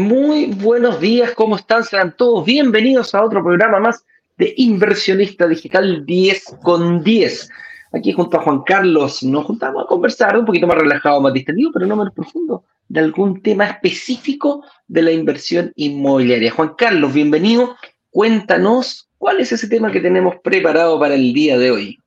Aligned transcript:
Muy 0.00 0.46
buenos 0.46 0.98
días, 0.98 1.32
¿cómo 1.32 1.56
están? 1.56 1.84
Sean 1.84 2.16
todos 2.16 2.46
bienvenidos 2.46 3.14
a 3.14 3.22
otro 3.22 3.42
programa 3.44 3.80
más 3.80 4.02
de 4.38 4.54
Inversionista 4.56 5.46
Digital 5.46 6.06
10 6.06 6.56
con 6.62 7.04
10. 7.04 7.50
Aquí 7.92 8.10
junto 8.12 8.38
a 8.38 8.42
Juan 8.42 8.62
Carlos 8.62 9.22
nos 9.22 9.44
juntamos 9.44 9.84
a 9.84 9.86
conversar 9.86 10.38
un 10.38 10.46
poquito 10.46 10.66
más 10.66 10.78
relajado, 10.78 11.20
más 11.20 11.34
distendido, 11.34 11.70
pero 11.74 11.86
no 11.86 11.96
menos 11.96 12.14
profundo, 12.14 12.64
de 12.88 13.00
algún 13.00 13.42
tema 13.42 13.66
específico 13.66 14.64
de 14.88 15.02
la 15.02 15.12
inversión 15.12 15.70
inmobiliaria. 15.76 16.50
Juan 16.50 16.72
Carlos, 16.78 17.12
bienvenido. 17.12 17.76
Cuéntanos 18.08 19.06
cuál 19.18 19.40
es 19.40 19.52
ese 19.52 19.68
tema 19.68 19.92
que 19.92 20.00
tenemos 20.00 20.36
preparado 20.42 20.98
para 20.98 21.14
el 21.14 21.34
día 21.34 21.58
de 21.58 21.72
hoy. 21.72 21.99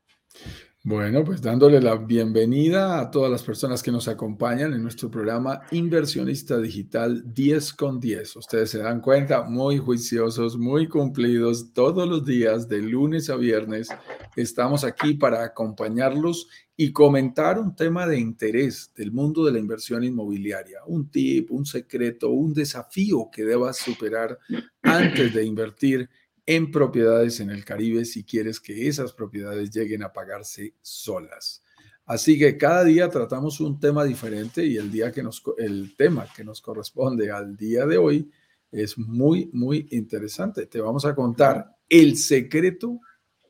Bueno, 0.85 1.23
pues 1.23 1.41
dándole 1.41 1.79
la 1.79 1.95
bienvenida 1.95 2.99
a 2.99 3.09
todas 3.09 3.31
las 3.31 3.41
personas 3.41 3.81
que 3.81 3.89
nos 3.89 4.09
acompañan 4.09 4.73
en 4.73 4.83
nuestro 4.83 5.09
programa 5.09 5.61
Inversionista 5.71 6.59
Digital 6.59 7.23
10 7.33 7.73
con 7.75 8.01
10. 8.01 8.35
Ustedes 8.35 8.71
se 8.71 8.79
dan 8.79 8.99
cuenta, 8.99 9.43
muy 9.43 9.77
juiciosos, 9.77 10.57
muy 10.57 10.89
cumplidos, 10.89 11.71
todos 11.71 12.05
los 12.05 12.25
días, 12.25 12.67
de 12.67 12.81
lunes 12.81 13.29
a 13.29 13.37
viernes, 13.37 13.87
estamos 14.35 14.83
aquí 14.83 15.13
para 15.13 15.45
acompañarlos 15.45 16.49
y 16.75 16.91
comentar 16.91 17.59
un 17.59 17.77
tema 17.77 18.05
de 18.05 18.19
interés 18.19 18.91
del 18.93 19.13
mundo 19.13 19.45
de 19.45 19.53
la 19.53 19.59
inversión 19.59 20.03
inmobiliaria, 20.03 20.79
un 20.85 21.09
tip, 21.09 21.49
un 21.49 21.65
secreto, 21.65 22.29
un 22.31 22.53
desafío 22.53 23.29
que 23.31 23.45
debas 23.45 23.77
superar 23.77 24.37
antes 24.81 25.33
de 25.33 25.45
invertir 25.45 26.09
en 26.45 26.71
propiedades 26.71 27.39
en 27.39 27.49
el 27.49 27.63
Caribe 27.63 28.05
si 28.05 28.23
quieres 28.23 28.59
que 28.59 28.87
esas 28.87 29.13
propiedades 29.13 29.71
lleguen 29.71 30.03
a 30.03 30.11
pagarse 30.11 30.75
solas. 30.81 31.63
Así 32.05 32.37
que 32.37 32.57
cada 32.57 32.83
día 32.83 33.09
tratamos 33.09 33.61
un 33.61 33.79
tema 33.79 34.03
diferente 34.03 34.65
y 34.65 34.75
el, 34.77 34.91
día 34.91 35.11
que 35.11 35.23
nos, 35.23 35.41
el 35.57 35.95
tema 35.95 36.27
que 36.35 36.43
nos 36.43 36.61
corresponde 36.61 37.31
al 37.31 37.55
día 37.55 37.85
de 37.85 37.97
hoy 37.97 38.29
es 38.71 38.97
muy, 38.97 39.49
muy 39.53 39.87
interesante. 39.91 40.65
Te 40.65 40.81
vamos 40.81 41.05
a 41.05 41.15
contar 41.15 41.77
el 41.87 42.17
secreto 42.17 42.99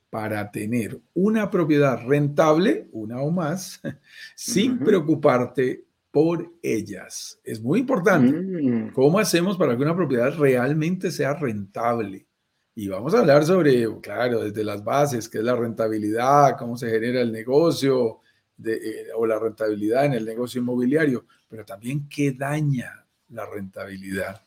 para 0.10 0.52
tener 0.52 1.02
una 1.16 1.50
propiedad 1.50 2.06
rentable, 2.06 2.88
una 2.92 3.22
o 3.22 3.32
más, 3.32 3.82
sin 4.36 4.78
preocuparte 4.78 5.86
por 6.12 6.54
ellas. 6.62 7.40
Es 7.44 7.60
muy 7.60 7.80
importante. 7.80 8.38
Mm. 8.38 8.92
¿Cómo 8.94 9.18
hacemos 9.18 9.58
para 9.58 9.76
que 9.76 9.82
una 9.82 9.96
propiedad 9.96 10.38
realmente 10.38 11.10
sea 11.10 11.34
rentable? 11.34 12.28
Y 12.76 12.88
vamos 12.88 13.14
a 13.14 13.20
hablar 13.20 13.46
sobre, 13.46 13.88
claro, 14.02 14.44
desde 14.44 14.64
las 14.64 14.84
bases, 14.84 15.30
qué 15.30 15.38
es 15.38 15.44
la 15.44 15.56
rentabilidad, 15.56 16.58
cómo 16.58 16.76
se 16.76 16.90
genera 16.90 17.22
el 17.22 17.32
negocio 17.32 18.22
eh, 18.66 19.08
o 19.16 19.28
la 19.28 19.38
rentabilidad 19.38 20.06
en 20.06 20.14
el 20.14 20.26
negocio 20.26 20.60
inmobiliario, 20.60 21.26
pero 21.48 21.64
también 21.64 22.10
qué 22.10 22.32
daña 22.32 23.06
la 23.30 23.46
rentabilidad 23.46 24.42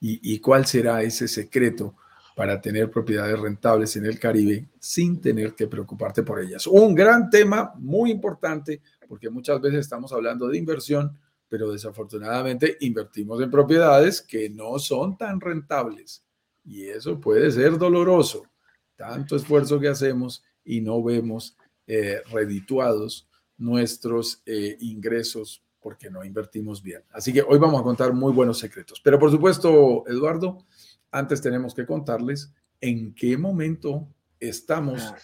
y, 0.00 0.34
y 0.34 0.38
cuál 0.38 0.64
será 0.64 1.02
ese 1.02 1.28
secreto 1.28 1.94
para 2.34 2.58
tener 2.58 2.90
propiedades 2.90 3.38
rentables 3.38 3.96
en 3.96 4.06
el 4.06 4.18
Caribe 4.18 4.68
sin 4.78 5.20
tener 5.20 5.54
que 5.54 5.66
preocuparte 5.66 6.22
por 6.22 6.40
ellas. 6.40 6.66
Un 6.66 6.94
gran 6.94 7.28
tema 7.28 7.74
muy 7.76 8.10
importante 8.10 8.80
porque 9.06 9.28
muchas 9.28 9.60
veces 9.60 9.80
estamos 9.80 10.10
hablando 10.12 10.48
de 10.48 10.56
inversión, 10.56 11.18
pero 11.48 11.70
desafortunadamente 11.70 12.78
invertimos 12.80 13.42
en 13.42 13.50
propiedades 13.50 14.22
que 14.22 14.48
no 14.48 14.78
son 14.78 15.18
tan 15.18 15.40
rentables 15.40 16.22
y 16.68 16.86
eso 16.86 17.18
puede 17.18 17.50
ser 17.50 17.78
doloroso. 17.78 18.42
Tanto 18.94 19.36
esfuerzo 19.36 19.80
que 19.80 19.88
hacemos 19.88 20.44
y 20.64 20.82
no 20.82 21.02
vemos 21.02 21.56
eh, 21.86 22.20
redituados 22.30 23.26
nuestros 23.56 24.42
eh, 24.44 24.76
ingresos 24.80 25.64
porque 25.80 26.10
no 26.10 26.24
invertimos 26.24 26.82
bien. 26.82 27.02
Así 27.10 27.32
que 27.32 27.42
hoy 27.42 27.58
vamos 27.58 27.80
a 27.80 27.84
contar 27.84 28.12
muy 28.12 28.32
buenos 28.32 28.58
secretos. 28.58 29.00
Pero 29.02 29.18
por 29.18 29.30
supuesto, 29.30 30.04
Eduardo, 30.08 30.58
antes 31.10 31.40
tenemos 31.40 31.74
que 31.74 31.86
contarles 31.86 32.52
en 32.80 33.14
qué 33.14 33.38
momento 33.38 34.06
estamos 34.38 35.14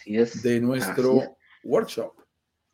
de 0.43 0.61
nuestro 0.61 1.37
workshop. 1.63 2.15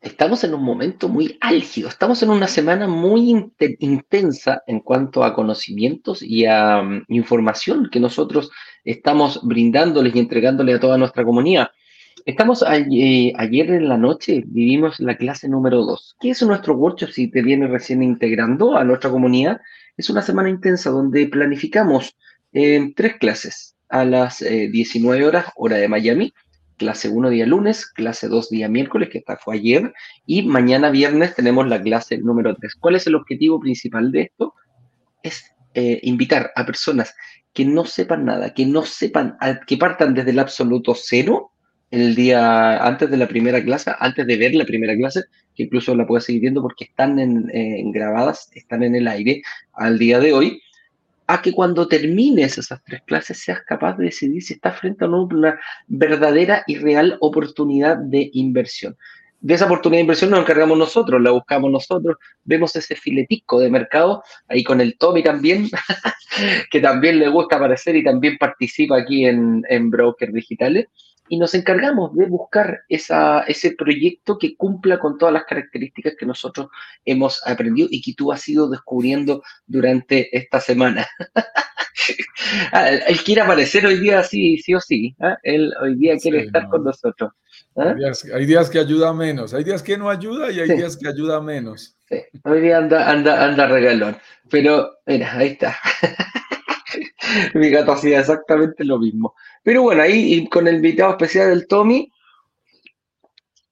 Estamos 0.01 0.43
en 0.43 0.55
un 0.55 0.63
momento 0.63 1.07
muy 1.09 1.37
álgido, 1.41 1.87
estamos 1.87 2.23
en 2.23 2.31
una 2.31 2.47
semana 2.47 2.87
muy 2.87 3.51
intensa 3.77 4.63
en 4.65 4.79
cuanto 4.79 5.23
a 5.23 5.35
conocimientos 5.35 6.23
y 6.23 6.47
a 6.47 6.81
mm, 6.81 7.05
información 7.09 7.87
que 7.91 7.99
nosotros 7.99 8.49
estamos 8.83 9.39
brindándoles 9.43 10.15
y 10.15 10.19
entregándoles 10.19 10.77
a 10.77 10.79
toda 10.79 10.97
nuestra 10.97 11.23
comunidad. 11.23 11.69
Estamos 12.25 12.63
eh, 12.67 13.31
ayer 13.37 13.69
en 13.69 13.89
la 13.89 13.97
noche, 13.97 14.41
vivimos 14.43 14.99
la 14.99 15.15
clase 15.17 15.47
número 15.47 15.85
2. 15.85 16.17
¿Qué 16.19 16.31
es 16.31 16.41
nuestro 16.41 16.73
workshop 16.73 17.11
si 17.11 17.29
te 17.29 17.43
viene 17.43 17.67
recién 17.67 18.01
integrando 18.01 18.75
a 18.75 18.83
nuestra 18.83 19.11
comunidad? 19.11 19.61
Es 19.97 20.09
una 20.09 20.23
semana 20.23 20.49
intensa 20.49 20.89
donde 20.89 21.27
planificamos 21.27 22.15
eh, 22.53 22.91
tres 22.95 23.17
clases 23.17 23.75
a 23.87 24.03
las 24.03 24.39
19 24.39 25.21
eh, 25.21 25.27
horas, 25.27 25.45
hora 25.55 25.77
de 25.77 25.87
Miami, 25.87 26.33
clase 26.81 27.09
1 27.09 27.29
día 27.29 27.45
lunes, 27.45 27.85
clase 27.85 28.27
2 28.27 28.49
día 28.49 28.67
miércoles, 28.67 29.09
que 29.09 29.19
esta 29.19 29.37
fue 29.37 29.57
ayer, 29.57 29.93
y 30.25 30.41
mañana 30.41 30.89
viernes 30.89 31.35
tenemos 31.35 31.67
la 31.67 31.79
clase 31.79 32.17
número 32.17 32.55
3. 32.55 32.73
¿Cuál 32.79 32.95
es 32.95 33.05
el 33.05 33.13
objetivo 33.13 33.59
principal 33.59 34.11
de 34.11 34.21
esto? 34.23 34.55
Es 35.21 35.43
eh, 35.75 35.99
invitar 36.01 36.51
a 36.55 36.65
personas 36.65 37.13
que 37.53 37.65
no 37.65 37.85
sepan 37.85 38.25
nada, 38.25 38.55
que 38.55 38.65
no 38.65 38.81
sepan, 38.81 39.37
que 39.67 39.77
partan 39.77 40.15
desde 40.15 40.31
el 40.31 40.39
absoluto 40.39 40.95
cero 40.95 41.51
el 41.91 42.15
día 42.15 42.83
antes 42.83 43.11
de 43.11 43.17
la 43.17 43.27
primera 43.27 43.63
clase, 43.63 43.91
antes 43.99 44.25
de 44.25 44.37
ver 44.37 44.55
la 44.55 44.65
primera 44.65 44.95
clase, 44.95 45.25
que 45.55 45.63
incluso 45.63 45.93
la 45.93 46.07
puedes 46.07 46.25
seguir 46.25 46.41
viendo 46.41 46.63
porque 46.63 46.85
están 46.85 47.19
en 47.19 47.91
grabadas, 47.91 48.49
están 48.55 48.81
en 48.81 48.95
el 48.95 49.07
aire 49.07 49.43
al 49.73 49.99
día 49.99 50.19
de 50.19 50.33
hoy 50.33 50.61
a 51.33 51.41
que 51.41 51.53
cuando 51.53 51.87
termines 51.87 52.57
esas 52.57 52.83
tres 52.83 53.01
clases 53.05 53.39
seas 53.39 53.61
capaz 53.65 53.95
de 53.95 54.05
decidir 54.05 54.43
si 54.43 54.55
estás 54.55 54.77
frente 54.77 55.05
a 55.05 55.07
una 55.07 55.57
verdadera 55.87 56.63
y 56.67 56.75
real 56.75 57.17
oportunidad 57.21 57.95
de 57.95 58.29
inversión. 58.33 58.97
De 59.39 59.53
esa 59.53 59.65
oportunidad 59.65 59.99
de 59.99 60.01
inversión 60.01 60.29
nos 60.29 60.41
encargamos 60.41 60.77
nosotros, 60.77 61.21
la 61.21 61.31
buscamos 61.31 61.71
nosotros, 61.71 62.17
vemos 62.43 62.75
ese 62.75 62.97
filetico 62.97 63.61
de 63.61 63.69
mercado, 63.69 64.21
ahí 64.49 64.61
con 64.61 64.81
el 64.81 64.97
Tommy 64.97 65.23
también, 65.23 65.69
que 66.69 66.81
también 66.81 67.17
le 67.17 67.29
gusta 67.29 67.55
aparecer 67.55 67.95
y 67.95 68.03
también 68.03 68.37
participa 68.37 68.97
aquí 68.97 69.25
en, 69.25 69.63
en 69.69 69.89
Brokers 69.89 70.33
Digitales 70.33 70.87
y 71.31 71.37
nos 71.37 71.53
encargamos 71.53 72.13
de 72.13 72.25
buscar 72.25 72.81
esa, 72.89 73.43
ese 73.43 73.71
proyecto 73.71 74.37
que 74.37 74.57
cumpla 74.57 74.99
con 74.99 75.17
todas 75.17 75.33
las 75.33 75.45
características 75.45 76.15
que 76.19 76.25
nosotros 76.25 76.67
hemos 77.05 77.41
aprendido 77.47 77.87
y 77.89 78.01
que 78.01 78.13
tú 78.13 78.33
has 78.33 78.45
ido 78.49 78.69
descubriendo 78.69 79.41
durante 79.65 80.27
esta 80.37 80.59
semana. 80.59 81.07
Él 83.07 83.23
quiere 83.23 83.39
aparecer 83.39 83.85
hoy 83.85 83.99
día 83.99 84.23
sí, 84.23 84.57
sí 84.57 84.75
o 84.75 84.81
sí. 84.81 85.15
¿ah? 85.21 85.37
Él 85.41 85.73
hoy 85.81 85.95
día 85.95 86.17
quiere 86.17 86.41
estar 86.41 86.67
con 86.67 86.83
nosotros. 86.83 87.31
¿ah? 87.77 87.95
Hay, 88.33 88.45
días, 88.45 88.69
que 88.69 88.79
ayuda 88.79 89.13
menos, 89.13 89.53
hay 89.53 89.63
días 89.63 89.81
que 89.81 89.97
no 89.97 90.09
ayuda 90.09 90.51
y 90.51 90.59
hay 90.59 90.67
días 90.75 90.97
que 90.97 91.07
ayuda 91.07 91.39
menos. 91.39 91.95
Sí. 92.09 92.17
Hoy 92.43 92.59
día 92.59 92.77
anda, 92.77 93.09
anda, 93.09 93.45
anda 93.45 93.67
regalón. 93.67 94.17
Pero, 94.49 94.97
mira, 95.05 95.31
ahí 95.37 95.47
está. 95.47 95.77
Mi 97.53 97.69
gato 97.69 97.91
hacía 97.93 98.19
exactamente 98.19 98.83
lo 98.83 98.99
mismo. 98.99 99.35
Pero 99.63 99.83
bueno, 99.83 100.01
ahí 100.01 100.47
con 100.47 100.67
el 100.67 100.75
invitado 100.75 101.11
especial 101.11 101.49
del 101.49 101.67
Tommy, 101.67 102.11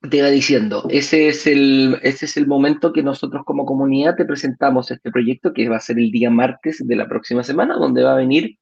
te 0.07 0.21
va 0.21 0.29
diciendo, 0.29 0.85
ese 0.89 1.27
es, 1.27 1.45
el, 1.45 1.99
ese 2.03 2.25
es 2.25 2.37
el 2.37 2.47
momento 2.47 2.93
que 2.93 3.03
nosotros 3.03 3.43
como 3.45 3.65
comunidad 3.65 4.15
te 4.15 4.23
presentamos 4.23 4.91
este 4.91 5.11
proyecto 5.11 5.53
que 5.53 5.67
va 5.67 5.75
a 5.75 5.81
ser 5.81 5.99
el 5.99 6.09
día 6.09 6.29
martes 6.29 6.77
de 6.85 6.95
la 6.95 7.07
próxima 7.07 7.43
semana, 7.43 7.75
donde 7.75 8.03
va 8.03 8.13
a 8.13 8.17
venir 8.17 8.57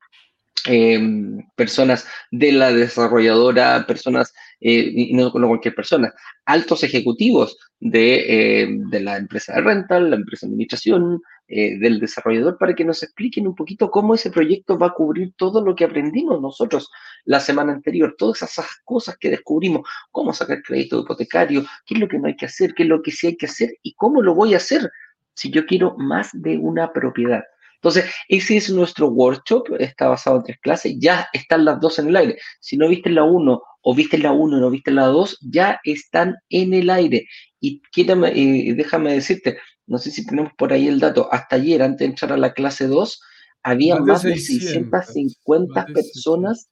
em, 0.66 1.48
personas 1.56 2.08
de 2.32 2.52
la 2.54 2.74
desarrolladora, 2.74 3.86
personas, 3.86 4.34
eh, 4.60 4.92
y 4.92 5.14
no, 5.14 5.32
no, 5.32 5.48
cualquier 5.48 5.76
persona, 5.76 6.12
altos 6.46 6.84
ejecutivos 6.84 7.58
de, 7.80 8.62
em, 8.64 8.90
de, 8.90 9.00
la 9.02 9.18
empresa 9.18 9.54
de 9.54 9.62
rental, 9.62 10.10
la 10.10 10.16
empresa 10.16 10.48
de 10.48 10.54
administración, 10.54 11.22
eh, 11.50 11.80
del 11.80 12.00
desarrollador 12.00 12.58
para 12.58 12.76
que 12.76 12.84
nos 12.84 13.04
expliquen 13.04 13.48
un 13.48 13.56
poquito 13.56 13.90
cómo 13.90 14.14
ese 14.14 14.30
proyecto 14.30 14.78
va 14.78 14.88
a 14.88 14.94
cubrir 14.94 15.34
todo 15.38 15.64
lo 15.64 15.76
que 15.76 15.86
aprendimos 15.86 16.42
nosotros 16.42 16.92
la 17.24 17.40
semana 17.40 17.72
anterior, 17.72 18.16
todas 18.18 18.42
esas 18.42 18.68
cosas 18.84 19.18
que 19.18 19.30
descubrimos, 19.30 19.88
cómo 20.12 20.34
sacar 20.34 20.62
crédito 20.62 21.00
hipotecario, 21.00 21.66
qué 21.86 21.94
es 21.94 22.00
lo 22.02 22.08
que 22.08 22.20
no 22.20 22.28
hay 22.28 22.36
que 22.36 22.48
hacer, 22.48 22.74
qué 22.74 22.84
es 22.84 22.90
lo 22.90 23.02
que 23.02 23.12
sí 23.12 23.28
hay 23.28 23.38
que 23.38 23.46
hacer 23.46 23.74
y 23.82 23.94
cómo 23.94 24.22
lo 24.22 24.36
voy 24.36 24.54
a 24.54 24.58
hacer 24.58 24.90
si 25.36 25.50
yo 25.50 25.66
quiero 25.66 25.96
más 25.98 26.30
de 26.34 26.58
una 26.58 26.92
propiedad. 26.92 27.44
Entonces, 27.76 28.12
ese 28.28 28.58
es 28.58 28.70
nuestro 28.72 29.08
workshop, 29.08 29.68
está 29.80 30.10
basado 30.10 30.38
en 30.38 30.44
tres 30.44 30.58
clases, 30.60 30.96
ya 31.00 31.28
están 31.32 31.64
las 31.64 31.80
dos 31.80 32.00
en 32.00 32.08
el 32.08 32.16
aire. 32.16 32.38
Si 32.60 32.76
no 32.76 32.90
viste 32.90 33.10
la 33.10 33.24
uno 33.24 33.62
o 33.82 33.96
viste 33.96 34.18
la 34.18 34.32
uno 34.32 34.58
y 34.58 34.62
no 34.62 34.70
viste 34.70 34.92
la 34.92 35.06
dos, 35.06 35.38
ya 35.42 35.80
están 35.84 36.36
en 36.50 36.74
el 36.74 36.90
aire. 36.90 37.28
Y 37.62 37.82
eh, 37.96 38.74
déjame 38.76 39.14
decirte, 39.14 39.60
no 39.88 39.98
sé 39.98 40.12
si 40.12 40.26
tenemos 40.26 40.52
por 40.58 40.74
ahí 40.74 40.88
el 40.88 41.00
dato, 41.00 41.30
hasta 41.32 41.56
ayer, 41.56 41.82
antes 41.82 42.00
de 42.00 42.06
entrar 42.06 42.34
a 42.34 42.38
la 42.38 42.54
clase 42.54 42.88
2, 42.88 43.22
había 43.64 43.98
más 43.98 44.24
de, 44.24 44.38
650 44.38 45.86
personas. 45.88 46.70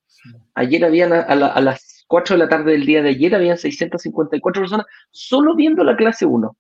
Ayer 0.54 0.84
habían, 0.84 1.14
a, 1.14 1.62
las 1.62 2.06
4 2.08 2.36
de 2.36 2.44
la 2.44 2.50
tarde 2.50 2.74
del 2.74 2.86
día 2.86 3.02
de 3.02 3.10
ayer, 3.10 3.34
habían 3.34 3.58
654 3.58 4.62
personas 4.62 4.86
solo 5.12 5.56
viendo 5.56 5.84
la 5.84 5.96
clase 5.96 6.26
1. 6.26 6.56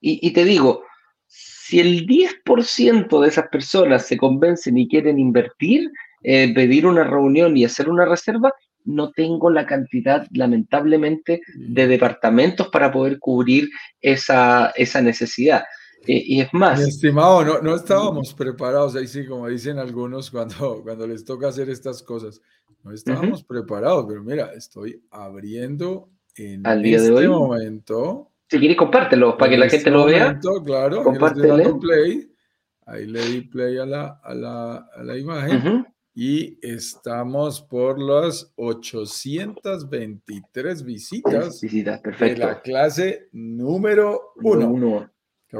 Y, 0.00 0.30
te 0.32 0.44
digo, 0.44 0.84
Si 1.26 1.80
el 1.80 2.06
10% 2.06 3.20
de 3.20 3.28
esas 3.28 3.48
personas 3.48 4.06
se 4.06 4.16
convencen 4.16 4.78
y 4.78 4.88
quieren 4.88 5.18
invertir, 5.18 5.90
eh, 6.22 6.52
pedir 6.54 6.86
una 6.86 7.04
reunión 7.04 7.56
y 7.56 7.64
hacer 7.64 7.88
una 7.88 8.04
reserva, 8.04 8.52
no 8.84 9.10
tengo 9.10 9.50
la 9.50 9.66
cantidad, 9.66 10.26
lamentablemente, 10.30 11.40
de 11.56 11.86
departamentos 11.86 12.68
para 12.68 12.92
poder 12.92 13.18
cubrir 13.18 13.68
esa, 14.00 14.70
esa 14.76 15.02
necesidad. 15.02 15.64
Eh, 16.06 16.22
y 16.26 16.40
es 16.40 16.48
más. 16.52 16.80
Mi 16.80 16.88
estimado, 16.88 17.44
no, 17.44 17.60
no 17.60 17.74
estábamos 17.74 18.32
preparados, 18.34 18.94
ahí 18.96 19.06
sí, 19.06 19.26
como 19.26 19.46
dicen 19.48 19.78
algunos 19.78 20.30
cuando, 20.30 20.82
cuando 20.82 21.06
les 21.06 21.24
toca 21.24 21.48
hacer 21.48 21.68
estas 21.70 22.02
cosas, 22.02 22.40
no 22.82 22.92
estábamos 22.92 23.42
preparados, 23.42 24.04
pero 24.08 24.22
mira, 24.22 24.52
estoy 24.54 25.02
abriendo 25.10 26.08
en 26.36 26.66
Al 26.66 26.82
día 26.82 26.98
este 26.98 27.10
de 27.10 27.16
hoy. 27.16 27.28
momento. 27.28 28.30
Si 28.48 28.58
quieres, 28.60 28.76
compártelo 28.76 29.36
para 29.36 29.50
que 29.50 29.58
la 29.58 29.66
este 29.66 29.78
gente 29.78 29.90
lo 29.90 30.04
vea. 30.04 30.26
momento, 30.26 30.62
Claro, 30.62 30.98
estoy 30.98 31.04
Compártele. 31.12 31.48
dando 31.48 31.78
play. 31.80 32.30
Ahí 32.88 33.04
le 33.06 33.20
di 33.26 33.40
play 33.40 33.78
a 33.78 33.86
la, 33.86 34.20
a 34.22 34.32
la, 34.34 34.76
a 34.94 35.02
la 35.02 35.18
imagen. 35.18 35.56
Ujú. 35.80 35.84
Y 36.14 36.56
estamos 36.62 37.60
por 37.62 38.00
las 38.00 38.52
823 38.54 40.84
visitas 40.84 41.60
Visitas, 41.60 41.96
de 42.02 42.02
perfecto. 42.02 42.46
la 42.46 42.62
clase 42.62 43.28
número 43.32 44.32
uno. 44.36 44.68
Uno. 44.68 45.10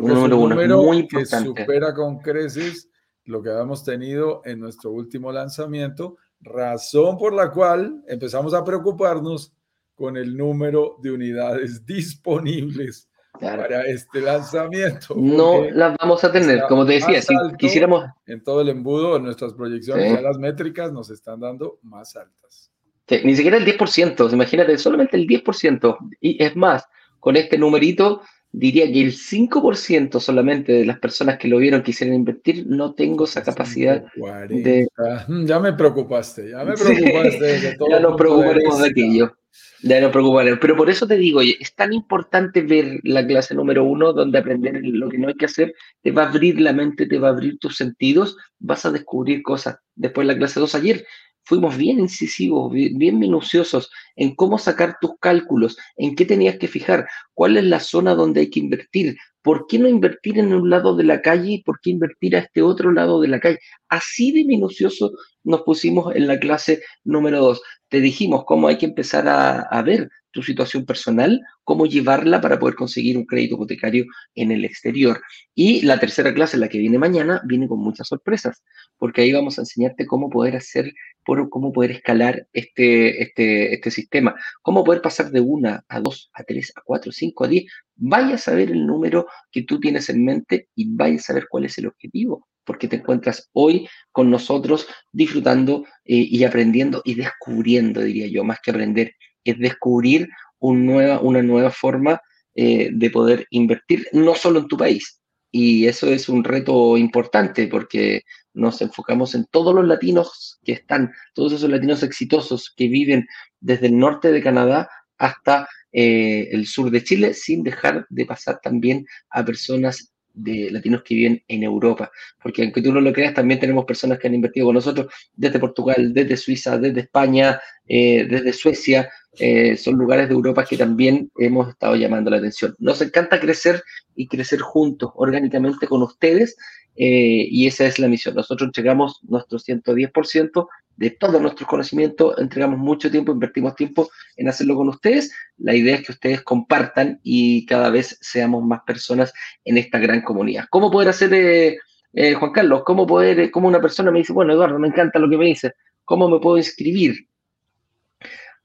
Creo 0.00 0.06
que 0.06 0.12
es 0.12 0.12
un 0.12 0.30
Número 0.30 0.38
uno, 0.38 0.48
número 0.54 0.82
muy 0.82 1.06
que 1.08 1.24
supera 1.26 1.94
con 1.94 2.18
creces 2.18 2.88
lo 3.24 3.42
que 3.42 3.50
habíamos 3.50 3.82
tenido 3.84 4.42
en 4.44 4.60
nuestro 4.60 4.92
último 4.92 5.32
lanzamiento, 5.32 6.16
razón 6.40 7.18
por 7.18 7.32
la 7.34 7.50
cual 7.50 8.02
empezamos 8.06 8.54
a 8.54 8.62
preocuparnos 8.64 9.52
con 9.94 10.16
el 10.16 10.36
número 10.36 10.96
de 11.02 11.10
unidades 11.12 11.84
disponibles 11.86 13.08
Claro. 13.38 13.62
para 13.64 13.82
este 13.82 14.22
lanzamiento. 14.22 15.14
No 15.14 15.64
las 15.70 15.94
vamos 15.98 16.24
a 16.24 16.32
tener, 16.32 16.62
como 16.70 16.86
te 16.86 16.94
decía, 16.94 17.20
si 17.20 17.34
quisiéramos, 17.58 18.06
En 18.26 18.42
todo 18.42 18.62
el 18.62 18.70
embudo, 18.70 19.16
en 19.16 19.24
nuestras 19.24 19.52
proyecciones, 19.52 20.08
Sí. 20.08 20.14
ya 20.14 20.22
las 20.22 20.38
métricas 20.38 20.90
nos 20.90 21.10
están 21.10 21.40
dando 21.40 21.78
más 21.82 22.16
altas. 22.16 22.70
sí, 23.06 23.20
ni 23.24 23.36
siquiera 23.36 23.58
el 23.58 23.64
10%, 23.66 24.32
imagínate, 24.32 24.78
solamente 24.78 25.18
el 25.18 25.26
10%. 25.26 25.98
Y 26.18 26.42
es 26.42 26.56
más, 26.56 26.84
con 27.20 27.36
este 27.36 27.58
numerito, 27.58 28.22
diría 28.58 28.90
que 28.90 29.02
el 29.02 29.12
5% 29.12 30.18
solamente 30.18 30.72
de 30.72 30.86
las 30.86 30.98
personas 30.98 31.36
que 31.38 31.46
lo 31.46 31.58
vieron 31.58 31.82
quisieran 31.82 32.16
invertir, 32.16 32.64
no 32.66 32.94
tengo 32.94 33.24
esa 33.24 33.42
capacidad. 33.42 34.04
40. 34.18 35.26
Mm, 35.28 35.44
Ya 35.44 35.60
me 35.60 35.74
preocupaste, 35.74 36.50
ya 36.50 36.64
me 36.64 36.74
Sí. 36.76 36.84
preocupaste. 36.84 37.44
desde 37.44 37.76
todo 37.78 37.88
Ya 37.90 38.00
nos 38.00 38.12
de 38.12 38.16
preocuparemos 38.16 38.78
de 38.80 38.88
aquello. 38.88 39.36
Ya 39.82 40.00
nos 40.00 40.10
preocuparemos. 40.10 40.58
Pero 40.58 40.74
por 40.74 40.88
eso 40.88 41.06
te 41.06 41.16
digo, 41.18 41.40
oye, 41.40 41.56
es 41.60 41.74
tan 41.74 41.92
importante 41.92 42.62
ver 42.62 42.98
la 43.02 43.26
clase 43.26 43.54
número 43.54 43.84
uno, 43.84 44.14
donde 44.14 44.38
aprender 44.38 44.80
lo 44.82 45.10
que 45.10 45.18
no 45.18 45.28
hay 45.28 45.34
que 45.34 45.44
hacer, 45.44 45.74
te 46.02 46.10
va 46.10 46.22
a 46.24 46.28
abrir 46.30 46.58
la 46.58 46.72
mente, 46.72 47.04
te 47.06 47.18
va 47.18 47.28
a 47.28 47.32
abrir 47.32 47.58
tus 47.58 47.76
sentidos, 47.76 48.38
vas 48.58 48.86
a 48.86 48.90
descubrir 48.90 49.42
cosas. 49.42 49.76
Después 49.94 50.26
la 50.26 50.36
clase 50.36 50.60
dos 50.60 50.74
ayer, 50.74 51.04
fuimos 51.46 51.76
bien 51.76 51.98
incisivos, 52.00 52.70
bi- 52.72 52.92
bien 52.96 53.18
minuciosos 53.18 53.90
en 54.16 54.34
cómo 54.34 54.58
sacar 54.58 54.96
tus 55.00 55.12
cálculos, 55.20 55.76
en 55.96 56.14
qué 56.14 56.26
tenías 56.26 56.58
que 56.58 56.68
fijar, 56.68 57.06
cuál 57.34 57.56
es 57.56 57.64
la 57.64 57.80
zona 57.80 58.14
donde 58.14 58.40
hay 58.40 58.50
que 58.50 58.60
invertir, 58.60 59.16
por 59.42 59.66
qué 59.66 59.78
no 59.78 59.88
invertir 59.88 60.38
en 60.38 60.52
un 60.52 60.68
lado 60.68 60.94
de 60.96 61.04
la 61.04 61.22
calle 61.22 61.52
y 61.52 61.62
por 61.62 61.80
qué 61.80 61.90
invertir 61.90 62.36
a 62.36 62.40
este 62.40 62.62
otro 62.62 62.92
lado 62.92 63.20
de 63.20 63.28
la 63.28 63.40
calle. 63.40 63.60
Así 63.88 64.32
de 64.32 64.44
minucioso 64.44 65.12
nos 65.44 65.62
pusimos 65.62 66.14
en 66.14 66.26
la 66.26 66.38
clase 66.38 66.82
número 67.04 67.40
dos 67.40 67.62
te 67.88 68.00
dijimos 68.00 68.44
cómo 68.44 68.66
hay 68.68 68.78
que 68.78 68.86
empezar 68.86 69.28
a 69.28 69.82
ver 69.82 70.08
tu 70.36 70.42
situación 70.42 70.84
personal, 70.84 71.40
cómo 71.64 71.86
llevarla 71.86 72.42
para 72.42 72.58
poder 72.58 72.74
conseguir 72.74 73.16
un 73.16 73.24
crédito 73.24 73.54
hipotecario 73.54 74.04
en 74.34 74.52
el 74.52 74.66
exterior. 74.66 75.22
Y 75.54 75.80
la 75.80 75.98
tercera 75.98 76.34
clase, 76.34 76.58
la 76.58 76.68
que 76.68 76.78
viene 76.78 76.98
mañana, 76.98 77.40
viene 77.46 77.66
con 77.66 77.80
muchas 77.80 78.08
sorpresas, 78.08 78.62
porque 78.98 79.22
ahí 79.22 79.32
vamos 79.32 79.58
a 79.58 79.62
enseñarte 79.62 80.04
cómo 80.04 80.28
poder 80.28 80.54
hacer, 80.56 80.92
cómo 81.24 81.72
poder 81.72 81.92
escalar 81.92 82.46
este, 82.52 83.22
este, 83.22 83.72
este 83.72 83.90
sistema, 83.90 84.34
cómo 84.60 84.84
poder 84.84 85.00
pasar 85.00 85.30
de 85.30 85.40
una 85.40 85.82
a 85.88 86.00
dos, 86.00 86.30
a 86.34 86.44
tres, 86.44 86.70
a 86.76 86.82
cuatro, 86.84 87.12
cinco, 87.12 87.44
a 87.44 87.48
diez. 87.48 87.64
Vaya 87.94 88.34
a 88.34 88.38
saber 88.38 88.70
el 88.70 88.86
número 88.86 89.26
que 89.50 89.62
tú 89.62 89.80
tienes 89.80 90.10
en 90.10 90.22
mente 90.22 90.68
y 90.74 90.94
vaya 90.94 91.16
a 91.16 91.20
saber 91.20 91.46
cuál 91.48 91.64
es 91.64 91.78
el 91.78 91.86
objetivo, 91.86 92.46
porque 92.62 92.88
te 92.88 92.96
encuentras 92.96 93.48
hoy 93.54 93.88
con 94.12 94.30
nosotros 94.30 94.86
disfrutando 95.12 95.86
eh, 96.04 96.26
y 96.30 96.44
aprendiendo 96.44 97.00
y 97.06 97.14
descubriendo, 97.14 98.02
diría 98.02 98.26
yo, 98.26 98.44
más 98.44 98.60
que 98.62 98.70
aprender, 98.70 99.14
es 99.52 99.58
descubrir 99.58 100.28
una 100.58 101.42
nueva 101.42 101.70
forma 101.70 102.20
eh, 102.54 102.90
de 102.92 103.10
poder 103.10 103.46
invertir, 103.50 104.06
no 104.12 104.34
solo 104.34 104.60
en 104.60 104.68
tu 104.68 104.76
país. 104.76 105.20
Y 105.52 105.86
eso 105.86 106.08
es 106.08 106.28
un 106.28 106.42
reto 106.42 106.96
importante 106.96 107.66
porque 107.68 108.22
nos 108.54 108.80
enfocamos 108.80 109.34
en 109.34 109.46
todos 109.50 109.74
los 109.74 109.86
latinos 109.86 110.58
que 110.64 110.72
están, 110.72 111.12
todos 111.34 111.52
esos 111.52 111.70
latinos 111.70 112.02
exitosos 112.02 112.72
que 112.74 112.88
viven 112.88 113.26
desde 113.60 113.86
el 113.86 113.98
norte 113.98 114.32
de 114.32 114.42
Canadá 114.42 114.88
hasta 115.18 115.68
eh, 115.92 116.48
el 116.50 116.66
sur 116.66 116.90
de 116.90 117.04
Chile, 117.04 117.34
sin 117.34 117.62
dejar 117.62 118.06
de 118.08 118.26
pasar 118.26 118.60
también 118.62 119.06
a 119.30 119.44
personas 119.44 120.12
de 120.36 120.70
latinos 120.70 121.02
que 121.02 121.14
viven 121.14 121.42
en 121.48 121.62
Europa, 121.62 122.10
porque 122.42 122.62
aunque 122.62 122.82
tú 122.82 122.92
no 122.92 123.00
lo 123.00 123.12
creas, 123.12 123.34
también 123.34 123.58
tenemos 123.58 123.84
personas 123.84 124.18
que 124.18 124.28
han 124.28 124.34
invertido 124.34 124.66
con 124.66 124.74
nosotros 124.74 125.12
desde 125.34 125.58
Portugal, 125.58 126.12
desde 126.12 126.36
Suiza, 126.36 126.78
desde 126.78 127.00
España, 127.00 127.58
eh, 127.88 128.26
desde 128.28 128.52
Suecia, 128.52 129.08
eh, 129.38 129.76
son 129.76 129.96
lugares 129.96 130.28
de 130.28 130.34
Europa 130.34 130.64
que 130.64 130.76
también 130.76 131.30
hemos 131.38 131.68
estado 131.68 131.96
llamando 131.96 132.30
la 132.30 132.38
atención. 132.38 132.74
Nos 132.78 133.00
encanta 133.02 133.40
crecer 133.40 133.82
y 134.14 134.28
crecer 134.28 134.60
juntos, 134.60 135.10
orgánicamente 135.14 135.86
con 135.86 136.02
ustedes, 136.02 136.56
eh, 136.96 137.46
y 137.50 137.66
esa 137.66 137.86
es 137.86 137.98
la 137.98 138.08
misión. 138.08 138.34
Nosotros 138.34 138.68
entregamos 138.68 139.20
nuestro 139.22 139.58
110% 139.58 140.68
de 140.96 141.10
todos 141.10 141.40
nuestros 141.40 141.68
conocimientos, 141.68 142.34
entregamos 142.38 142.78
mucho 142.78 143.10
tiempo, 143.10 143.32
invertimos 143.32 143.74
tiempo 143.74 144.08
en 144.36 144.48
hacerlo 144.48 144.76
con 144.76 144.88
ustedes. 144.88 145.32
La 145.58 145.74
idea 145.74 145.96
es 145.96 146.06
que 146.06 146.12
ustedes 146.12 146.42
compartan 146.42 147.20
y 147.22 147.66
cada 147.66 147.90
vez 147.90 148.18
seamos 148.20 148.64
más 148.64 148.80
personas 148.86 149.32
en 149.64 149.78
esta 149.78 149.98
gran 149.98 150.22
comunidad. 150.22 150.64
¿Cómo 150.70 150.90
poder 150.90 151.10
hacer, 151.10 151.32
eh, 151.34 151.78
eh, 152.12 152.34
Juan 152.34 152.52
Carlos? 152.52 152.82
¿Cómo 152.84 153.06
poder, 153.06 153.40
eh, 153.40 153.50
cómo 153.50 153.68
una 153.68 153.80
persona 153.80 154.10
me 154.10 154.20
dice, 154.20 154.32
bueno, 154.32 154.52
Eduardo, 154.52 154.78
me 154.78 154.88
encanta 154.88 155.18
lo 155.18 155.28
que 155.28 155.36
me 155.36 155.46
dice, 155.46 155.72
¿cómo 156.04 156.28
me 156.28 156.40
puedo 156.40 156.56
inscribir? 156.56 157.14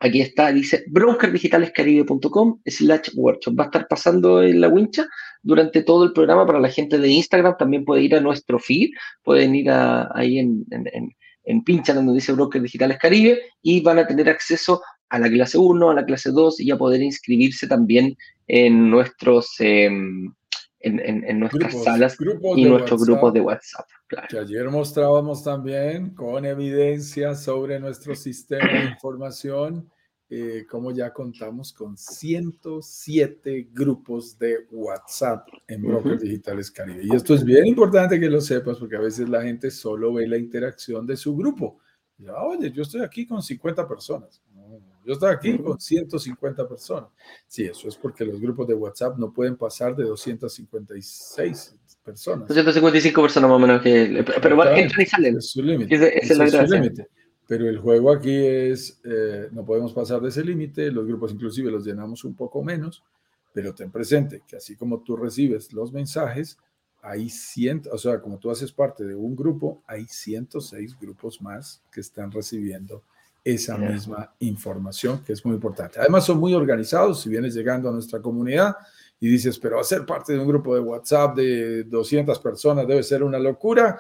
Aquí 0.04 0.20
está, 0.20 0.52
dice 0.52 0.84
brokerdigitalescaribe.com 0.88 2.62
slash 2.66 3.10
workshop. 3.14 3.60
Va 3.60 3.66
a 3.66 3.68
estar 3.68 3.88
pasando 3.88 4.42
en 4.42 4.60
la 4.60 4.68
wincha 4.68 5.08
durante 5.44 5.84
todo 5.84 6.06
el 6.06 6.12
programa 6.12 6.44
para 6.48 6.60
la 6.60 6.70
gente 6.70 6.98
de 6.98 7.08
Instagram. 7.08 7.56
También 7.60 7.86
puede 7.86 8.02
ir 8.02 8.16
a 8.16 8.20
nuestro 8.20 8.58
feed, 8.58 8.90
pueden 9.22 9.54
ir 9.54 9.70
a, 9.70 10.10
ahí 10.16 10.40
en, 10.40 10.66
en 11.44 11.64
pincha 11.64 11.94
donde 11.94 12.14
dice 12.14 12.34
Broker 12.34 12.62
Digitales 12.62 12.98
Caribe 13.00 13.40
y 13.62 13.82
van 13.82 14.00
a 14.00 14.08
tener 14.08 14.30
acceso 14.30 14.82
a 15.10 15.20
la 15.20 15.30
clase 15.30 15.58
1, 15.58 15.90
a 15.90 15.94
la 15.94 16.06
clase 16.06 16.32
2 16.32 16.60
y 16.62 16.72
a 16.72 16.78
poder 16.78 17.02
inscribirse 17.02 17.68
también 17.68 18.16
en 18.48 18.90
nuestros 18.90 19.56
eh, 19.60 19.86
en, 20.84 21.00
en, 21.00 21.24
en, 21.24 21.40
nuestras 21.40 21.72
grupos, 21.72 21.84
salas 21.84 22.18
grupos 22.18 22.58
y 22.58 22.66
nuestros 22.66 23.02
WhatsApp, 23.02 23.08
grupos 23.08 23.34
de 23.34 23.42
WhatsApp. 23.42 23.86
Claro. 24.08 24.28
Que 24.30 24.40
ayer 24.40 24.70
mostrábamos 24.70 25.44
también 25.44 26.14
con 26.16 26.44
evidencia 26.46 27.36
sobre 27.36 27.80
nuestro 27.80 28.16
sistema 28.16 28.68
de 28.68 28.86
información, 28.86 29.90
eh, 30.34 30.66
como 30.66 30.94
ya 30.94 31.12
contamos 31.12 31.74
con 31.74 31.98
107 31.98 33.68
grupos 33.74 34.40
de 34.40 34.60
WhatsApp 34.72 35.46
en 35.68 35.82
Brokers 35.82 36.16
uh 36.16 36.18
-huh. 36.18 36.22
Digitales 36.22 36.72
Caribe. 36.72 37.02
Y 37.04 37.14
esto 37.14 37.34
es 37.34 37.44
bien 37.44 37.66
importante 37.66 38.18
que 38.18 38.30
lo 38.30 38.40
sepas 38.40 38.78
porque 38.78 38.96
a 38.96 39.02
veces 39.02 39.28
la 39.28 39.42
gente 39.42 39.70
solo 39.70 40.14
ve 40.14 40.26
la 40.30 40.38
interacción 40.38 41.06
de 41.06 41.18
su 41.18 41.36
grupo. 41.36 41.80
Y, 42.18 42.28
Oye, 42.30 42.72
yo 42.72 42.84
estoy 42.84 43.02
aquí 43.02 43.28
con 43.28 43.44
50 43.44 43.86
personas. 43.86 44.42
Yo 45.06 45.14
estoy 45.14 45.34
aquí 45.34 45.58
con 45.58 45.78
150 45.78 46.66
personas. 46.66 47.10
Sí, 47.46 47.66
eso 47.66 47.90
es 47.90 47.98
porque 47.98 48.24
los 48.24 48.40
grupos 48.40 48.70
de 48.70 48.74
WhatsApp 48.74 49.18
no 49.18 49.34
pueden 49.34 49.58
pasar 49.58 49.98
de 49.98 50.06
256 50.06 51.76
personas. 52.06 52.48
255 52.48 53.22
personas 53.22 53.50
más 53.50 53.58
o 53.58 53.60
menos 53.60 53.82
que... 53.82 54.24
Pero 54.42 54.56
bueno, 54.56 54.72
entran 54.78 55.02
y 55.02 55.06
salen. 55.08 55.38
Es 55.40 55.50
su 55.50 55.62
límite. 55.62 55.94
Esa, 55.94 56.08
esa 56.08 56.46
es 56.46 56.54
la 56.54 56.66
gracia. 56.66 57.08
Pero 57.48 57.68
el 57.68 57.80
juego 57.80 58.12
aquí 58.12 58.34
es, 58.34 59.02
eh, 59.04 59.50
no 59.52 59.66
podemos 59.66 59.94
pasar 59.94 60.22
de 60.22 60.30
ese 60.30 60.44
límite, 60.44 60.92
los 60.92 61.06
grupos 61.06 61.34
inclusive 61.34 61.70
los 61.70 61.86
llenamos 61.86 62.24
un 62.24 62.36
poco 62.36 62.64
menos, 62.64 63.04
pero 63.54 63.76
ten 63.76 63.92
presente 63.92 64.44
que 64.48 64.58
así 64.58 64.76
como 64.76 65.02
tú 65.02 65.18
recibes 65.18 65.74
los 65.74 65.92
mensajes, 65.92 66.58
hay 67.02 67.30
100, 67.30 67.84
o 67.92 67.98
sea, 67.98 68.22
como 68.22 68.38
tú 68.38 68.52
haces 68.52 68.72
parte 68.72 69.04
de 69.04 69.16
un 69.16 69.36
grupo, 69.36 69.82
hay 69.88 70.06
106 70.06 70.98
grupos 71.00 71.42
más 71.42 71.82
que 71.92 72.02
están 72.02 72.32
recibiendo 72.32 73.04
esa 73.44 73.78
yeah. 73.78 73.90
misma 73.90 74.36
información, 74.40 75.24
que 75.24 75.34
es 75.34 75.44
muy 75.44 75.56
importante. 75.56 76.00
Además, 76.00 76.26
son 76.26 76.40
muy 76.40 76.54
organizados. 76.54 77.22
Si 77.22 77.30
vienes 77.30 77.56
llegando 77.56 77.90
a 77.90 77.92
nuestra 77.92 78.22
comunidad 78.22 78.76
y 79.20 79.28
dices, 79.28 79.58
pero 79.58 79.80
hacer 79.80 80.06
parte 80.06 80.34
de 80.34 80.40
un 80.40 80.48
grupo 80.48 80.76
de 80.76 80.82
WhatsApp 80.82 81.36
de 81.36 81.84
200 81.86 82.38
personas 82.40 82.88
debe 82.88 83.04
ser 83.04 83.24
una 83.24 83.40
locura, 83.40 83.98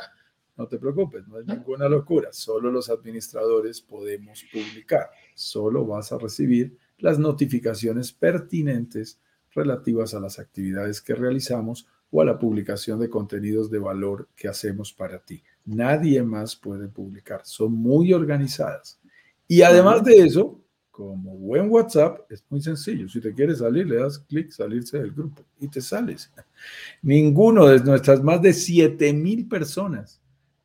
no 0.61 0.67
te 0.67 0.77
preocupes, 0.77 1.27
no 1.27 1.39
es 1.39 1.47
ninguna 1.47 1.89
locura. 1.89 2.29
Solo 2.31 2.71
los 2.71 2.89
administradores 2.89 3.81
podemos 3.81 4.45
publicar. 4.53 5.09
Solo 5.33 5.85
vas 5.87 6.11
a 6.11 6.19
recibir 6.19 6.77
las 6.99 7.17
notificaciones 7.17 8.13
pertinentes 8.13 9.19
relativas 9.55 10.13
a 10.13 10.19
las 10.19 10.37
actividades 10.37 11.01
que 11.01 11.15
realizamos 11.15 11.87
o 12.11 12.21
a 12.21 12.25
la 12.25 12.37
publicación 12.37 12.99
de 12.99 13.09
contenidos 13.09 13.71
de 13.71 13.79
valor 13.79 14.29
que 14.35 14.47
hacemos 14.47 14.93
para 14.93 15.17
ti. 15.17 15.41
Nadie 15.65 16.21
más 16.21 16.55
puede 16.55 16.87
publicar, 16.87 17.41
son 17.43 17.73
muy 17.73 18.13
organizadas. 18.13 18.99
Y 19.47 19.63
además 19.63 20.03
de 20.03 20.17
eso, 20.17 20.61
como 20.91 21.35
buen 21.37 21.71
WhatsApp, 21.71 22.31
es 22.31 22.43
muy 22.49 22.61
sencillo. 22.61 23.09
Si 23.09 23.19
te 23.19 23.33
quieres 23.33 23.57
salir, 23.57 23.87
le 23.87 23.95
das 23.95 24.19
clic, 24.19 24.51
salirse 24.51 24.99
del 24.99 25.11
grupo 25.11 25.43
y 25.59 25.67
te 25.67 25.81
sales. 25.81 26.31
Ninguno 27.01 27.65
de 27.65 27.79
nuestras 27.79 28.21
más 28.21 28.41
de 28.43 28.53
7 28.53 29.11
mil 29.13 29.47
personas 29.47 30.20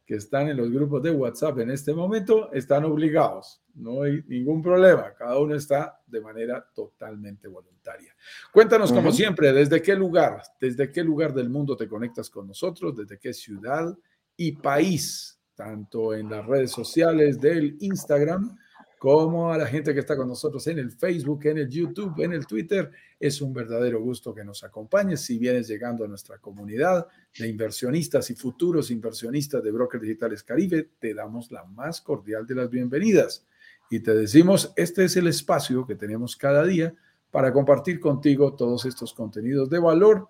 que 0.06 0.14
están 0.14 0.48
en 0.48 0.56
los 0.56 0.70
grupos 0.70 1.02
de 1.02 1.10
WhatsApp 1.10 1.58
en 1.58 1.70
este 1.70 1.92
momento 1.92 2.52
están 2.52 2.84
obligados. 2.84 3.60
No 3.74 4.02
hay 4.02 4.22
ningún 4.28 4.62
problema. 4.62 5.12
Cada 5.18 5.36
uno 5.38 5.56
está 5.56 6.00
de 6.06 6.20
manera 6.20 6.64
totalmente 6.72 7.48
voluntaria. 7.48 8.14
Cuéntanos, 8.52 8.92
como 8.92 9.10
siempre, 9.10 9.52
desde 9.52 9.82
qué 9.82 9.96
lugar, 9.96 10.40
desde 10.60 10.92
qué 10.92 11.02
lugar 11.02 11.34
del 11.34 11.50
mundo 11.50 11.76
te 11.76 11.88
conectas 11.88 12.30
con 12.30 12.46
nosotros, 12.46 12.96
desde 12.96 13.18
qué 13.18 13.34
ciudad 13.34 13.96
y 14.36 14.52
país, 14.52 15.40
tanto 15.56 16.14
en 16.14 16.30
las 16.30 16.46
redes 16.46 16.70
sociales 16.70 17.40
del 17.40 17.76
Instagram 17.80 18.56
como 18.98 19.52
a 19.52 19.58
la 19.58 19.66
gente 19.66 19.92
que 19.92 20.00
está 20.00 20.16
con 20.16 20.28
nosotros 20.28 20.66
en 20.68 20.78
el 20.78 20.90
Facebook, 20.90 21.46
en 21.46 21.58
el 21.58 21.68
YouTube, 21.68 22.18
en 22.22 22.32
el 22.32 22.46
Twitter. 22.46 22.90
Es 23.20 23.40
un 23.40 23.52
verdadero 23.52 24.00
gusto 24.00 24.34
que 24.34 24.44
nos 24.44 24.64
acompañes. 24.64 25.20
Si 25.20 25.38
vienes 25.38 25.68
llegando 25.68 26.04
a 26.04 26.08
nuestra 26.08 26.38
comunidad 26.38 27.06
de 27.38 27.48
inversionistas 27.48 28.30
y 28.30 28.34
futuros 28.34 28.90
inversionistas 28.90 29.62
de 29.62 29.70
Brokers 29.70 30.02
Digitales 30.02 30.42
Caribe, 30.42 30.90
te 30.98 31.14
damos 31.14 31.50
la 31.50 31.64
más 31.64 32.00
cordial 32.00 32.46
de 32.46 32.54
las 32.54 32.70
bienvenidas. 32.70 33.46
Y 33.90 34.00
te 34.00 34.14
decimos, 34.14 34.72
este 34.76 35.04
es 35.04 35.16
el 35.16 35.26
espacio 35.26 35.86
que 35.86 35.94
tenemos 35.94 36.34
cada 36.34 36.64
día 36.64 36.94
para 37.30 37.52
compartir 37.52 38.00
contigo 38.00 38.54
todos 38.54 38.86
estos 38.86 39.12
contenidos 39.12 39.68
de 39.68 39.78
valor 39.78 40.28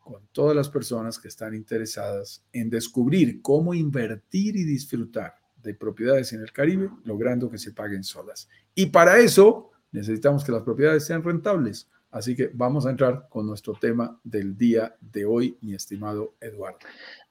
con 0.00 0.26
todas 0.32 0.54
las 0.54 0.68
personas 0.68 1.18
que 1.18 1.28
están 1.28 1.54
interesadas 1.54 2.44
en 2.52 2.68
descubrir 2.68 3.40
cómo 3.40 3.72
invertir 3.72 4.56
y 4.56 4.64
disfrutar 4.64 5.41
de 5.62 5.74
propiedades 5.74 6.32
en 6.32 6.40
el 6.40 6.52
Caribe, 6.52 6.90
logrando 7.04 7.50
que 7.50 7.58
se 7.58 7.72
paguen 7.72 8.04
solas. 8.04 8.48
Y 8.74 8.86
para 8.86 9.18
eso 9.18 9.70
necesitamos 9.92 10.44
que 10.44 10.52
las 10.52 10.62
propiedades 10.62 11.04
sean 11.04 11.22
rentables. 11.22 11.88
Así 12.10 12.36
que 12.36 12.50
vamos 12.52 12.84
a 12.84 12.90
entrar 12.90 13.26
con 13.30 13.46
nuestro 13.46 13.72
tema 13.72 14.18
del 14.22 14.56
día 14.56 14.94
de 15.00 15.24
hoy, 15.24 15.56
mi 15.62 15.74
estimado 15.74 16.34
Eduardo. 16.40 16.78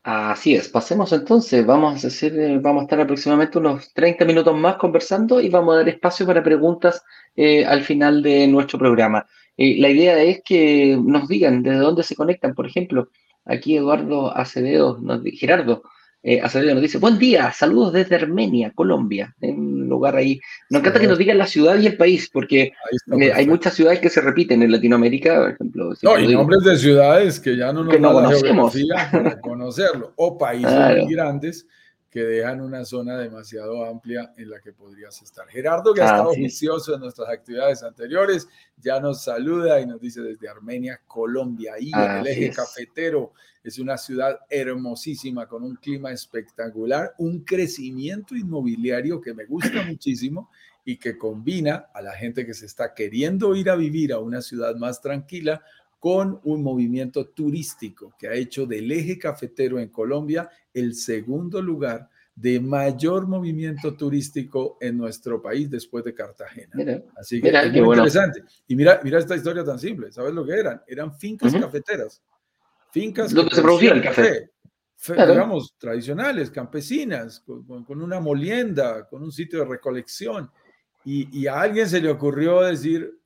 Así 0.04 0.56
es, 0.56 0.68
pasemos 0.68 1.14
entonces, 1.14 1.64
vamos 1.64 2.04
a, 2.04 2.08
hacer, 2.08 2.38
eh, 2.40 2.58
vamos 2.60 2.82
a 2.82 2.84
estar 2.86 3.00
aproximadamente 3.00 3.60
unos 3.60 3.94
30 3.94 4.26
minutos 4.26 4.58
más 4.58 4.78
conversando 4.78 5.40
y 5.40 5.50
vamos 5.50 5.76
a 5.76 5.78
dar 5.78 5.90
espacio 5.90 6.26
para 6.26 6.44
preguntas 6.44 7.04
eh, 7.36 7.64
al 7.64 7.84
final 7.84 8.24
de 8.24 8.48
nuestro 8.48 8.80
programa. 8.80 9.28
Eh, 9.58 9.80
la 9.80 9.90
idea 9.90 10.20
es 10.24 10.42
que 10.44 11.00
nos 11.00 11.28
digan 11.28 11.62
desde 11.62 11.78
dónde 11.78 12.02
se 12.02 12.16
conectan, 12.16 12.56
por 12.56 12.66
ejemplo, 12.66 13.10
aquí 13.46 13.78
Eduardo 13.78 14.36
Acevedo, 14.36 15.00
Gerardo, 15.34 15.84
eh, 16.24 16.40
Acevedo 16.42 16.76
nos 16.76 16.84
dice, 16.84 17.00
buen 17.00 17.18
día, 17.18 17.52
saludos 17.52 17.94
desde 17.94 18.16
Armenia, 18.16 18.72
Colombia, 18.76 19.36
en 19.42 19.60
un 19.60 19.90
lugar 19.90 20.16
ahí. 20.16 20.40
Nos 20.70 20.82
encanta 20.82 21.00
que 21.00 21.08
nos 21.08 21.18
digan 21.18 21.40
la 21.40 21.48
ciudad 21.48 21.80
y 21.80 21.88
el 21.88 21.98
país, 21.98 22.30
porque 22.32 22.74
eh, 23.20 23.32
hay 23.34 23.48
muchas 23.48 23.74
ciudades 23.74 24.00
que 24.00 24.10
se 24.10 24.22
repiten 24.22 24.62
en 24.62 24.72
Latinoamérica, 24.72 25.36
por 25.40 25.52
ejemplo. 25.52 25.94
no, 26.04 26.20
y 26.20 26.34
nombres 26.34 26.64
de 26.64 26.78
ciudades 26.78 27.40
que 27.40 27.58
ya 27.58 27.74
no 27.74 27.84
nos 27.84 28.00
no 28.00 28.14
conocemos. 28.14 28.76
para 29.12 29.42
conocerlo, 29.42 30.14
o 30.16 30.38
países 30.38 30.72
muy 31.06 31.14
grandes 31.14 31.66
que 32.12 32.26
dejan 32.26 32.60
una 32.60 32.84
zona 32.84 33.18
demasiado 33.18 33.86
amplia 33.86 34.34
en 34.36 34.50
la 34.50 34.60
que 34.60 34.74
podrías 34.74 35.22
estar. 35.22 35.48
Gerardo, 35.48 35.94
que 35.94 36.02
ha 36.02 36.08
estado 36.08 36.34
juicioso 36.34 36.94
en 36.94 37.00
nuestras 37.00 37.30
actividades 37.30 37.84
anteriores, 37.84 38.50
ya 38.76 39.00
nos 39.00 39.24
saluda 39.24 39.80
y 39.80 39.86
nos 39.86 40.02
dice 40.02 40.22
desde 40.22 40.50
Armenia, 40.50 41.00
Colombia, 41.08 41.76
y 41.80 41.90
el 41.96 42.28
eje 42.28 42.52
cafetero. 42.52 43.32
Es 43.64 43.80
una 43.80 43.98
ciudad 43.98 44.40
hermosísima 44.50 45.48
con 45.48 45.64
un 45.64 45.78
clima 45.78 46.12
espectacular, 46.12 47.16
un 47.18 47.46
crecimiento 47.46 48.36
inmobiliario 48.36 49.22
que 49.22 49.34
me 49.34 49.46
gusta 49.46 49.82
muchísimo 49.88 50.50
y 50.84 50.98
que 50.98 51.18
combina 51.18 51.88
a 51.94 52.02
la 52.02 52.12
gente 52.12 52.46
que 52.46 52.54
se 52.54 52.66
está 52.66 52.94
queriendo 52.94 53.56
ir 53.56 53.70
a 53.70 53.76
vivir 53.76 54.12
a 54.12 54.20
una 54.20 54.42
ciudad 54.42 54.76
más 54.76 55.00
tranquila 55.00 55.62
con 56.02 56.42
un 56.46 56.64
movimiento 56.64 57.28
turístico 57.28 58.16
que 58.18 58.28
ha 58.28 58.34
hecho 58.34 58.66
del 58.66 58.92
eje 58.92 59.20
cafetero 59.20 59.78
en 59.78 59.90
Colombia 59.90 60.50
el 60.74 60.96
segundo 60.96 61.62
lugar 61.62 62.10
de 62.34 62.60
mayor 62.60 63.28
movimiento 63.28 63.94
turístico 63.94 64.80
en 64.82 64.98
nuestro 64.98 65.40
país 65.40 65.70
después 65.70 66.04
de 66.04 66.16
Cartagena. 66.16 67.04
Así 67.16 67.40
que 67.40 67.50
es 67.50 67.72
muy 67.74 67.98
interesante. 67.98 68.42
Y 68.68 68.76
mira, 68.76 69.00
mira 69.04 69.20
esta 69.20 69.36
historia 69.36 69.64
tan 69.64 69.78
simple. 69.78 70.12
¿Sabes 70.12 70.34
lo 70.34 70.44
que 70.44 70.54
eran? 70.54 70.82
Eran 70.88 71.16
fincas 71.16 71.54
cafeteras. 71.54 72.20
Fincas 72.90 73.32
donde 73.32 73.54
se 73.56 73.62
producía 73.62 73.92
el 73.92 74.02
café. 74.02 74.50
Digamos, 75.08 75.76
tradicionales, 75.78 76.50
campesinas, 76.50 77.42
con, 77.42 78.02
una 78.02 78.20
molienda, 78.20 79.08
con 79.08 79.22
un 79.22 79.32
sitio 79.32 79.60
de 79.60 79.66
recolección. 79.66 80.50
Y, 81.06 81.40
y 81.40 81.46
a 81.46 81.62
alguien 81.62 81.88
se 81.88 82.02
le 82.02 82.10
ocurrió 82.10 82.62
decir, 82.62 83.21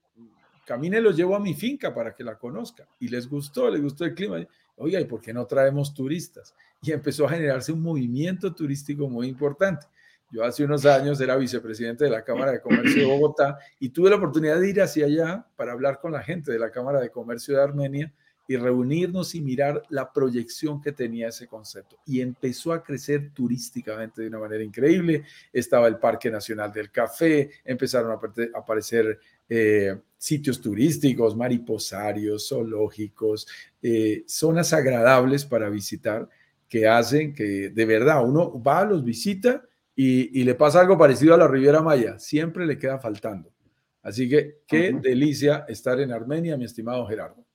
camine, 0.65 0.99
lo 0.99 1.11
llevo 1.11 1.35
a 1.35 1.39
mi 1.39 1.53
finca 1.53 1.93
para 1.93 2.13
que 2.13 2.23
la 2.23 2.37
conozca. 2.37 2.87
Y 2.99 3.07
les 3.07 3.29
gustó, 3.29 3.69
les 3.69 3.81
gustó 3.81 4.05
el 4.05 4.13
clima. 4.13 4.45
Oiga, 4.77 4.99
¿y 4.99 5.05
por 5.05 5.21
qué 5.21 5.33
no 5.33 5.45
traemos 5.45 5.93
turistas? 5.93 6.53
Y 6.81 6.91
empezó 6.91 7.25
a 7.25 7.29
generarse 7.29 7.71
un 7.71 7.81
movimiento 7.81 8.53
turístico 8.53 9.07
muy 9.07 9.27
importante. 9.27 9.85
Yo 10.31 10.43
hace 10.43 10.63
unos 10.65 10.85
años 10.85 11.21
era 11.21 11.37
vicepresidente 11.37 12.03
de 12.03 12.09
la 12.09 12.23
Cámara 12.23 12.51
de 12.51 12.59
Comercio 12.59 13.03
de 13.03 13.07
Bogotá 13.07 13.57
y 13.79 13.89
tuve 13.89 14.09
la 14.09 14.17
oportunidad 14.17 14.59
de 14.59 14.69
ir 14.69 14.81
hacia 14.81 15.05
allá 15.05 15.45
para 15.55 15.71
hablar 15.71 15.99
con 15.99 16.11
la 16.11 16.21
gente 16.21 16.51
de 16.51 16.59
la 16.59 16.71
Cámara 16.71 16.99
de 16.99 17.09
Comercio 17.09 17.55
de 17.55 17.63
Armenia 17.63 18.13
y 18.47 18.57
reunirnos 18.57 19.33
y 19.35 19.41
mirar 19.41 19.83
la 19.89 20.11
proyección 20.11 20.81
que 20.81 20.91
tenía 20.91 21.29
ese 21.29 21.47
concepto. 21.47 21.97
Y 22.05 22.21
empezó 22.21 22.73
a 22.73 22.83
crecer 22.83 23.31
turísticamente 23.33 24.21
de 24.21 24.27
una 24.27 24.39
manera 24.39 24.63
increíble. 24.63 25.23
Estaba 25.51 25.87
el 25.87 25.97
Parque 25.97 26.29
Nacional 26.29 26.71
del 26.71 26.91
Café, 26.91 27.51
empezaron 27.63 28.11
a 28.11 28.19
aparecer 28.57 29.19
eh, 29.49 29.95
sitios 30.17 30.59
turísticos, 30.59 31.35
mariposarios, 31.35 32.49
zoológicos, 32.49 33.47
eh, 33.81 34.23
zonas 34.27 34.73
agradables 34.73 35.45
para 35.45 35.69
visitar 35.69 36.27
que 36.67 36.87
hacen 36.87 37.33
que 37.33 37.69
de 37.69 37.85
verdad 37.85 38.27
uno 38.27 38.61
va, 38.61 38.83
los 38.85 39.03
visita 39.03 39.63
y, 39.95 40.43
le 40.43 40.55
pasa 40.55 40.81
algo 40.81 40.97
parecido 40.97 41.33
a 41.33 41.37
la 41.37 41.47
Riviera 41.47 41.81
Maya, 41.81 42.19
siempre 42.19 42.65
le 42.65 42.77
queda 42.77 42.99
faltando. 42.99 43.53
Así 44.01 44.27
que 44.27 44.59
qué 44.67 44.93
delicia 45.01 45.65
estar 45.67 45.99
en 45.99 46.11
Armenia, 46.11 46.57
mi 46.57 46.65
estimado 46.65 47.05
Gerardo. 47.07 47.45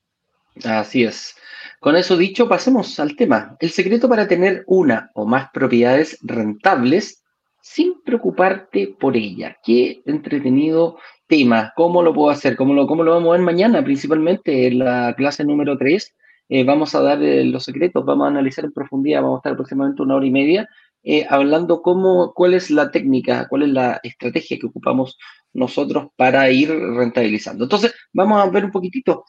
Así 0.65 1.05
es. 1.05 1.37
Con 1.79 1.97
eso 1.97 2.17
dicho, 2.17 2.49
pasemos 2.49 2.99
al 2.99 3.15
tema. 3.17 3.57
El 3.61 3.71
secreto 3.71 4.09
para 4.09 4.27
tener 4.27 4.65
una 4.67 5.11
o 5.15 5.27
más 5.27 5.51
propiedades 5.53 6.19
rentables 6.23 7.23
sin 7.63 8.03
preocuparte 8.03 8.97
por 8.99 9.17
ella. 9.17 9.57
Qué 9.63 10.03
entretenido 10.07 10.99
tema. 11.31 11.73
¿Cómo 11.75 12.03
lo 12.03 12.13
puedo 12.13 12.29
hacer? 12.29 12.57
¿Cómo 12.57 12.75
lo, 12.75 12.87
cómo 12.87 13.03
lo 13.03 13.13
vamos 13.13 13.31
a 13.31 13.33
ver 13.39 13.41
mañana? 13.41 13.83
Principalmente 13.83 14.67
en 14.67 14.81
la 14.81 15.15
clase 15.17 15.45
número 15.45 15.79
3. 15.79 16.15
Eh, 16.51 16.65
vamos 16.65 16.95
a 16.95 17.01
dar 17.01 17.23
eh, 17.23 17.45
los 17.45 17.65
secretos, 17.65 18.05
vamos 18.05 18.27
a 18.27 18.29
analizar 18.29 18.65
en 18.65 18.73
profundidad, 18.73 19.23
vamos 19.23 19.37
a 19.37 19.41
estar 19.41 19.53
aproximadamente 19.53 20.03
una 20.03 20.17
hora 20.17 20.27
y 20.27 20.31
media 20.31 20.69
eh, 21.03 21.27
hablando 21.29 21.81
cómo, 21.81 22.35
cuál 22.35 22.53
es 22.55 22.71
la 22.71 22.91
técnica, 22.91 23.49
cuál 23.49 23.63
es 23.63 23.71
la 23.71 24.01
estrategia 24.03 24.59
que 24.59 24.67
ocupamos 24.67 25.19
nosotros 25.53 26.09
para 26.15 26.51
ir 26.51 26.69
rentabilizando. 26.71 27.65
Entonces, 27.65 27.95
vamos 28.13 28.43
a 28.43 28.51
ver 28.51 28.67
un 28.67 28.71
poquitito. 28.71 29.25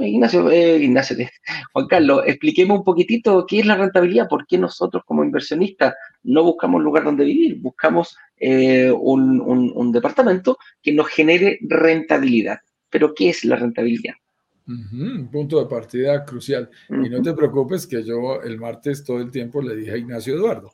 Ignacio, 0.00 0.50
eh, 0.50 0.78
Ignacio, 0.78 1.16
Juan 1.72 1.86
Carlos, 1.86 2.22
expliquemos 2.26 2.78
un 2.78 2.84
poquitito 2.84 3.44
qué 3.46 3.60
es 3.60 3.66
la 3.66 3.76
rentabilidad, 3.76 4.28
por 4.28 4.46
qué 4.46 4.56
nosotros 4.56 5.02
como 5.06 5.24
inversionistas 5.24 5.94
no 6.24 6.42
buscamos 6.44 6.82
lugar 6.82 7.04
donde 7.04 7.24
vivir, 7.24 7.60
buscamos 7.60 8.16
eh, 8.38 8.90
un, 8.90 9.92
departamento 9.92 10.58
que 10.82 10.92
nos 10.92 11.08
genere 11.08 11.58
rentabilidad. 11.62 12.58
Pero, 12.90 13.14
¿qué 13.14 13.30
es 13.30 13.44
la 13.44 13.56
rentabilidad? 13.56 14.14
punto 15.30 15.60
de 15.60 15.66
partida 15.66 16.24
crucial. 16.26 16.68
Y 16.90 17.08
no 17.08 17.22
te 17.22 17.32
preocupes 17.32 17.86
que 17.86 18.02
yo 18.02 18.42
el 18.42 18.58
martes 18.58 19.02
todo 19.02 19.18
el 19.18 19.30
tiempo 19.30 19.62
le 19.62 19.74
dije 19.74 19.92
a 19.92 19.96
Ignacio 19.96 20.34
Eduardo. 20.34 20.70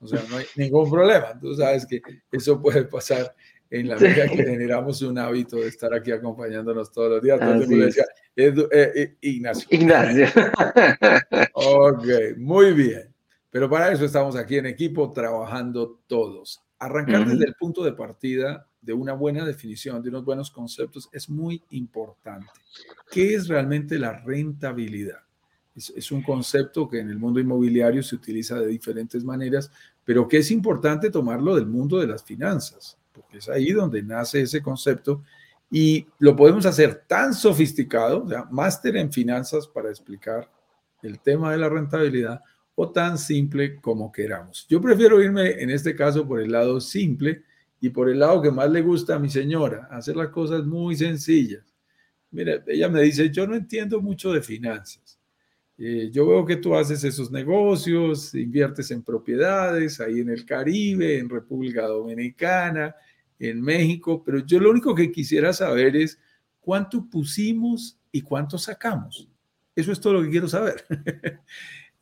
O 0.00 0.06
sea, 0.06 0.22
no 0.28 0.36
hay 0.36 0.44
ningún 0.56 0.90
problema. 0.90 1.38
Tú 1.40 1.54
sabes 1.54 1.86
que 1.86 2.02
eso 2.30 2.60
puede 2.60 2.84
pasar 2.84 3.34
en 3.70 3.88
la 3.88 3.96
vida 3.96 4.28
que 4.28 4.36
generamos 4.36 5.02
un 5.02 5.18
hábito 5.18 5.56
de 5.56 5.68
estar 5.68 5.92
aquí 5.92 6.12
acompañándonos 6.12 6.92
todos 6.92 7.10
los 7.10 7.22
días. 7.22 7.38
Entonces 7.40 7.78
decía, 7.78 8.04
eh, 8.36 8.54
eh, 8.94 9.16
Ignacio. 9.22 9.66
Ignacio. 9.70 10.26
ok, 11.54 12.04
muy 12.36 12.72
bien. 12.72 13.07
Pero 13.58 13.68
para 13.68 13.90
eso 13.90 14.04
estamos 14.04 14.36
aquí 14.36 14.56
en 14.56 14.66
equipo 14.66 15.10
trabajando 15.10 15.98
todos. 16.06 16.60
Arrancar 16.78 17.26
desde 17.26 17.44
el 17.44 17.56
punto 17.56 17.82
de 17.82 17.92
partida 17.92 18.68
de 18.80 18.92
una 18.92 19.14
buena 19.14 19.44
definición, 19.44 20.00
de 20.00 20.10
unos 20.10 20.24
buenos 20.24 20.48
conceptos, 20.52 21.08
es 21.10 21.28
muy 21.28 21.60
importante. 21.70 22.46
¿Qué 23.10 23.34
es 23.34 23.48
realmente 23.48 23.98
la 23.98 24.12
rentabilidad? 24.12 25.18
Es, 25.74 26.12
un 26.12 26.22
concepto 26.22 26.88
que 26.88 27.00
en 27.00 27.10
el 27.10 27.18
mundo 27.18 27.40
inmobiliario 27.40 28.00
se 28.04 28.14
utiliza 28.14 28.60
de 28.60 28.68
diferentes 28.68 29.24
maneras, 29.24 29.72
pero 30.04 30.28
que 30.28 30.36
es 30.36 30.52
importante 30.52 31.10
tomarlo 31.10 31.56
del 31.56 31.66
mundo 31.66 31.98
de 31.98 32.06
las 32.06 32.22
finanzas 32.22 32.96
porque 33.12 33.38
es 33.38 33.48
ahí 33.48 33.72
donde 33.72 34.04
nace 34.04 34.42
ese 34.42 34.62
concepto 34.62 35.24
y 35.68 36.06
lo 36.20 36.36
podemos 36.36 36.64
hacer 36.64 37.02
tan 37.08 37.34
sofisticado, 37.34 38.24
máster 38.52 38.96
en 38.98 39.12
finanzas 39.12 39.66
para 39.66 39.88
explicar 39.88 40.48
el 41.02 41.18
tema 41.18 41.50
de 41.50 41.58
la 41.58 41.68
rentabilidad 41.68 42.40
o 42.80 42.92
tan 42.92 43.18
simple 43.18 43.80
como 43.80 44.12
queramos. 44.12 44.64
Yo 44.68 44.80
prefiero 44.80 45.20
irme 45.20 45.60
en 45.60 45.68
este 45.68 45.96
caso 45.96 46.24
por 46.28 46.40
el 46.40 46.52
lado 46.52 46.80
simple 46.80 47.42
y 47.80 47.88
por 47.88 48.08
el 48.08 48.20
lado 48.20 48.40
que 48.40 48.52
más 48.52 48.70
le 48.70 48.82
gusta 48.82 49.16
a 49.16 49.18
mi 49.18 49.28
señora, 49.28 49.88
hacer 49.90 50.14
las 50.14 50.28
cosas 50.28 50.64
muy 50.64 50.94
sencillas. 50.94 51.64
Mira, 52.30 52.62
ella 52.68 52.88
me 52.88 53.02
dice, 53.02 53.30
yo 53.30 53.48
no 53.48 53.56
entiendo 53.56 54.00
mucho 54.00 54.32
de 54.32 54.42
finanzas. 54.42 55.18
Eh, 55.76 56.08
yo 56.12 56.28
veo 56.28 56.46
que 56.46 56.54
tú 56.54 56.76
haces 56.76 57.02
esos 57.02 57.32
negocios, 57.32 58.32
inviertes 58.36 58.92
en 58.92 59.02
propiedades 59.02 60.00
ahí 60.00 60.20
en 60.20 60.28
el 60.28 60.44
Caribe, 60.44 61.18
en 61.18 61.28
República 61.28 61.84
Dominicana, 61.84 62.94
en 63.40 63.60
México, 63.60 64.22
pero 64.24 64.38
yo 64.46 64.60
lo 64.60 64.70
único 64.70 64.94
que 64.94 65.10
quisiera 65.10 65.52
saber 65.52 65.96
es 65.96 66.16
cuánto 66.60 67.10
pusimos 67.10 67.98
y 68.12 68.20
cuánto 68.20 68.56
sacamos. 68.56 69.28
Eso 69.74 69.90
es 69.90 70.00
todo 70.00 70.12
lo 70.12 70.22
que 70.22 70.30
quiero 70.30 70.46
saber. 70.46 70.84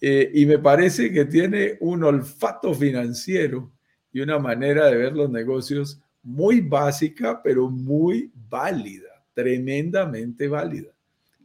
Eh, 0.09 0.31
y 0.35 0.47
me 0.47 0.61
parece 0.61 1.13
que 1.13 1.25
tiene 1.25 1.79
un 1.81 2.05
olfato 2.05 2.73
financiero 2.73 3.73
y 4.13 4.21
una 4.21 4.39
manera 4.39 4.87
de 4.87 4.95
ver 4.95 5.17
los 5.17 5.29
negocios 5.29 6.01
muy 6.23 6.61
básica, 6.61 7.43
pero 7.43 7.69
muy 7.69 8.31
válida, 8.49 9.25
tremendamente 9.35 10.47
válida. 10.47 10.93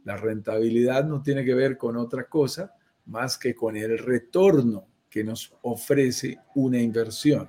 La 0.04 0.16
rentabilidad 0.16 1.04
no 1.04 1.20
tiene 1.24 1.44
que 1.44 1.54
ver 1.54 1.76
con 1.76 1.96
otra 1.96 2.28
cosa 2.28 2.72
más 3.06 3.36
que 3.36 3.52
con 3.52 3.76
el 3.76 3.98
retorno 3.98 4.86
que 5.10 5.24
nos 5.24 5.52
ofrece 5.62 6.38
una 6.54 6.80
inversión. 6.80 7.48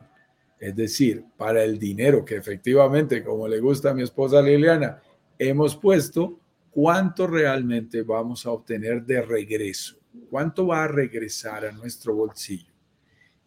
Es 0.59 0.75
decir, 0.75 1.25
para 1.37 1.63
el 1.63 1.77
dinero 1.77 2.25
que 2.25 2.37
efectivamente, 2.37 3.23
como 3.23 3.47
le 3.47 3.59
gusta 3.59 3.91
a 3.91 3.93
mi 3.93 4.01
esposa 4.01 4.41
Liliana, 4.41 4.99
hemos 5.37 5.75
puesto, 5.75 6.39
¿cuánto 6.71 7.27
realmente 7.27 8.01
vamos 8.01 8.47
a 8.47 8.49
obtener 8.49 9.05
de 9.05 9.21
regreso? 9.21 10.02
¿Cuánto 10.29 10.67
va 10.67 10.83
a 10.83 10.87
regresar 10.87 11.65
a 11.65 11.71
nuestro 11.71 12.15
bolsillo? 12.15 12.71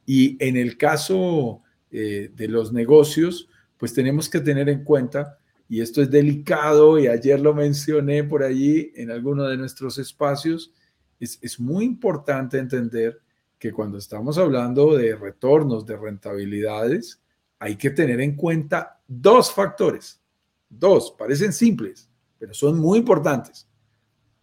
Y 0.04 0.36
en 0.44 0.56
el 0.56 0.76
caso 0.76 1.62
eh, 1.90 2.30
de 2.34 2.48
los 2.48 2.72
negocios, 2.72 3.48
pues 3.76 3.92
tenemos 3.92 4.28
que 4.28 4.40
tener 4.40 4.68
en 4.68 4.84
cuenta, 4.84 5.38
y 5.68 5.80
esto 5.80 6.00
es 6.00 6.10
delicado, 6.10 6.98
y 6.98 7.08
ayer 7.08 7.40
lo 7.40 7.54
mencioné 7.54 8.24
por 8.24 8.42
allí 8.42 8.92
en 8.94 9.10
alguno 9.10 9.44
de 9.44 9.56
nuestros 9.56 9.98
espacios, 9.98 10.72
es, 11.18 11.38
es 11.42 11.58
muy 11.58 11.84
importante 11.84 12.58
entender 12.58 13.20
que 13.58 13.72
cuando 13.72 13.98
estamos 13.98 14.38
hablando 14.38 14.96
de 14.96 15.16
retornos, 15.16 15.86
de 15.86 15.96
rentabilidades, 15.96 17.20
hay 17.58 17.76
que 17.76 17.90
tener 17.90 18.20
en 18.20 18.36
cuenta 18.36 19.00
dos 19.06 19.52
factores. 19.52 20.20
Dos, 20.68 21.14
parecen 21.18 21.52
simples, 21.52 22.08
pero 22.38 22.52
son 22.52 22.78
muy 22.78 22.98
importantes. 22.98 23.66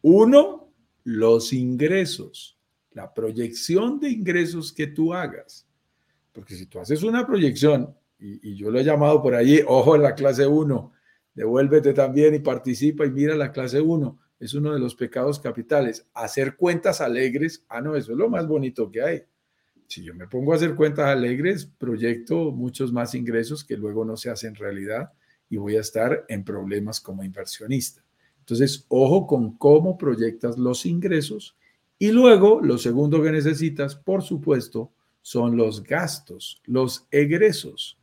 Uno, 0.01 0.62
los 1.03 1.53
ingresos, 1.53 2.57
la 2.91 3.13
proyección 3.13 3.99
de 3.99 4.09
ingresos 4.09 4.71
que 4.71 4.87
tú 4.87 5.13
hagas. 5.13 5.67
Porque 6.31 6.55
si 6.55 6.65
tú 6.65 6.79
haces 6.79 7.03
una 7.03 7.25
proyección, 7.25 7.95
y, 8.19 8.55
yo 8.55 8.71
lo 8.71 8.79
he 8.79 8.83
llamado 8.83 9.21
por 9.21 9.35
allí, 9.35 9.61
ojo 9.67 9.97
la 9.97 10.15
clase 10.15 10.47
1, 10.47 10.93
devuélvete 11.35 11.93
también 11.93 12.33
y 12.35 12.39
participa 12.39 13.05
y 13.05 13.11
mira 13.11 13.35
la 13.35 13.51
clase 13.51 13.81
1, 13.81 14.19
es 14.39 14.53
uno 14.53 14.73
de 14.73 14.79
los 14.79 14.95
pecados 14.95 15.39
capitales. 15.39 16.07
Hacer 16.13 16.55
cuentas 16.55 17.01
alegres, 17.01 17.65
ah, 17.69 17.81
no, 17.81 17.95
eso 17.95 18.11
es 18.11 18.17
lo 18.17 18.29
más 18.29 18.47
bonito 18.47 18.89
que 18.91 19.01
hay. 19.01 19.23
Si 19.87 20.03
yo 20.03 20.15
me 20.15 20.27
pongo 20.27 20.53
a 20.53 20.55
hacer 20.55 20.75
cuentas 20.75 21.07
alegres, 21.07 21.65
proyecto 21.65 22.51
muchos 22.51 22.91
más 22.91 23.13
ingresos 23.13 23.63
que 23.63 23.77
luego 23.77 24.05
no 24.05 24.17
se 24.17 24.29
hacen 24.29 24.55
realidad 24.55 25.11
y 25.49 25.57
voy 25.57 25.75
a 25.75 25.81
estar 25.81 26.25
en 26.29 26.43
problemas 26.43 26.99
como 26.99 27.23
inversionista. 27.23 28.02
Entonces, 28.43 28.85
ojo 28.89 29.25
con 29.25 29.57
cómo 29.57 29.97
proyectas 29.97 30.57
los 30.57 30.85
ingresos. 30.85 31.55
Y 31.97 32.11
luego, 32.11 32.59
lo 32.61 32.77
segundo 32.77 33.23
que 33.23 33.31
necesitas, 33.31 33.95
por 33.95 34.21
supuesto, 34.21 34.91
son 35.21 35.55
los 35.55 35.81
gastos, 35.81 36.61
los 36.65 37.07
egresos, 37.09 37.97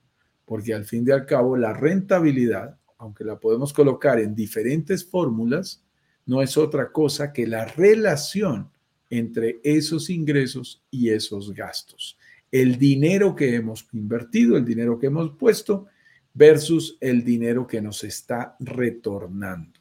porque 0.47 0.73
al 0.73 0.87
fin 0.87 1.05
y 1.07 1.11
al 1.11 1.27
cabo 1.27 1.59
la 1.59 1.75
rentabilidad, 1.75 2.79
aunque 2.97 3.23
la 3.23 3.39
podemos 3.39 3.75
colocar 3.75 4.19
en 4.19 4.35
diferentes 4.35 5.05
fórmulas, 5.05 5.85
no 6.25 6.41
es 6.41 6.57
otra 6.57 6.91
cosa 6.91 7.35
que 7.35 7.47
la 7.47 7.67
relación 7.67 8.71
entre 9.11 9.61
esos 9.63 10.09
ingresos 10.09 10.83
y 10.91 11.11
esos 11.11 11.53
gastos. 11.53 12.17
El 12.51 12.79
dinero 12.79 13.37
que 13.37 13.57
hemos 13.57 13.87
invertido, 13.93 14.57
el 14.57 14.65
dinero 14.65 14.99
que 14.99 15.09
hemos 15.09 15.33
puesto 15.37 15.87
versus 16.33 16.97
el 17.01 17.25
dinero 17.25 17.67
que 17.67 17.83
nos 17.83 18.05
está 18.05 18.57
retornando. 18.61 19.80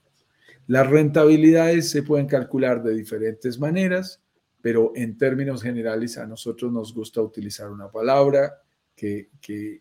Las 0.69 0.87
rentabilidades 0.87 1.89
se 1.89 2.03
pueden 2.03 2.27
calcular 2.27 2.83
de 2.83 2.93
diferentes 2.93 3.57
maneras, 3.57 4.21
pero 4.61 4.91
en 4.93 5.17
términos 5.17 5.63
generales 5.63 6.15
a 6.19 6.27
nosotros 6.27 6.71
nos 6.71 6.93
gusta 6.93 7.23
utilizar 7.23 7.71
una 7.71 7.89
palabra 7.89 8.61
que, 8.95 9.31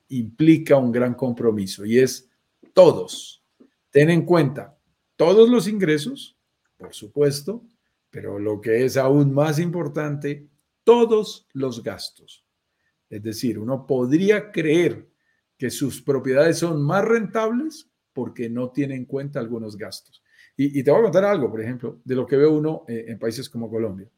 implica 0.09 0.79
un 0.79 0.91
gran 0.91 1.13
compromiso 1.13 1.85
y 1.85 1.99
es 1.99 2.31
todos. 2.73 3.45
Ten 3.91 4.09
en 4.09 4.25
cuenta 4.25 4.79
todos 5.15 5.51
los 5.51 5.69
ingresos, 5.69 6.39
por 6.79 6.95
supuesto, 6.95 7.67
pero 8.09 8.39
lo 8.39 8.59
que 8.59 8.87
es 8.87 8.97
aún 8.97 9.35
más 9.35 9.59
importante, 9.59 10.49
todos 10.85 11.47
los 11.53 11.83
gastos. 11.83 12.47
Es 13.11 13.23
decir, 13.23 13.59
uno 13.59 13.87
podría 13.87 14.51
creer 14.51 15.07
que 15.59 15.69
sus 15.69 16.01
propiedades 16.01 16.57
son 16.57 16.83
más 16.83 17.05
rentables 17.05 17.91
porque 18.15 18.49
no 18.49 18.71
tiene 18.71 18.95
en 18.95 19.05
cuenta 19.05 19.39
algunos 19.39 19.77
gastos. 19.77 20.23
Y, 20.61 20.83
te 20.83 20.91
voy 20.91 20.99
a 20.99 21.03
contar 21.05 21.25
algo, 21.25 21.49
por 21.49 21.61
ejemplo, 21.61 22.01
de 22.05 22.17
lo 22.17 22.27
que 22.27 22.37
ve 22.37 22.45
uno 22.45 22.83
eh, 22.89 23.05
en 23.07 23.17
países 23.17 23.49
como 23.49 23.71
Colombia. 23.71 24.09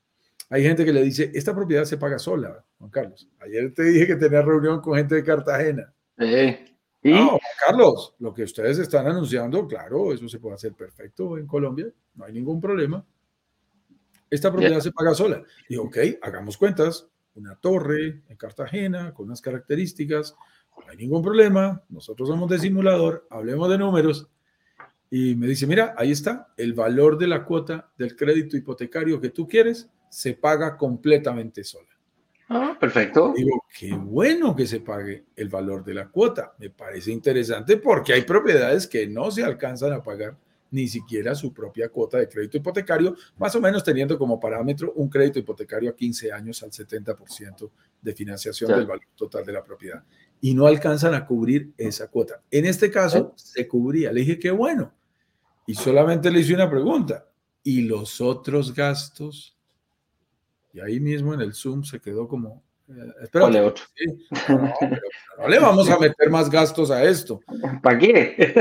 Hay 0.48 0.62
gente 0.62 0.86
que 0.86 0.92
le 0.92 1.02
dice, 1.02 1.30
esta 1.34 1.54
propiedad 1.54 1.84
se 1.84 1.98
paga 1.98 2.18
sola, 2.18 2.64
Juan 2.78 2.90
Carlos. 2.90 3.28
Ayer 3.40 3.74
te 3.74 3.82
dije 3.82 4.06
que 4.06 4.16
tenía 4.16 4.40
reunión 4.40 4.80
con 4.80 4.96
gente 4.96 5.16
de 5.16 5.22
Cartagena. 5.22 5.92
Eh, 6.16 6.64
¿y? 7.02 7.10
No, 7.10 7.28
Juan 7.28 7.40
Carlos, 7.66 8.14
lo 8.20 8.32
que 8.32 8.44
ustedes 8.44 8.78
están 8.78 9.06
anunciando, 9.06 9.68
claro, 9.68 10.14
eso 10.14 10.30
se 10.30 10.38
puede 10.38 10.54
hacer 10.54 10.72
perfecto 10.72 11.36
en 11.36 11.46
Colombia, 11.46 11.92
no 12.14 12.24
hay 12.24 12.32
ningún 12.32 12.58
problema. 12.58 13.04
Esta 14.30 14.50
propiedad 14.50 14.80
se 14.80 14.92
paga 14.92 15.12
sola. 15.12 15.42
Digo, 15.68 15.84
ok, 15.84 15.98
hagamos 16.22 16.56
cuentas. 16.56 17.06
Una 17.34 17.54
torre 17.56 18.22
en 18.28 18.36
Cartagena 18.38 19.12
con 19.12 19.26
unas 19.26 19.42
características, 19.42 20.34
no 20.74 20.90
hay 20.90 20.96
ningún 20.96 21.22
problema. 21.22 21.84
Nosotros 21.90 22.30
somos 22.30 22.48
de 22.48 22.58
simulador, 22.58 23.26
hablemos 23.28 23.68
de 23.68 23.76
números 23.76 24.26
y 25.10 25.34
me 25.34 25.48
dice, 25.48 25.66
mira, 25.66 25.92
ahí 25.98 26.12
está, 26.12 26.52
el 26.56 26.72
valor 26.72 27.18
de 27.18 27.26
la 27.26 27.44
cuota 27.44 27.90
del 27.98 28.14
crédito 28.14 28.56
hipotecario 28.56 29.20
que 29.20 29.30
tú 29.30 29.48
quieres 29.48 29.90
se 30.08 30.34
paga 30.34 30.76
completamente 30.76 31.64
sola. 31.64 31.88
Ah, 32.48 32.76
perfecto. 32.78 33.32
Digo, 33.36 33.64
qué 33.76 33.92
bueno 33.92 34.54
que 34.54 34.66
se 34.66 34.80
pague 34.80 35.24
el 35.34 35.48
valor 35.48 35.84
de 35.84 35.94
la 35.94 36.08
cuota. 36.08 36.54
Me 36.58 36.70
parece 36.70 37.10
interesante 37.10 37.76
porque 37.76 38.12
hay 38.12 38.22
propiedades 38.22 38.86
que 38.86 39.06
no 39.06 39.30
se 39.32 39.42
alcanzan 39.42 39.92
a 39.92 40.02
pagar 40.02 40.36
ni 40.72 40.86
siquiera 40.86 41.34
su 41.34 41.52
propia 41.52 41.88
cuota 41.88 42.18
de 42.18 42.28
crédito 42.28 42.56
hipotecario, 42.56 43.16
más 43.38 43.54
o 43.56 43.60
menos 43.60 43.82
teniendo 43.82 44.16
como 44.16 44.38
parámetro 44.38 44.92
un 44.94 45.08
crédito 45.08 45.40
hipotecario 45.40 45.90
a 45.90 45.96
15 45.96 46.32
años 46.32 46.62
al 46.62 46.70
70% 46.70 47.70
de 48.00 48.14
financiación 48.14 48.70
del 48.70 48.86
valor 48.86 49.06
total 49.16 49.44
de 49.44 49.52
la 49.52 49.64
propiedad. 49.64 50.04
Y 50.40 50.54
no 50.54 50.66
alcanzan 50.66 51.14
a 51.14 51.26
cubrir 51.26 51.72
esa 51.76 52.08
cuota. 52.08 52.40
En 52.50 52.66
este 52.66 52.90
caso, 52.90 53.32
se 53.34 53.66
cubría. 53.66 54.12
Le 54.12 54.20
dije, 54.20 54.38
qué 54.38 54.52
bueno 54.52 54.92
y 55.70 55.74
solamente 55.74 56.32
le 56.32 56.40
hice 56.40 56.52
una 56.54 56.68
pregunta. 56.68 57.28
¿Y 57.62 57.82
los 57.82 58.20
otros 58.20 58.74
gastos? 58.74 59.56
Y 60.72 60.80
ahí 60.80 60.98
mismo 60.98 61.32
en 61.32 61.42
el 61.42 61.54
Zoom 61.54 61.84
se 61.84 62.00
quedó 62.00 62.26
como... 62.26 62.64
Eh, 62.88 63.38
otro. 63.60 63.84
No, 65.38 65.48
le 65.48 65.60
vamos 65.60 65.88
a 65.88 65.96
meter 65.96 66.28
más 66.28 66.50
gastos 66.50 66.90
a 66.90 67.04
esto. 67.04 67.40
¿Para 67.80 67.98
qué? 67.98 68.52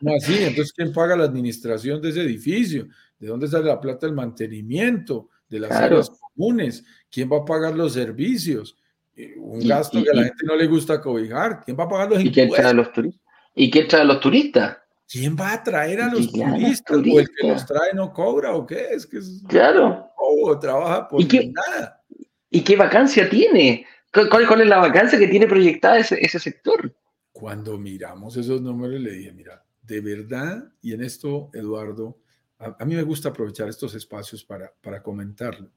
No, 0.00 0.14
así, 0.14 0.44
entonces, 0.44 0.72
¿quién 0.72 0.94
paga 0.94 1.14
la 1.14 1.24
administración 1.24 2.00
de 2.00 2.08
ese 2.08 2.22
edificio? 2.22 2.86
¿De 3.18 3.26
dónde 3.26 3.48
sale 3.48 3.66
la 3.66 3.78
plata 3.78 4.06
del 4.06 4.14
mantenimiento? 4.14 5.28
¿De 5.48 5.60
las 5.60 5.72
áreas 5.72 6.10
comunes? 6.10 6.84
¿Quién 7.10 7.30
va 7.30 7.38
a 7.38 7.44
pagar 7.44 7.74
los 7.74 7.92
servicios? 7.92 8.78
Eh, 9.14 9.34
un 9.36 9.66
gasto 9.66 10.02
que 10.02 10.10
a 10.10 10.14
la 10.14 10.24
gente 10.24 10.46
no 10.46 10.56
le 10.56 10.66
gusta 10.66 11.02
cobijar. 11.02 11.62
¿Quién 11.64 11.76
va 11.78 11.84
a 11.84 11.88
pagar 11.88 12.10
los 12.10 12.20
¿Y 12.22 12.28
impuestos? 12.28 12.54
Quién 12.54 12.62
trae 12.62 12.74
los? 12.74 13.14
¿Y 13.54 13.70
quién 13.70 13.88
trae 13.88 14.04
los 14.06 14.20
turistas? 14.20 14.78
¿Quién 15.08 15.36
va 15.38 15.52
a 15.52 15.62
traer 15.62 16.00
a 16.00 16.10
los 16.10 16.32
turistas? 16.32 16.96
¿O 16.96 17.20
el 17.20 17.28
que 17.28 17.48
los 17.48 17.64
trae 17.64 17.94
no 17.94 18.12
cobra 18.12 18.54
o 18.54 18.66
qué? 18.66 18.88
Es 18.90 19.06
que 19.06 19.20
claro. 19.48 20.10
O 20.16 20.58
trabaja 20.58 21.08
por 21.08 21.20
¿Y 21.20 21.52
nada. 21.52 22.02
¿Y 22.50 22.62
qué 22.62 22.76
vacancia 22.76 23.28
tiene? 23.28 23.86
¿Cuál, 24.12 24.60
es 24.62 24.66
la 24.66 24.78
vacancia 24.78 25.18
que 25.18 25.28
tiene 25.28 25.46
proyectada 25.46 25.98
ese, 25.98 26.38
sector? 26.38 26.94
Cuando 27.32 27.76
miramos 27.76 28.36
esos 28.36 28.62
números 28.62 29.00
le 29.00 29.12
dije, 29.12 29.32
mira, 29.32 29.64
de 29.82 30.00
verdad, 30.00 30.72
y 30.80 30.94
en 30.94 31.02
esto, 31.02 31.50
Eduardo, 31.52 32.18
a, 32.58 32.84
mí 32.84 32.94
me 32.94 33.02
gusta 33.02 33.28
aprovechar 33.28 33.68
estos 33.68 33.94
espacios 33.94 34.42
para, 34.42 34.72
para 34.80 35.02
comentarlo. 35.02 35.70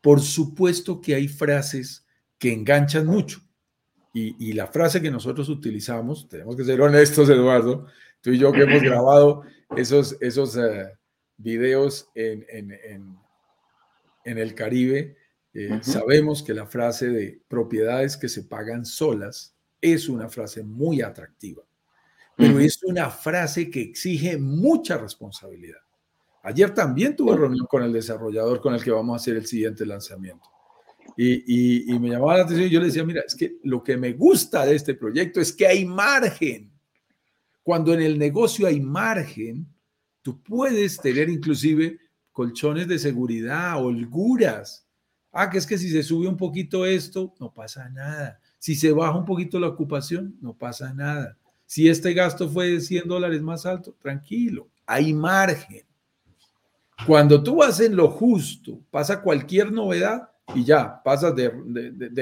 Por 0.00 0.20
supuesto 0.20 1.00
que 1.00 1.14
hay 1.14 1.28
frases 1.28 2.06
que 2.38 2.52
enganchan 2.52 3.06
mucho. 3.06 3.40
Y, 4.12 4.48
y 4.48 4.52
la 4.54 4.66
frase 4.66 5.00
que 5.00 5.10
nosotros 5.10 5.48
utilizamos, 5.48 6.28
tenemos 6.28 6.56
que 6.56 6.64
ser 6.64 6.80
honestos, 6.80 7.28
Eduardo, 7.28 7.86
tú 8.26 8.32
y 8.32 8.38
yo 8.38 8.50
que 8.50 8.62
hemos 8.62 8.82
grabado 8.82 9.44
esos, 9.76 10.16
esos 10.20 10.56
eh, 10.56 10.92
videos 11.36 12.10
en, 12.16 12.44
en 14.24 14.38
el 14.38 14.52
Caribe 14.56 15.16
eh, 15.54 15.78
sabemos 15.80 16.42
que 16.42 16.52
la 16.52 16.66
frase 16.66 17.08
de 17.08 17.40
propiedades 17.48 18.16
que 18.18 18.28
se 18.28 18.42
pagan 18.42 18.84
solas 18.84 19.56
es 19.80 20.08
una 20.08 20.28
frase 20.28 20.64
muy 20.64 21.02
atractiva, 21.02 21.62
pero 22.36 22.58
es 22.58 22.82
una 22.82 23.08
frase 23.08 23.70
que 23.70 23.80
exige 23.80 24.36
mucha 24.36 24.98
responsabilidad. 24.98 25.78
Ayer 26.42 26.74
también 26.74 27.14
tuve 27.14 27.36
reunión 27.36 27.66
con 27.66 27.82
el 27.84 27.92
desarrollador 27.92 28.60
con 28.60 28.74
el 28.74 28.82
que 28.82 28.90
vamos 28.90 29.14
a 29.14 29.16
hacer 29.16 29.36
el 29.36 29.46
siguiente 29.46 29.86
lanzamiento. 29.86 30.46
Y, 31.16 31.94
y, 31.94 31.98
me 32.00 32.10
llamaba 32.10 32.38
la 32.38 32.42
atención 32.42 32.66
y 32.66 32.70
yo 32.70 32.80
le 32.80 32.86
decía, 32.86 33.04
mira, 33.04 33.22
es 33.24 33.36
que 33.36 33.56
lo 33.62 33.82
que 33.82 33.96
me 33.96 34.12
gusta 34.12 34.66
de 34.66 34.74
este 34.74 34.94
proyecto 34.94 35.40
es 35.40 35.52
que 35.52 35.66
hay 35.66 35.86
margen. 35.86 36.75
Cuando 37.66 37.92
en 37.92 38.00
el 38.00 38.16
negocio 38.16 38.68
hay 38.68 38.78
margen, 38.78 39.66
tú 40.22 40.40
puedes 40.40 40.98
tener 40.98 41.28
inclusive 41.28 41.98
colchones 42.30 42.86
de 42.86 42.96
seguridad, 42.96 43.84
holguras, 43.84 44.86
Ah, 45.32 45.50
que 45.50 45.58
es 45.58 45.66
que 45.66 45.76
si 45.76 45.90
se 45.90 46.04
sube 46.04 46.28
un 46.28 46.36
poquito 46.36 46.86
esto, 46.86 47.34
no 47.40 47.52
pasa 47.52 47.88
nada. 47.88 48.38
Si 48.56 48.76
se 48.76 48.92
baja 48.92 49.18
un 49.18 49.24
poquito 49.24 49.58
la 49.58 49.66
ocupación, 49.66 50.36
no 50.40 50.54
pasa 50.54 50.94
nada. 50.94 51.36
Si 51.66 51.88
este 51.88 52.14
gasto 52.14 52.48
fue 52.48 52.68
de 52.68 52.80
100 52.80 53.08
dólares 53.08 53.42
más 53.42 53.66
alto, 53.66 53.96
tranquilo, 54.00 54.68
hay 54.86 55.12
margen. 55.12 55.82
Cuando 57.04 57.42
tú 57.42 57.56
vas 57.56 57.80
en 57.80 57.96
lo 57.96 58.08
justo, 58.08 58.78
pasa 58.92 59.20
cualquier 59.20 59.72
novedad 59.72 60.30
y 60.54 60.62
ya, 60.62 61.02
pasas 61.02 61.34
de, 61.34 61.50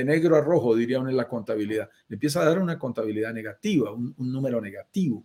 negro 0.07 0.37
a 0.37 0.41
rojo, 0.41 0.75
diría 0.75 1.01
uno 1.01 1.11
en 1.11 1.19
la 1.19 1.29
contabilidad. 1.29 1.91
Le 2.09 2.15
empieza 2.15 2.41
a 2.41 2.47
dar 2.47 2.59
una 2.59 2.79
contabilidad 2.79 3.35
negativa, 3.35 3.93
un 3.93 4.15
número 4.17 4.59
negativo 4.59 5.23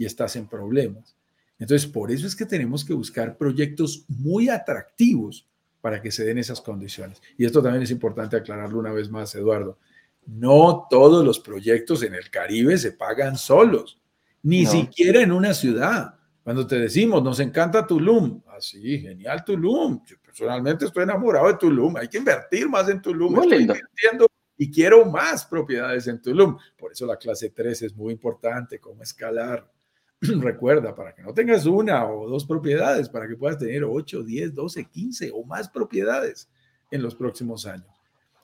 y 0.00 0.06
estás 0.06 0.34
en 0.36 0.48
problemas. 0.48 1.14
Entonces, 1.58 1.86
por 1.86 2.10
eso 2.10 2.26
es 2.26 2.34
que 2.34 2.46
tenemos 2.46 2.86
que 2.86 2.94
buscar 2.94 3.36
proyectos 3.36 4.06
muy 4.08 4.48
atractivos 4.48 5.46
para 5.82 6.00
que 6.00 6.10
se 6.10 6.24
den 6.24 6.38
esas 6.38 6.62
condiciones. 6.62 7.20
Y 7.36 7.44
esto 7.44 7.62
también 7.62 7.82
es 7.82 7.90
importante 7.90 8.34
aclararlo 8.34 8.78
una 8.78 8.92
vez 8.92 9.10
más, 9.10 9.34
Eduardo. 9.34 9.76
No 10.24 10.86
todos 10.88 11.22
los 11.22 11.38
proyectos 11.38 12.02
en 12.02 12.14
el 12.14 12.30
Caribe 12.30 12.78
se 12.78 12.92
pagan 12.92 13.36
solos, 13.36 14.00
ni 14.42 14.64
siquiera 14.64 15.20
en 15.20 15.32
una 15.32 15.52
ciudad. 15.52 16.14
Cuando 16.42 16.66
te 16.66 16.78
decimos, 16.78 17.22
nos 17.22 17.38
encanta 17.38 17.86
Tulum, 17.86 18.40
así, 18.56 18.96
ah, 18.96 19.00
genial 19.10 19.44
Tulum. 19.44 20.02
Yo 20.06 20.16
personalmente 20.24 20.86
estoy 20.86 21.02
enamorado 21.02 21.48
de 21.48 21.58
Tulum, 21.58 21.94
hay 21.98 22.08
que 22.08 22.16
invertir 22.16 22.70
más 22.70 22.88
en 22.88 23.02
Tulum. 23.02 23.38
estoy 23.38 23.64
invirtiendo 23.64 24.26
y 24.56 24.70
quiero 24.70 25.04
más 25.04 25.44
propiedades 25.44 26.06
en 26.06 26.22
Tulum. 26.22 26.56
Por 26.78 26.92
eso 26.92 27.04
la 27.04 27.18
clase 27.18 27.50
3 27.50 27.82
es 27.82 27.94
muy 27.94 28.14
importante, 28.14 28.80
cómo 28.80 29.02
escalar. 29.02 29.70
recuerda, 30.40 30.94
para 30.94 31.14
que 31.14 31.22
no 31.22 31.32
tengas 31.32 31.66
una 31.66 32.06
o 32.06 32.28
dos 32.28 32.44
propiedades, 32.44 33.08
para 33.08 33.26
que 33.26 33.36
puedas 33.36 33.58
tener 33.58 33.84
8, 33.84 34.22
10, 34.22 34.54
12, 34.54 34.84
15 34.84 35.30
o 35.34 35.44
más 35.44 35.68
propiedades 35.68 36.48
en 36.90 37.02
los 37.02 37.14
próximos 37.14 37.66
años. 37.66 37.88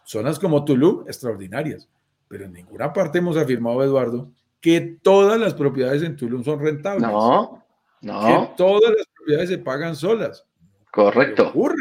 Zonas 0.04 0.38
como 0.38 0.64
Tulum, 0.64 1.04
extraordinarias, 1.06 1.88
pero 2.28 2.44
en 2.44 2.52
ninguna 2.52 2.92
parte 2.92 3.18
hemos 3.18 3.36
afirmado, 3.36 3.82
Eduardo, 3.82 4.30
que 4.60 4.98
todas 5.02 5.38
las 5.38 5.54
propiedades 5.54 6.02
en 6.02 6.16
Tulum 6.16 6.42
son 6.42 6.60
rentables. 6.60 7.02
No, 7.02 7.62
no. 8.00 8.26
Que 8.26 8.56
todas 8.56 8.94
las 8.96 9.06
propiedades 9.14 9.48
se 9.50 9.58
pagan 9.58 9.96
solas. 9.96 10.46
Correcto. 10.90 11.48
ocurre? 11.48 11.76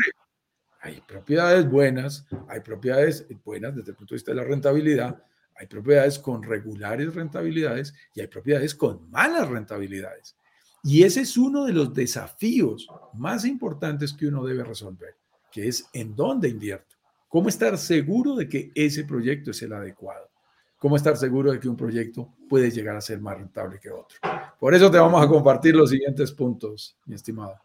Hay 0.82 1.02
propiedades 1.08 1.70
buenas, 1.70 2.28
hay 2.48 2.60
propiedades 2.60 3.26
buenas 3.44 3.76
desde 3.76 3.92
el 3.92 3.98
punto 3.98 4.14
de 4.14 4.18
vista 4.18 4.32
de 4.32 4.38
la 4.38 4.44
rentabilidad, 4.44 5.24
hay 5.56 5.68
propiedades 5.68 6.20
con 6.20 6.44
regulares 6.44 7.14
rentabilidades 7.14 7.94
y 8.14 8.22
hay 8.22 8.28
propiedades 8.28 8.76
con 8.76 9.10
malas 9.10 9.48
rentabilidades. 9.48 10.36
Y 10.84 11.04
ese 11.04 11.22
es 11.22 11.38
uno 11.38 11.66
de 11.66 11.74
los 11.74 11.94
desafíos 11.94 12.88
más 13.14 13.46
importantes 13.46 14.14
que 14.14 14.28
uno 14.28 14.46
debe 14.46 14.64
resolver, 14.64 15.16
que 15.52 15.68
es 15.68 15.88
en 15.94 16.16
dónde 16.16 16.50
invierto. 16.50 16.96
¿Cómo 17.28 17.50
estar 17.50 17.78
seguro 17.78 18.36
de 18.36 18.48
que 18.48 18.72
ese 18.76 19.04
proyecto 19.04 19.52
es 19.52 19.62
el 19.62 19.74
adecuado? 19.74 20.30
¿Cómo 20.78 20.96
estar 20.96 21.18
seguro 21.18 21.52
de 21.52 21.60
que 21.60 21.68
un 21.68 21.76
proyecto 21.76 22.36
puede 22.48 22.70
llegar 22.70 22.96
a 22.96 23.02
ser 23.02 23.20
más 23.20 23.38
rentable 23.38 23.80
que 23.80 23.90
otro? 23.90 24.20
Por 24.60 24.76
eso 24.76 24.92
te 24.92 25.00
vamos 25.00 25.24
a 25.24 25.28
compartir 25.28 25.76
los 25.76 25.90
siguientes 25.90 26.32
puntos, 26.32 26.96
mi 27.06 27.16
estimado. 27.16 27.65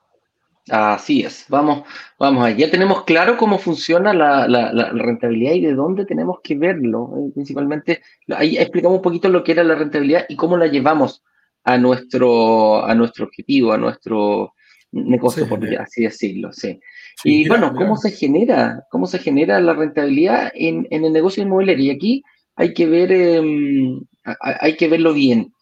Así 0.71 1.23
es, 1.23 1.47
vamos, 1.49 1.83
vamos 2.17 2.45
ahí. 2.45 2.57
Ya 2.57 2.71
tenemos 2.71 3.03
claro 3.05 3.37
cómo 3.37 3.59
funciona 3.59 4.15
la, 4.15 4.93
rentabilidad 4.93 5.55
y 5.55 5.63
de 5.63 5.75
dónde 5.75 6.07
tenemos 6.07 6.39
que 6.45 6.55
verlo. 6.55 7.13
Eh, 7.17 7.33
principalmente, 7.35 8.03
ahí 8.29 8.57
explicamos 8.57 8.99
un 8.99 9.03
poquito 9.03 9.29
lo 9.29 9.43
que 9.43 9.53
era 9.53 9.65
la 9.65 9.75
rentabilidad 9.75 10.27
y 10.29 10.37
cómo 10.37 10.57
la 10.57 10.69
llevamos 10.69 11.25
a 11.65 11.77
nuestro, 11.77 12.85
a 12.85 12.95
nuestro 12.95 13.27
objetivo, 13.27 13.73
a 13.73 13.79
nuestro 13.79 14.55
negocio, 14.93 15.49
por 15.49 15.61
así 15.77 16.05
decirlo. 16.05 16.53
Sí. 16.53 16.79
y 17.25 17.49
bueno, 17.49 17.75
¿cómo 17.75 17.97
se 17.97 18.13
genera? 18.13 18.85
¿Cómo 18.91 19.07
se 19.07 19.19
genera 19.19 19.61
la 19.61 19.75
rentabilidad 19.75 20.53
en, 20.55 20.87
el 20.91 21.13
negocio 21.13 21.43
inmobiliario? 21.43 21.85
Y 21.87 21.91
aquí 21.91 22.23
hay 22.55 22.75
que 22.75 22.87
ver, 22.87 23.11
em, 23.11 24.01
hay 24.41 24.77
que 24.77 24.89
verlo 24.89 25.13
bien. 25.13 25.53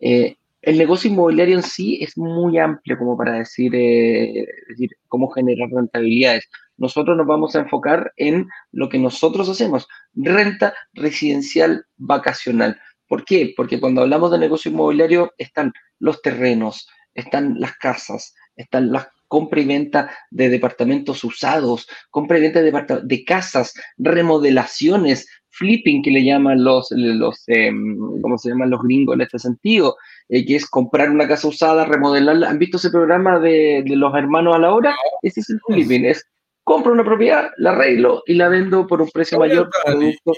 Eh, 0.00 0.36
el 0.62 0.78
negocio 0.78 1.10
inmobiliario 1.10 1.56
en 1.56 1.62
sí 1.62 1.98
es 2.02 2.16
muy 2.18 2.58
amplio 2.58 2.98
como 2.98 3.16
para 3.16 3.38
decir, 3.38 3.74
eh, 3.74 4.46
decir 4.68 4.90
cómo 5.06 5.28
generar 5.30 5.68
rentabilidades. 5.70 6.48
Nosotros 6.76 7.16
nos 7.16 7.26
vamos 7.26 7.54
a 7.54 7.60
enfocar 7.60 8.12
en 8.16 8.48
lo 8.72 8.88
que 8.88 8.98
nosotros 8.98 9.48
hacemos, 9.48 9.86
renta 10.14 10.74
residencial 10.92 11.84
vacacional. 11.96 12.80
¿Por 13.08 13.24
qué? 13.24 13.54
Porque 13.56 13.80
cuando 13.80 14.02
hablamos 14.02 14.30
de 14.30 14.38
negocio 14.38 14.70
inmobiliario 14.70 15.32
están 15.38 15.72
los 15.98 16.20
terrenos, 16.22 16.88
están 17.14 17.58
las 17.58 17.76
casas, 17.76 18.34
están 18.56 18.92
las 18.92 19.08
compra 19.28 19.60
y 19.60 19.66
venta 19.66 20.10
de 20.30 20.48
departamentos 20.48 21.22
usados, 21.22 21.86
compra 22.10 22.38
y 22.38 22.42
venta 22.42 22.62
de, 22.62 23.02
de 23.04 23.24
casas, 23.24 23.74
remodelaciones, 23.98 25.28
flipping 25.58 26.02
que 26.02 26.10
le 26.10 26.24
llaman 26.24 26.62
los, 26.62 26.90
los 26.92 27.42
em, 27.48 27.98
¿cómo 28.20 28.38
se 28.38 28.50
llaman 28.50 28.70
los 28.70 28.82
gringos 28.82 29.14
en 29.14 29.22
este 29.22 29.38
sentido? 29.38 29.96
Eh, 30.28 30.46
que 30.46 30.56
es 30.56 30.66
comprar 30.68 31.10
una 31.10 31.26
casa 31.26 31.48
usada, 31.48 31.84
remodelarla. 31.84 32.48
¿Han 32.48 32.58
visto 32.58 32.76
ese 32.76 32.90
programa 32.90 33.38
de, 33.38 33.82
los 33.86 34.14
hermanos 34.14 34.54
a 34.54 34.58
la 34.58 34.72
hora? 34.72 34.94
Ese 35.22 35.40
es 35.40 35.50
el 35.50 35.60
flipping, 35.66 36.04
es 36.04 36.24
compro 36.64 36.92
una 36.92 37.04
propiedad, 37.04 37.50
la 37.56 37.70
arreglo 37.70 38.22
y 38.26 38.34
la 38.34 38.48
vendo 38.48 38.86
por 38.86 39.00
un 39.00 39.08
precio 39.08 39.38
mayor. 39.38 39.70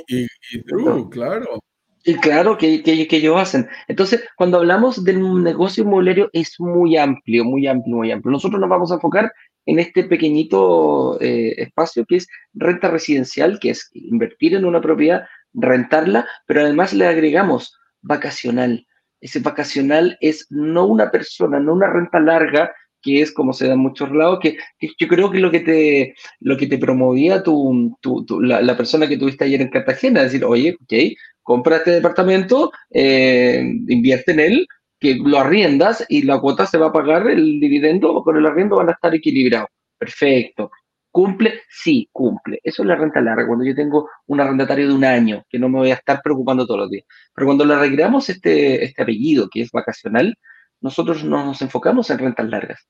Y, 0.07 0.63
claro. 1.11 1.59
Y 2.05 2.15
claro, 2.15 2.57
que, 2.57 2.83
que, 2.83 3.07
que, 3.07 3.17
ellos 3.17 3.37
hacen. 3.37 3.69
Entonces, 3.89 4.25
cuando 4.37 4.59
hablamos 4.59 5.05
del 5.05 5.43
negocio 5.43 5.83
inmobiliario, 5.83 6.31
es 6.33 6.55
muy 6.59 6.97
amplio, 6.97 7.45
muy 7.45 7.67
amplio, 7.67 7.97
muy 7.97 8.11
amplio. 8.13 8.31
Nosotros 8.31 8.61
nos 8.61 8.71
vamos 8.71 8.91
a 8.91 8.95
enfocar 8.95 9.31
en 9.67 9.79
este 9.79 10.05
pequeñito 10.05 11.21
eh, 11.21 11.55
espacio 11.59 12.05
que 12.07 12.17
es 12.17 12.29
renta 12.55 12.89
residencial, 12.89 13.59
que 13.61 13.71
es 13.71 13.91
invertir 13.93 14.55
en 14.55 14.65
una 14.65 14.81
propiedad, 14.81 15.27
rentarla, 15.53 16.27
pero 16.47 16.63
además 16.63 16.93
le 16.93 17.07
agregamos 17.07 17.79
vacacional. 18.03 18.87
Ese 19.21 19.41
vacacional 19.41 20.17
es 20.21 20.47
no 20.51 20.87
una 20.87 21.11
persona, 21.11 21.61
no 21.61 21.75
una 21.75 21.89
renta 21.89 22.21
larga, 22.21 22.73
que 23.03 23.23
es 23.23 23.33
como 23.33 23.53
se 23.53 23.67
da 23.67 23.75
en 23.75 23.81
muchos 23.81 24.11
lados, 24.11 24.41
que, 24.43 24.57
yo 24.99 25.09
creo 25.09 25.31
que 25.31 25.39
lo 25.39 25.51
que 25.51 25.61
te, 25.61 26.15
lo 26.41 26.57
que 26.57 26.67
te 26.67 26.79
promovía 26.79 27.43
tu, 27.43 27.97
la, 28.41 28.77
persona 28.77 29.09
que 29.09 29.17
tuviste 29.17 29.45
ayer 29.45 29.61
en 29.63 29.71
Cartagena, 29.71 30.23
decir, 30.23 30.45
oye, 30.45 30.77
ok, 30.83 31.19
compra 31.43 31.77
este 31.77 31.93
departamento, 31.93 32.71
eh, 32.91 33.63
invierte 33.89 34.33
en 34.33 34.41
él, 34.41 34.67
que 35.01 35.17
lo 35.17 35.39
arriendas 35.39 36.05
y 36.09 36.23
la 36.23 36.39
cuota 36.39 36.67
se 36.67 36.79
va 36.79 36.89
a 36.89 36.93
pagar 36.93 37.29
el 37.29 37.59
dividendo 37.59 38.23
con 38.23 38.37
el 38.37 38.47
arriendo 38.47 38.77
van 38.77 38.91
a 38.91 38.93
estar 38.93 39.15
equilibrados. 39.15 39.71
Perfecto. 39.99 40.71
¿Cumple? 41.11 41.63
Sí, 41.69 42.09
cumple. 42.13 42.61
Eso 42.63 42.83
es 42.83 42.89
la 42.89 42.95
renta 42.95 43.21
larga, 43.21 43.47
cuando 43.47 43.65
yo 43.65 43.75
tengo 43.75 44.09
un 44.27 44.41
arrendatario 44.41 44.87
de 44.87 44.95
un 44.95 45.05
año, 45.05 45.43
que 45.49 45.59
no 45.59 45.69
me 45.69 45.79
voy 45.79 45.91
a 45.91 45.95
estar 45.95 46.21
preocupando 46.23 46.67
todos 46.67 46.81
los 46.81 46.91
días. 46.91 47.05
Pero 47.35 47.47
cuando 47.47 47.65
le 47.65 47.75
arreglamos 47.75 48.29
este, 48.29 48.85
este 48.85 49.03
apellido, 49.03 49.49
que 49.51 49.63
es 49.63 49.73
vacacional, 49.73 50.37
nosotros 50.81 51.25
nos 51.25 51.61
enfocamos 51.63 52.11
en 52.11 52.19
rentas 52.19 52.49
largas. 52.49 52.87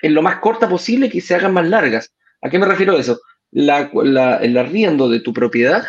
En 0.00 0.14
lo 0.14 0.22
más 0.22 0.36
corta 0.36 0.68
posible 0.68 1.10
que 1.10 1.20
se 1.20 1.34
hagan 1.34 1.52
más 1.52 1.68
largas. 1.68 2.14
¿A 2.40 2.48
qué 2.48 2.58
me 2.58 2.66
refiero 2.66 2.96
eso? 2.96 3.18
La, 3.50 3.90
el 4.42 4.56
arriendo 4.56 5.08
de 5.08 5.20
tu 5.20 5.32
propiedad, 5.32 5.84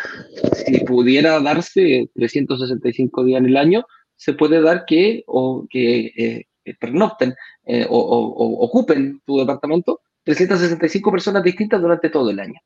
si 0.66 0.80
pudiera 0.80 1.40
darse 1.40 2.10
365 2.14 3.24
días 3.24 3.40
en 3.40 3.46
el 3.46 3.56
año, 3.56 3.84
se 4.20 4.34
puede 4.34 4.60
dar 4.60 4.84
que, 4.84 5.24
o, 5.26 5.66
que 5.70 6.12
eh, 6.14 6.74
pernocten 6.78 7.34
eh, 7.64 7.86
o, 7.88 8.66
ocupen 8.66 9.22
tu 9.24 9.38
departamento 9.38 10.02
365 10.24 11.10
personas 11.10 11.42
distintas 11.42 11.80
durante 11.80 12.10
todo 12.10 12.28
el 12.28 12.38
año. 12.38 12.60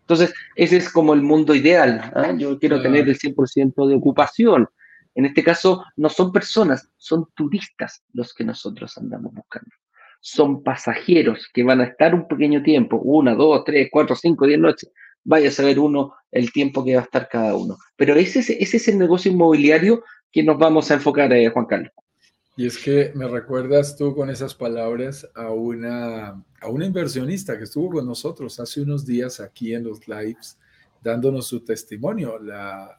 Entonces, 0.00 0.32
ese 0.56 0.78
es 0.78 0.90
como 0.90 1.12
el 1.12 1.20
mundo 1.20 1.54
ideal. 1.54 2.10
¿ah? 2.14 2.32
Yo 2.38 2.58
quiero 2.58 2.80
tener 2.80 3.06
el 3.06 3.18
100% 3.18 3.86
de 3.86 3.96
ocupación. 3.96 4.66
En 5.14 5.26
este 5.26 5.44
caso, 5.44 5.84
no 5.96 6.08
son 6.08 6.32
personas, 6.32 6.88
son 6.96 7.26
turistas 7.34 8.02
los 8.14 8.32
que 8.32 8.44
nosotros 8.44 8.96
andamos 8.96 9.34
buscando. 9.34 9.70
Son 10.20 10.62
pasajeros 10.62 11.50
que 11.52 11.64
van 11.64 11.82
a 11.82 11.84
estar 11.84 12.14
un 12.14 12.26
pequeño 12.26 12.62
tiempo, 12.62 12.96
una, 12.96 13.34
dos, 13.34 13.62
tres, 13.62 13.88
cuatro, 13.92 14.16
cinco, 14.16 14.46
diez 14.46 14.58
noches. 14.58 14.90
Vaya 15.22 15.50
a 15.50 15.52
saber 15.52 15.78
uno 15.78 16.14
el 16.32 16.50
tiempo 16.50 16.82
que 16.82 16.94
va 16.94 17.02
a 17.02 17.04
estar 17.04 17.28
cada 17.28 17.54
uno. 17.54 17.76
Pero 17.94 18.14
ese, 18.14 18.38
ese 18.40 18.76
es 18.78 18.88
el 18.88 18.98
negocio 18.98 19.30
inmobiliario 19.30 20.02
que 20.32 20.42
nos 20.42 20.58
vamos 20.58 20.90
a 20.90 20.94
enfocar, 20.94 21.32
eh, 21.32 21.48
Juan 21.48 21.66
Carlos. 21.66 21.92
Y 22.56 22.66
es 22.66 22.76
que 22.78 23.12
me 23.14 23.28
recuerdas 23.28 23.96
tú 23.96 24.14
con 24.14 24.30
esas 24.30 24.54
palabras 24.54 25.28
a 25.34 25.50
una, 25.50 26.44
a 26.60 26.68
una 26.68 26.86
inversionista 26.86 27.56
que 27.56 27.64
estuvo 27.64 27.90
con 27.90 28.06
nosotros 28.06 28.58
hace 28.58 28.80
unos 28.80 29.06
días 29.06 29.38
aquí 29.38 29.74
en 29.74 29.84
los 29.84 30.08
lives 30.08 30.58
dándonos 31.02 31.46
su 31.46 31.60
testimonio, 31.64 32.38
la 32.38 32.96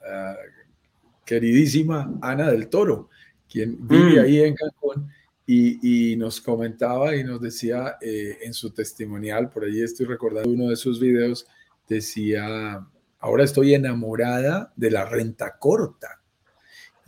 queridísima 1.25 2.17
Ana 2.21 2.49
del 2.49 2.69
Toro, 2.69 3.09
quien 3.47 3.87
vive 3.87 4.21
mm. 4.21 4.23
ahí 4.23 4.39
en 4.41 4.55
Cancún 4.55 5.09
y, 5.45 6.15
nos 6.15 6.41
comentaba 6.41 7.15
y 7.15 7.23
nos 7.23 7.41
decía 7.41 7.97
eh, 8.01 8.37
en 8.41 8.53
su 8.53 8.71
testimonial, 8.71 9.49
por 9.49 9.63
ahí 9.63 9.81
estoy 9.81 10.05
recordando 10.05 10.49
uno 10.49 10.69
de 10.69 10.75
sus 10.75 10.99
videos, 10.99 11.47
decía, 11.87 12.85
ahora 13.19 13.43
estoy 13.43 13.73
enamorada 13.73 14.71
de 14.75 14.91
la 14.91 15.05
renta 15.05 15.57
corta. 15.57 16.18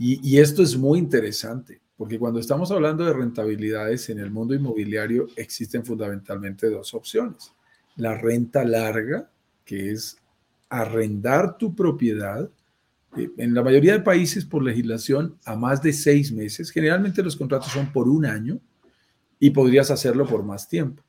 Y, 0.03 0.39
esto 0.39 0.63
es 0.63 0.75
muy 0.75 0.97
interesante, 0.97 1.79
porque 1.95 2.17
cuando 2.17 2.39
estamos 2.39 2.71
hablando 2.71 3.05
de 3.05 3.13
rentabilidades 3.13 4.09
en 4.09 4.17
el 4.17 4.31
mundo 4.31 4.55
inmobiliario 4.55 5.27
existen 5.35 5.85
fundamentalmente 5.85 6.71
dos 6.71 6.95
opciones. 6.95 7.53
La 7.97 8.17
renta 8.17 8.65
larga, 8.65 9.29
que 9.63 9.91
es 9.91 10.17
arrendar 10.69 11.55
tu 11.55 11.75
propiedad 11.75 12.49
eh, 13.15 13.29
en 13.37 13.53
la 13.53 13.61
mayoría 13.61 13.93
de 13.93 13.99
países 13.99 14.43
por 14.43 14.63
legislación 14.63 15.37
a 15.45 15.55
más 15.55 15.83
de 15.83 15.93
seis 15.93 16.31
meses. 16.31 16.71
Generalmente 16.71 17.21
los 17.21 17.35
contratos 17.35 17.71
son 17.71 17.93
por 17.93 18.09
un 18.09 18.25
año 18.25 18.59
y 19.39 19.51
podrías 19.51 19.91
hacerlo 19.91 20.25
por 20.25 20.41
más 20.41 20.67
tiempo. 20.67 21.03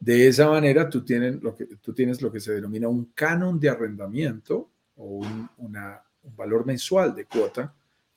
De 0.00 0.26
esa 0.26 0.48
manera 0.48 0.90
tú 0.90 1.04
tienes 1.04 1.40
lo 1.40 1.54
que, 1.54 1.66
tú 1.80 1.94
tienes 1.94 2.20
lo 2.20 2.32
que 2.32 2.40
se 2.40 2.52
denomina 2.52 2.88
un 2.88 3.12
canon 3.14 3.60
de 3.60 3.68
arrendamiento 3.68 4.72
o 4.96 5.18
un, 5.18 5.48
un 5.56 6.36
valor 6.36 6.66
mensual 6.66 7.14
de 7.14 7.26
cuota 7.26 7.72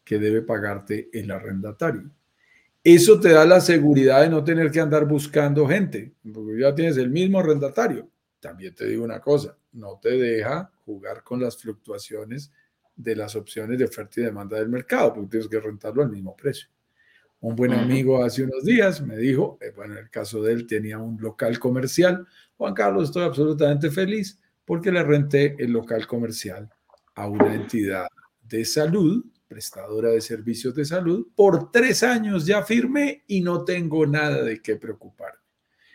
que 0.08 0.18
debe 0.18 0.42
pagarte 0.42 1.10
el 1.12 1.30
arrendatario. 1.32 2.10
Eso 2.82 3.20
te 3.20 3.34
da 3.34 3.46
la 3.46 3.60
seguridad 3.60 4.22
de 4.22 4.30
no 4.30 4.42
tener 4.42 4.72
que 4.72 4.80
andar 4.80 5.06
buscando 5.06 5.68
gente, 5.68 6.14
porque 6.34 6.62
ya 6.62 6.74
tienes 6.74 6.96
el 6.96 7.10
mismo 7.10 7.42
arrendatario. 7.42 8.10
También 8.40 8.74
te 8.74 8.86
digo 8.86 9.04
una 9.04 9.20
cosa, 9.20 9.58
no 9.74 10.00
te 10.02 10.12
deja 10.12 10.72
jugar 10.86 11.24
con 11.24 11.42
las 11.42 11.58
fluctuaciones 11.58 12.54
de 12.96 13.18
las 13.18 13.36
opciones 13.36 13.78
de 13.78 13.84
oferta 13.84 14.22
y 14.22 14.24
demanda 14.24 14.58
del 14.58 14.70
mercado, 14.70 15.14
porque 15.14 15.32
tienes 15.32 15.50
que 15.50 15.60
rentarlo 15.60 16.04
al 16.04 16.10
mismo 16.10 16.38
precio. 16.38 16.70
Un 17.42 17.58
buen 17.58 17.74
amigo 17.74 18.24
hace 18.24 18.44
unos 18.44 18.64
días 18.64 19.02
me 19.02 19.18
dijo, 19.18 19.58
eh, 19.60 19.74
bueno, 19.76 19.96
en 19.96 20.06
el 20.06 20.10
caso 20.10 20.42
de 20.42 20.54
él 20.54 20.66
tenía 20.66 21.00
un 21.00 21.22
local 21.22 21.60
comercial. 21.60 22.26
Juan 22.56 22.74
Carlos, 22.74 23.10
estoy 23.10 23.24
absolutamente 23.24 23.92
feliz 23.92 24.40
porque 24.64 24.90
le 24.90 25.04
renté 25.04 25.58
el 25.60 25.72
local 25.72 26.08
comercial 26.08 26.70
a 27.16 27.28
una 27.28 27.54
entidad 27.54 28.08
de 28.48 28.64
salud, 28.64 29.26
prestadora 29.48 30.10
de 30.10 30.22
servicios 30.22 30.76
de 30.76 30.86
salud. 30.86 31.28
Por 31.36 31.72
tres 31.72 32.04
años 32.04 32.46
ya 32.46 32.64
firmé 32.64 33.24
y 33.28 33.42
no 33.42 33.64
tengo 33.64 34.06
nada 34.06 34.44
de 34.44 34.62
qué 34.62 34.76
preocuparme. 34.76 35.40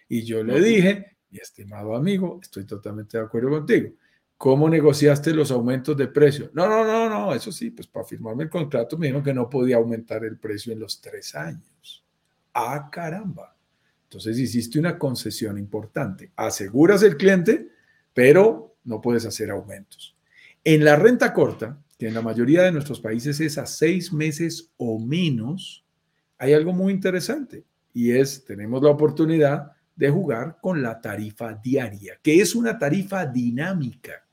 Y 0.09 0.25
yo 0.25 0.43
le 0.43 0.61
dije, 0.61 1.17
mi 1.31 1.39
estimado 1.39 1.95
amigo, 1.95 2.39
estoy 2.43 2.65
totalmente 2.65 3.19
de 3.19 3.25
acuerdo 3.25 3.51
contigo. 3.51 3.91
¿Cómo 4.37 4.69
negociaste 4.69 5.33
los 5.33 5.51
aumentos 5.51 5.97
de 5.97 6.09
precio? 6.09 6.51
No, 6.53 6.67
no, 6.69 6.85
no, 6.85 7.09
no, 7.09 7.35
eso 7.35 7.53
sí, 7.53 7.71
pues 7.71 7.87
para 7.87 8.05
firmarme 8.05 8.45
el 8.45 8.51
contrato 8.51 8.99
me 8.99 9.07
dijeron 9.07 9.23
que 9.23 9.33
no 9.33 9.49
podía 9.49 9.77
aumentar 9.77 10.25
el 10.25 10.39
precio 10.39 10.73
en 10.73 10.81
los 10.81 11.01
tres 11.01 11.35
años. 11.35 12.05
Ah, 12.53 12.89
caramba. 12.91 13.57
Entonces 14.05 14.39
hiciste 14.39 14.79
una 14.79 14.99
concesión 14.99 15.59
importante. 15.59 16.33
Aseguras 16.37 17.03
el 17.03 17.17
cliente, 17.17 17.69
pero 18.13 18.77
no 18.85 19.01
puedes 19.01 19.25
hacer 19.25 19.51
aumentos. 19.51 20.17
En 20.65 20.85
la 20.85 20.97
renta 20.97 21.33
corta, 21.33 21.82
que 22.03 22.09
en 22.09 22.15
la 22.15 22.21
mayoría 22.21 22.63
de 22.63 22.73
nuestros 22.73 22.99
países 22.99 23.39
es 23.39 23.59
a 23.59 23.65
seis 23.65 24.13
meses 24.13 24.73
o 24.77 24.99
menos, 24.99 25.85
hay 26.37 26.53
algo 26.53 26.73
muy 26.73 26.93
interesante 26.93 27.65
y 27.95 28.11
es, 28.11 28.45
tenemos 28.45 28.83
la 28.83 28.91
oportunidad 28.91 29.71
de 29.95 30.11
jugar 30.11 30.59
con 30.61 30.83
la 30.83 31.01
tarifa 31.01 31.55
diaria, 31.55 32.19
que 32.21 32.41
es 32.41 32.57
una 32.57 32.77
tarifa 32.77 33.25
dinámica. 33.25 34.27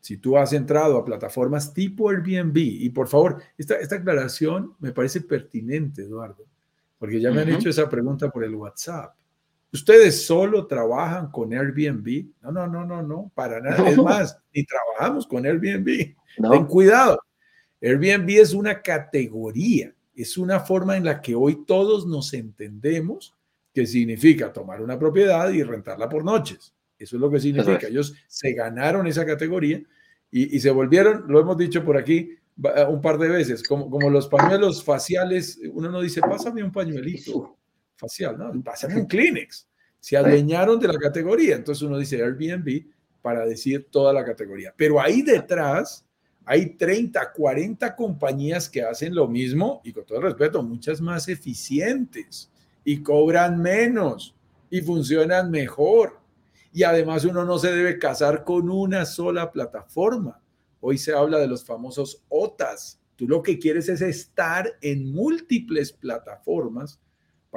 Si 0.00 0.16
tú 0.16 0.38
has 0.38 0.54
entrado 0.54 0.96
a 0.96 1.04
plataformas 1.04 1.74
tipo 1.74 2.08
Airbnb, 2.08 2.56
y 2.56 2.88
por 2.88 3.06
favor, 3.06 3.42
esta, 3.58 3.74
esta 3.74 3.96
aclaración 3.96 4.72
me 4.78 4.92
parece 4.92 5.20
pertinente, 5.20 6.04
Eduardo, 6.04 6.46
porque 6.98 7.20
ya 7.20 7.30
me 7.30 7.42
han 7.42 7.50
hecho 7.50 7.68
esa 7.68 7.86
pregunta 7.86 8.30
por 8.30 8.44
el 8.44 8.54
WhatsApp. 8.54 9.14
¿Ustedes 9.72 10.24
solo 10.24 10.66
trabajan 10.66 11.30
con 11.30 11.52
Airbnb? 11.52 12.26
No, 12.40 12.52
no, 12.52 12.66
no, 12.66 12.86
no, 12.86 13.02
no, 13.02 13.32
para 13.34 13.60
nada. 13.60 13.88
Es 13.88 13.98
más, 13.98 14.38
ni 14.54 14.64
trabajamos 14.64 15.26
con 15.26 15.44
Airbnb. 15.44 16.14
Ten 16.50 16.64
cuidado. 16.66 17.18
Airbnb 17.80 18.30
es 18.30 18.54
una 18.54 18.80
categoría, 18.80 19.94
es 20.14 20.38
una 20.38 20.60
forma 20.60 20.96
en 20.96 21.04
la 21.04 21.20
que 21.20 21.34
hoy 21.34 21.64
todos 21.66 22.06
nos 22.06 22.32
entendemos 22.32 23.34
que 23.74 23.86
significa 23.86 24.52
tomar 24.52 24.80
una 24.80 24.98
propiedad 24.98 25.50
y 25.50 25.62
rentarla 25.62 26.08
por 26.08 26.24
noches. 26.24 26.74
Eso 26.98 27.16
es 27.16 27.20
lo 27.20 27.30
que 27.30 27.38
significa. 27.38 27.86
Ellos 27.86 28.14
se 28.26 28.52
ganaron 28.52 29.06
esa 29.06 29.24
categoría 29.24 29.80
y, 30.30 30.58
se 30.58 30.70
volvieron, 30.70 31.24
lo 31.28 31.40
hemos 31.40 31.56
dicho 31.56 31.84
por 31.84 31.96
aquí 31.96 32.36
un 32.88 33.00
par 33.00 33.18
de 33.18 33.28
veces, 33.28 33.62
como, 33.62 33.88
como 33.88 34.10
los 34.10 34.26
pañuelos 34.26 34.82
faciales, 34.82 35.60
uno 35.72 35.90
no 35.90 36.00
dice, 36.00 36.20
pásame 36.20 36.64
un 36.64 36.72
pañuelito 36.72 37.57
facial, 37.98 38.38
no, 38.38 38.62
pásame 38.62 38.96
un 38.96 39.06
Kleenex. 39.06 39.68
Se 40.00 40.16
adueñaron 40.16 40.78
de 40.78 40.88
la 40.88 40.98
categoría, 40.98 41.56
entonces 41.56 41.82
uno 41.82 41.98
dice 41.98 42.22
Airbnb 42.22 42.86
para 43.20 43.44
decir 43.44 43.88
toda 43.90 44.12
la 44.12 44.24
categoría. 44.24 44.72
Pero 44.76 45.00
ahí 45.00 45.22
detrás 45.22 46.06
hay 46.44 46.76
30, 46.76 47.32
40 47.32 47.94
compañías 47.94 48.70
que 48.70 48.82
hacen 48.82 49.14
lo 49.14 49.28
mismo 49.28 49.82
y 49.84 49.92
con 49.92 50.06
todo 50.06 50.20
respeto, 50.20 50.62
muchas 50.62 51.00
más 51.00 51.28
eficientes 51.28 52.50
y 52.84 53.02
cobran 53.02 53.60
menos 53.60 54.34
y 54.70 54.80
funcionan 54.80 55.50
mejor 55.50 56.20
y 56.72 56.84
además 56.84 57.24
uno 57.24 57.44
no 57.44 57.58
se 57.58 57.72
debe 57.72 57.98
casar 57.98 58.44
con 58.44 58.70
una 58.70 59.04
sola 59.04 59.50
plataforma. 59.50 60.40
Hoy 60.80 60.96
se 60.96 61.12
habla 61.12 61.38
de 61.38 61.48
los 61.48 61.64
famosos 61.64 62.24
OTAs. 62.28 63.00
Tú 63.16 63.26
lo 63.26 63.42
que 63.42 63.58
quieres 63.58 63.88
es 63.88 64.00
estar 64.00 64.70
en 64.80 65.12
múltiples 65.12 65.92
plataformas 65.92 67.00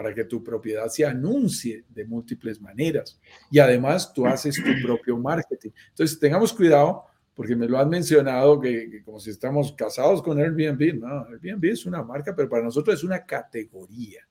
para 0.02 0.16
que 0.16 0.24
tu 0.24 0.44
propiedad 0.44 0.88
se 0.88 1.06
anuncie 1.06 1.86
de 1.88 2.06
múltiples 2.06 2.60
maneras. 2.60 3.20
Y 3.52 3.60
además 3.60 4.12
tú 4.12 4.26
haces 4.26 4.56
tu 4.56 4.82
propio 4.84 5.16
marketing. 5.16 5.70
Entonces 5.90 6.20
tengamos 6.20 6.52
cuidado 6.54 7.04
porque 7.36 7.56
me 7.56 7.68
lo 7.68 7.78
han 7.78 7.88
mencionado 7.88 8.60
que, 8.60 9.04
como 9.06 9.20
si 9.20 9.30
estamos 9.30 9.74
casados 9.74 10.24
con 10.24 10.40
Airbnb. 10.40 11.00
No, 11.00 11.28
Airbnb 11.28 11.66
es 11.66 11.86
una 11.86 12.02
marca, 12.02 12.36
pero 12.36 12.50
para 12.50 12.64
nosotros 12.64 12.96
es 12.96 13.04
una 13.04 13.24
categoría. 13.24 14.28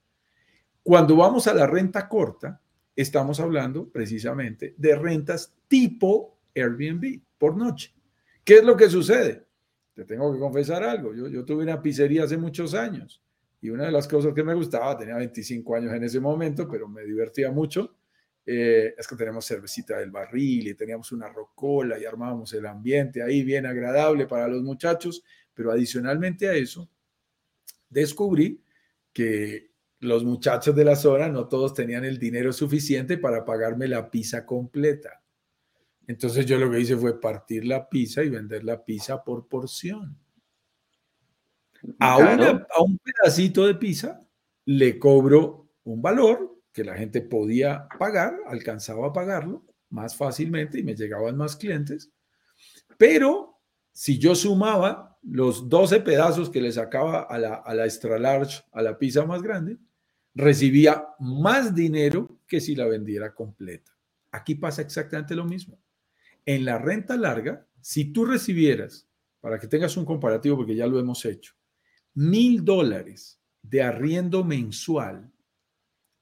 Cuando 0.83 1.15
vamos 1.15 1.47
a 1.47 1.55
la 1.55 1.69
renta 1.69 2.09
corta, 2.09 2.61
estamos 2.97 3.39
hablando 3.39 3.89
precisamente 3.89 4.75
de 4.77 4.97
rentas 4.97 5.55
tipo 5.69 6.37
Airbnb 6.53 7.21
por 7.39 7.57
noche. 7.57 7.95
¿Qué 8.43 8.55
es 8.55 8.65
lo 8.65 8.77
que 8.77 8.91
sucede? 8.91 9.47
Te 9.95 10.05
tengo 10.05 10.33
que 10.33 10.41
confesar 10.41 10.83
algo. 10.83 11.15
Yo, 11.15 11.45
tuve 11.45 11.63
una 11.63 11.81
pizzería 11.81 12.25
hace 12.25 12.37
muchos 12.37 12.75
años 12.75 13.23
y 13.61 13.71
una 13.71 13.87
de 13.87 13.93
las 13.93 14.09
cosas 14.09 14.33
que 14.35 14.43
me 14.43 14.55
gustaba, 14.55 14.97
tenía 14.97 15.17
25 15.17 15.77
años 15.77 15.93
en 15.93 16.05
ese 16.05 16.21
momento, 16.21 16.67
pero 16.69 16.89
me 16.89 17.05
divertía 17.05 17.51
mucho, 17.51 17.97
eh, 18.47 18.95
es 18.97 19.07
que 19.07 19.17
tenemos 19.17 19.47
cervecita 19.47 19.99
del 19.99 20.11
barril 20.11 20.69
y 20.69 20.75
teníamos 20.75 21.13
una 21.13 21.29
rocola 21.29 21.99
y 21.99 22.05
armábamos 22.05 22.53
el 22.55 22.67
ambiente 22.67 23.23
ahí 23.23 23.43
bien 23.45 23.67
agradable 23.67 24.27
para 24.27 24.49
los 24.49 24.63
muchachos, 24.63 25.23
pero 25.53 25.71
adicionalmente 25.71 26.49
a 26.49 26.55
eso, 26.55 26.91
descubrí 27.89 28.65
que 29.13 29.71
los 29.99 30.25
muchachos 30.25 30.75
de 30.75 30.85
la 30.85 30.97
zona 30.97 31.29
no 31.29 31.47
todos 31.47 31.75
tenían 31.75 32.05
el 32.05 32.19
dinero 32.19 32.53
suficiente 32.53 33.19
para 33.19 33.45
pagarme 33.45 33.87
la 33.87 34.11
pizza 34.11 34.47
completa. 34.47 35.23
Entonces 36.07 36.47
yo 36.47 36.59
lo 36.59 36.71
que 36.71 36.81
hice 36.81 36.97
fue 36.97 37.21
partir 37.21 37.67
la 37.67 37.89
pizza 37.89 38.25
y 38.25 38.31
vender 38.31 38.65
la 38.65 38.83
pizza 38.83 39.23
por 39.23 39.47
porción. 39.47 40.19
A, 41.99 42.15
a 42.15 42.83
un 42.83 42.99
pedacito 42.99 43.67
de 43.67 43.75
pizza 43.75 44.23
le 44.67 44.99
cobro 44.99 45.71
un 45.85 46.03
valor 46.03 46.61
que 46.73 46.85
la 46.85 46.97
gente 46.97 47.21
podía 47.21 47.89
pagar, 47.99 48.37
alcanzaba 48.47 49.09
a 49.09 49.13
pagarlo 49.13 49.65
más 49.89 50.17
fácilmente 50.17 50.79
y 50.79 50.83
me 50.83 50.95
llegaban 50.95 51.37
más 51.37 51.57
clientes. 51.57 52.13
Pero 52.97 53.59
si 53.93 54.19
yo 54.19 54.35
sumaba 54.35 55.19
los 55.23 55.69
12 55.69 56.01
pedazos 56.01 56.51
que 56.51 56.61
le 56.61 56.73
sacaba 56.73 57.23
a 57.23 57.39
la, 57.39 57.55
a 57.55 57.75
la 57.75 57.85
extra 57.85 58.19
large, 58.19 58.63
a 58.73 58.83
la 58.83 58.97
pizza 58.99 59.25
más 59.25 59.43
grande, 59.43 59.79
recibía 60.35 61.07
más 61.19 61.75
dinero 61.75 62.41
que 62.47 62.61
si 62.61 62.75
la 62.75 62.87
vendiera 62.87 63.35
completa. 63.35 63.93
Aquí 64.31 64.55
pasa 64.55 64.83
exactamente 64.83 65.35
lo 65.35 65.45
mismo. 65.45 65.81
En 66.47 66.65
la 66.65 66.79
renta 66.79 67.17
larga, 67.17 67.67
si 67.81 68.13
tú 68.13 68.25
recibieras, 68.25 69.09
para 69.41 69.59
que 69.59 69.67
tengas 69.67 69.97
un 69.97 70.05
comparativo, 70.05 70.57
porque 70.57 70.77
ya 70.77 70.87
lo 70.87 70.99
hemos 70.99 71.25
hecho, 71.25 71.55
mil 72.15 72.65
dólares 72.65 73.41
de 73.63 73.83
arriendo 73.83 74.45
mensual 74.45 75.31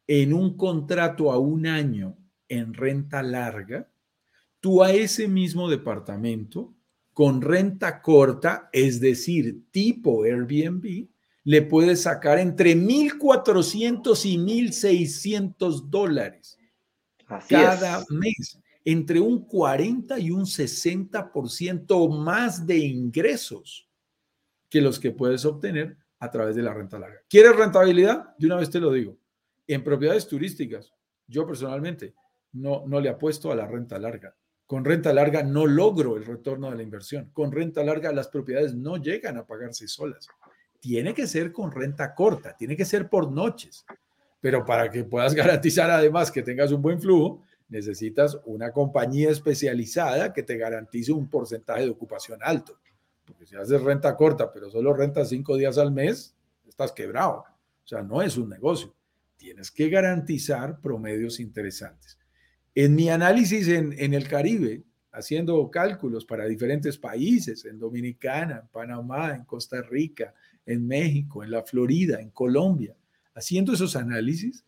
en 0.06 0.32
un 0.32 0.56
contrato 0.56 1.30
a 1.30 1.38
un 1.38 1.66
año 1.66 2.16
en 2.48 2.74
renta 2.74 3.22
larga, 3.22 3.90
tú 4.60 4.82
a 4.82 4.92
ese 4.92 5.28
mismo 5.28 5.68
departamento, 5.68 6.74
con 7.12 7.42
renta 7.42 8.00
corta, 8.00 8.70
es 8.72 9.00
decir, 9.00 9.64
tipo 9.70 10.24
Airbnb, 10.24 11.08
le 11.44 11.62
puedes 11.62 12.02
sacar 12.02 12.38
entre 12.38 12.76
1.400 12.76 14.24
y 14.24 14.38
1.600 14.38 15.88
dólares 15.88 16.58
cada 17.48 18.04
mes, 18.10 18.58
entre 18.84 19.20
un 19.20 19.44
40 19.44 20.18
y 20.18 20.30
un 20.30 20.46
60% 20.46 22.18
más 22.18 22.66
de 22.66 22.78
ingresos 22.78 23.87
que 24.68 24.80
los 24.80 24.98
que 25.00 25.10
puedes 25.10 25.44
obtener 25.44 25.96
a 26.18 26.30
través 26.30 26.56
de 26.56 26.62
la 26.62 26.74
renta 26.74 26.98
larga. 26.98 27.20
¿Quieres 27.28 27.56
rentabilidad? 27.56 28.36
De 28.36 28.46
una 28.46 28.56
vez 28.56 28.70
te 28.70 28.80
lo 28.80 28.92
digo. 28.92 29.16
En 29.66 29.84
propiedades 29.84 30.26
turísticas, 30.26 30.92
yo 31.26 31.46
personalmente 31.46 32.14
no, 32.52 32.84
no 32.86 33.00
le 33.00 33.08
apuesto 33.08 33.52
a 33.52 33.56
la 33.56 33.66
renta 33.66 33.98
larga. 33.98 34.34
Con 34.66 34.84
renta 34.84 35.12
larga 35.12 35.42
no 35.42 35.66
logro 35.66 36.16
el 36.16 36.24
retorno 36.24 36.70
de 36.70 36.76
la 36.76 36.82
inversión. 36.82 37.30
Con 37.32 37.52
renta 37.52 37.82
larga 37.82 38.12
las 38.12 38.28
propiedades 38.28 38.74
no 38.74 38.96
llegan 38.96 39.38
a 39.38 39.46
pagarse 39.46 39.88
solas 39.88 40.28
tiene 40.80 41.14
que 41.14 41.26
ser 41.26 41.52
con 41.52 41.72
renta 41.72 42.14
corta, 42.14 42.56
tiene 42.56 42.76
que 42.76 42.84
ser 42.84 43.08
por 43.08 43.30
noches. 43.30 43.84
Pero 44.40 44.64
para 44.64 44.90
que 44.90 45.04
puedas 45.04 45.34
garantizar 45.34 45.90
además 45.90 46.30
que 46.30 46.42
tengas 46.42 46.72
un 46.72 46.82
buen 46.82 47.00
flujo, 47.00 47.42
necesitas 47.68 48.38
una 48.46 48.72
compañía 48.72 49.30
especializada 49.30 50.32
que 50.32 50.42
te 50.42 50.56
garantice 50.56 51.12
un 51.12 51.28
porcentaje 51.28 51.82
de 51.82 51.90
ocupación 51.90 52.38
alto. 52.42 52.78
Porque 53.28 53.46
si 53.46 53.54
haces 53.54 53.80
renta 53.82 54.16
corta, 54.16 54.50
pero 54.52 54.70
solo 54.70 54.94
renta 54.94 55.24
cinco 55.24 55.56
días 55.56 55.78
al 55.78 55.92
mes, 55.92 56.34
estás 56.66 56.92
quebrado. 56.92 57.44
O 57.84 57.86
sea, 57.86 58.02
no 58.02 58.22
es 58.22 58.38
un 58.38 58.48
negocio. 58.48 58.94
Tienes 59.36 59.70
que 59.70 59.90
garantizar 59.90 60.80
promedios 60.80 61.38
interesantes. 61.38 62.18
En 62.74 62.94
mi 62.94 63.10
análisis 63.10 63.68
en, 63.68 63.94
en 63.98 64.14
el 64.14 64.26
Caribe, 64.26 64.82
haciendo 65.12 65.70
cálculos 65.70 66.24
para 66.24 66.46
diferentes 66.46 66.96
países, 66.96 67.64
en 67.64 67.78
Dominicana, 67.78 68.60
en 68.62 68.68
Panamá, 68.68 69.34
en 69.34 69.44
Costa 69.44 69.82
Rica, 69.82 70.32
en 70.64 70.86
México, 70.86 71.44
en 71.44 71.50
la 71.50 71.62
Florida, 71.62 72.20
en 72.20 72.30
Colombia, 72.30 72.96
haciendo 73.34 73.72
esos 73.72 73.96
análisis, 73.96 74.64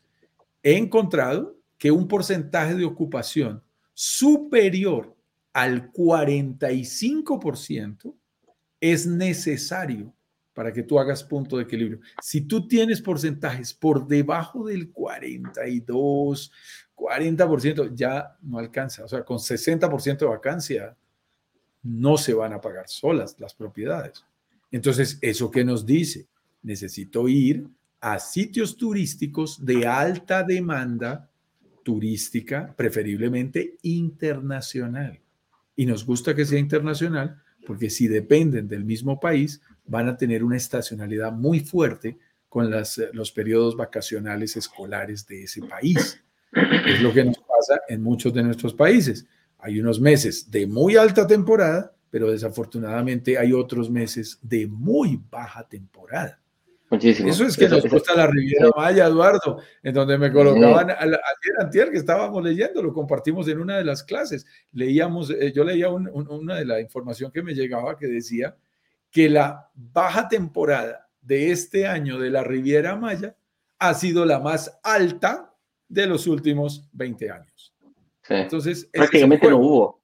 he 0.63 0.77
encontrado 0.77 1.57
que 1.79 1.91
un 1.91 2.07
porcentaje 2.07 2.75
de 2.75 2.85
ocupación 2.85 3.63
superior 3.95 5.17
al 5.53 5.93
45% 5.93 8.15
es 8.81 9.07
necesario 9.07 10.13
para 10.55 10.73
que 10.73 10.83
tú 10.83 10.99
hagas 10.99 11.23
punto 11.23 11.57
de 11.57 11.63
equilibrio. 11.65 12.01
Si 12.21 12.43
tú 12.43 12.67
tienes 12.67 13.01
porcentajes 13.01 13.73
por 13.73 14.07
debajo 14.07 14.67
del 14.67 14.91
42, 14.91 16.53
40%, 16.95 17.95
ya 17.95 18.37
no 18.43 18.59
alcanza. 18.59 19.05
O 19.05 19.09
sea, 19.09 19.25
con 19.25 19.39
60% 19.39 20.19
de 20.19 20.27
vacancia 20.27 20.97
no 21.83 22.19
se 22.19 22.35
van 22.35 22.53
a 22.53 22.61
pagar 22.61 22.89
solas 22.89 23.37
las 23.39 23.55
propiedades. 23.55 24.25
Entonces, 24.71 25.19
¿eso 25.23 25.51
qué 25.51 25.65
nos 25.65 25.87
dice? 25.87 26.29
Necesito 26.63 27.29
ir 27.29 27.67
a 28.01 28.19
sitios 28.19 28.77
turísticos 28.77 29.65
de 29.65 29.87
alta 29.87 30.43
demanda 30.43 31.31
turística, 31.83 32.75
preferiblemente 32.77 33.77
internacional. 33.83 35.21
Y 35.77 35.87
nos 35.87 36.05
gusta 36.05 36.35
que 36.35 36.45
sea 36.45 36.59
internacional 36.59 37.43
porque 37.67 37.91
si 37.91 38.09
dependen 38.09 38.69
del 38.69 38.85
mismo 38.85 39.21
país, 39.21 39.61
van 39.87 40.09
a 40.09 40.17
tener 40.17 40.45
una 40.45 40.57
estacionalidad 40.57 41.33
muy 41.33 41.61
fuerte 41.61 42.19
con 42.49 42.71
los 42.71 43.33
periodos 43.33 43.77
vacacionales 43.77 44.57
escolares 44.57 45.27
de 45.27 45.45
ese 45.45 45.63
país. 45.63 46.23
Es 46.53 47.01
lo 47.01 47.13
que 47.13 47.25
nos 47.25 47.39
pasa 47.39 47.81
en 47.89 48.03
muchos 48.03 48.35
de 48.35 48.43
nuestros 48.43 48.75
países. 48.75 49.27
Hay 49.59 49.79
unos 49.79 50.01
meses 50.01 50.51
de 50.51 50.67
muy 50.67 50.97
alta 50.97 51.27
temporada 51.27 51.95
pero 52.11 52.31
desafortunadamente 52.31 53.39
hay 53.39 53.53
otros 53.53 53.89
meses 53.89 54.39
de 54.43 54.67
muy 54.67 55.21
baja 55.31 55.67
temporada. 55.67 56.40
Muchísimo. 56.91 57.31
Eso 57.31 57.45
es 57.45 57.57
que 57.57 57.69
nos 57.69 57.89
gusta 57.89 58.17
la 58.17 58.27
Riviera 58.27 58.69
Maya, 58.77 59.07
Eduardo, 59.07 59.63
en 59.83 59.95
donde 59.95 60.19
me 60.19 60.33
colocaban 60.33 60.91
ayer 60.91 61.21
antier 61.61 61.91
que 61.91 61.99
estábamos 61.99 62.43
leyendo, 62.43 62.83
lo 62.83 62.93
compartimos 62.93 63.47
en 63.47 63.61
una 63.61 63.79
de 63.79 63.85
las 63.85 64.03
clases. 64.03 64.45
Leíamos, 64.73 65.31
eh, 65.31 65.53
yo 65.53 65.63
leía 65.63 65.89
una 65.89 66.57
de 66.57 66.65
la 66.65 66.81
información 66.81 67.31
que 67.31 67.45
me 67.45 67.55
llegaba 67.55 67.97
que 67.97 68.09
decía 68.09 68.57
que 69.11 69.31
la 69.31 69.71
baja 69.75 70.29
temporada 70.29 71.09
de 71.21 71.53
este 71.53 71.87
año 71.87 72.19
de 72.19 72.31
la 72.31 72.43
Riviera 72.43 72.97
Maya 72.97 73.37
ha 73.79 73.95
sido 73.95 74.25
la 74.25 74.41
más 74.41 74.81
alta 74.83 75.55
de 75.89 76.07
los 76.07 76.27
últimos 76.27 76.89
20 76.93 77.31
años. 77.31 77.75
Entonces, 78.29 78.89
prácticamente 78.93 79.49
no 79.49 79.59
hubo. 79.59 80.01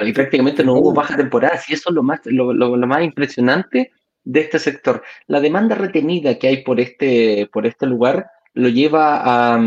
Y 0.00 0.12
prácticamente 0.12 0.62
no 0.62 0.74
hubo 0.74 0.92
baja 0.92 1.16
temporada, 1.16 1.60
y 1.68 1.74
eso 1.74 1.90
es 1.90 1.94
lo 1.94 2.02
más, 2.02 2.20
lo, 2.24 2.54
más 2.54 3.02
impresionante 3.02 3.90
de 4.24 4.40
este 4.40 4.58
sector. 4.58 5.02
La 5.26 5.40
demanda 5.40 5.74
retenida 5.74 6.38
que 6.38 6.48
hay 6.48 6.62
por 6.62 6.80
este, 6.80 7.48
por 7.52 7.66
este 7.66 7.86
lugar 7.86 8.26
lo 8.54 8.68
lleva 8.68 9.22
a, 9.24 9.58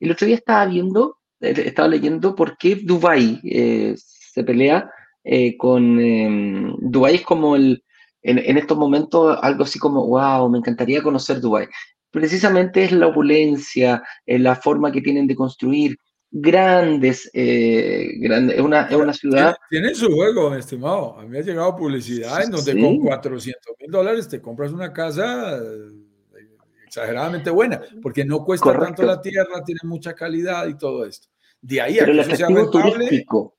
El 0.00 0.10
otro 0.10 0.26
día 0.26 0.36
estaba 0.36 0.66
viendo, 0.66 1.18
eh, 1.40 1.54
estaba 1.66 1.88
leyendo 1.88 2.34
por 2.34 2.56
qué 2.56 2.76
Dubái 2.76 3.40
eh, 3.44 3.94
se 3.96 4.44
pelea 4.44 4.90
eh, 5.24 5.56
con... 5.56 6.00
Eh, 6.00 6.74
Dubái 6.78 7.16
es 7.16 7.22
como 7.22 7.56
el... 7.56 7.84
En, 8.22 8.38
en, 8.38 8.58
estos 8.58 8.76
momentos 8.76 9.38
algo 9.42 9.62
así 9.62 9.78
como, 9.78 10.06
wow, 10.06 10.48
me 10.50 10.58
encantaría 10.58 11.02
conocer 11.02 11.40
Dubái. 11.40 11.68
Precisamente 12.10 12.84
es 12.84 12.92
la 12.92 13.06
opulencia, 13.06 14.02
la 14.26 14.56
forma 14.56 14.90
que 14.90 15.00
tienen 15.00 15.26
de 15.26 15.36
construir, 15.36 15.96
grandes, 16.30 17.30
eh, 17.32 18.12
grandes 18.18 18.56
es, 18.56 18.62
una, 18.62 18.82
es 18.82 18.96
una 18.96 19.12
ciudad. 19.12 19.56
Tiene 19.70 19.94
su 19.94 20.10
juego, 20.10 20.54
estimado. 20.54 21.18
A 21.18 21.24
mí 21.24 21.38
ha 21.38 21.42
llegado 21.42 21.76
publicidad 21.76 22.42
en 22.42 22.50
donde 22.50 22.80
con 22.80 22.98
400 22.98 23.74
mil 23.80 23.90
dólares 23.90 24.28
te 24.28 24.40
compras 24.40 24.72
una 24.72 24.92
casa 24.92 25.56
eh, 25.56 26.40
exageradamente 26.86 27.50
buena, 27.50 27.80
porque 28.02 28.24
no 28.24 28.44
cuesta 28.44 28.78
tanto 28.78 29.02
la 29.02 29.20
tierra, 29.20 29.62
tiene 29.64 29.80
mucha 29.84 30.14
calidad 30.14 30.66
y 30.68 30.76
todo 30.76 31.04
esto. 31.04 31.28
De 31.60 31.80
ahí 31.80 31.96
pero 31.98 32.12
el 32.12 32.20
atractivo 32.20 32.70
turístico. 32.70 33.54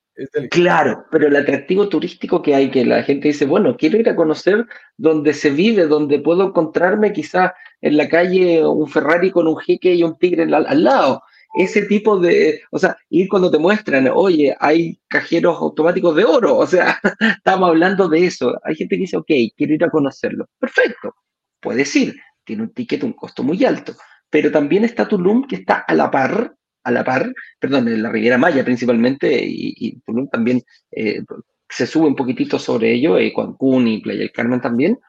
Claro, 0.51 1.05
pero 1.11 1.27
el 1.27 1.35
atractivo 1.37 1.87
turístico 1.87 2.41
que 2.41 2.53
hay, 2.53 2.69
que 2.69 2.83
la 2.83 3.03
gente 3.03 3.29
dice, 3.29 3.45
bueno, 3.45 3.77
quiero 3.77 3.97
ir 3.97 4.09
a 4.09 4.17
conocer 4.17 4.65
donde 4.97 5.33
se 5.33 5.49
vive, 5.49 5.87
donde 5.87 6.19
puedo 6.19 6.45
encontrarme 6.45 7.13
quizás 7.13 7.53
en 7.79 7.95
la 7.95 8.09
calle 8.09 8.65
un 8.65 8.89
Ferrari 8.89 9.31
con 9.31 9.47
un 9.47 9.55
jeque 9.55 9.93
y 9.93 10.03
un 10.03 10.17
tigre 10.17 10.43
al 10.43 10.83
lado 10.83 11.23
ese 11.53 11.83
tipo 11.83 12.19
de, 12.19 12.61
o 12.71 12.77
sea, 12.77 12.97
ir 13.09 13.27
cuando 13.27 13.49
te 13.49 13.57
muestran, 13.57 14.09
oye, 14.13 14.55
hay 14.59 14.99
cajeros 15.07 15.57
automáticos 15.57 16.15
de 16.15 16.23
oro, 16.23 16.57
o 16.57 16.67
sea, 16.67 16.99
estamos 17.37 17.69
hablando 17.69 18.07
de 18.07 18.25
eso. 18.25 18.59
Hay 18.63 18.75
gente 18.75 18.95
que 18.95 19.01
dice, 19.01 19.17
ok, 19.17 19.31
quiero 19.55 19.73
ir 19.73 19.83
a 19.83 19.89
conocerlo. 19.89 20.47
Perfecto, 20.59 21.15
puedes 21.59 21.95
ir, 21.95 22.15
tiene 22.43 22.63
un 22.63 22.73
ticket, 22.73 23.03
un 23.03 23.13
costo 23.13 23.43
muy 23.43 23.63
alto, 23.65 23.95
pero 24.29 24.51
también 24.51 24.83
está 24.83 25.07
Tulum 25.07 25.47
que 25.47 25.57
está 25.57 25.85
a 25.87 25.93
la 25.93 26.11
par, 26.11 26.55
a 26.83 26.91
la 26.91 27.03
par, 27.03 27.33
perdón, 27.59 27.87
en 27.87 28.03
la 28.03 28.11
Riviera 28.11 28.37
Maya 28.37 28.63
principalmente, 28.63 29.39
y, 29.43 29.99
Tulum 30.05 30.29
también 30.29 30.61
eh, 30.91 31.23
se 31.67 31.87
sube 31.87 32.07
un 32.07 32.15
poquitito 32.15 32.59
sobre 32.59 32.93
ello, 32.93 33.17
eh, 33.17 33.33
Cancún 33.35 33.87
y 33.87 34.01
Playa 34.01 34.19
del 34.19 34.31
Carmen 34.31 34.61
también, 34.61 34.99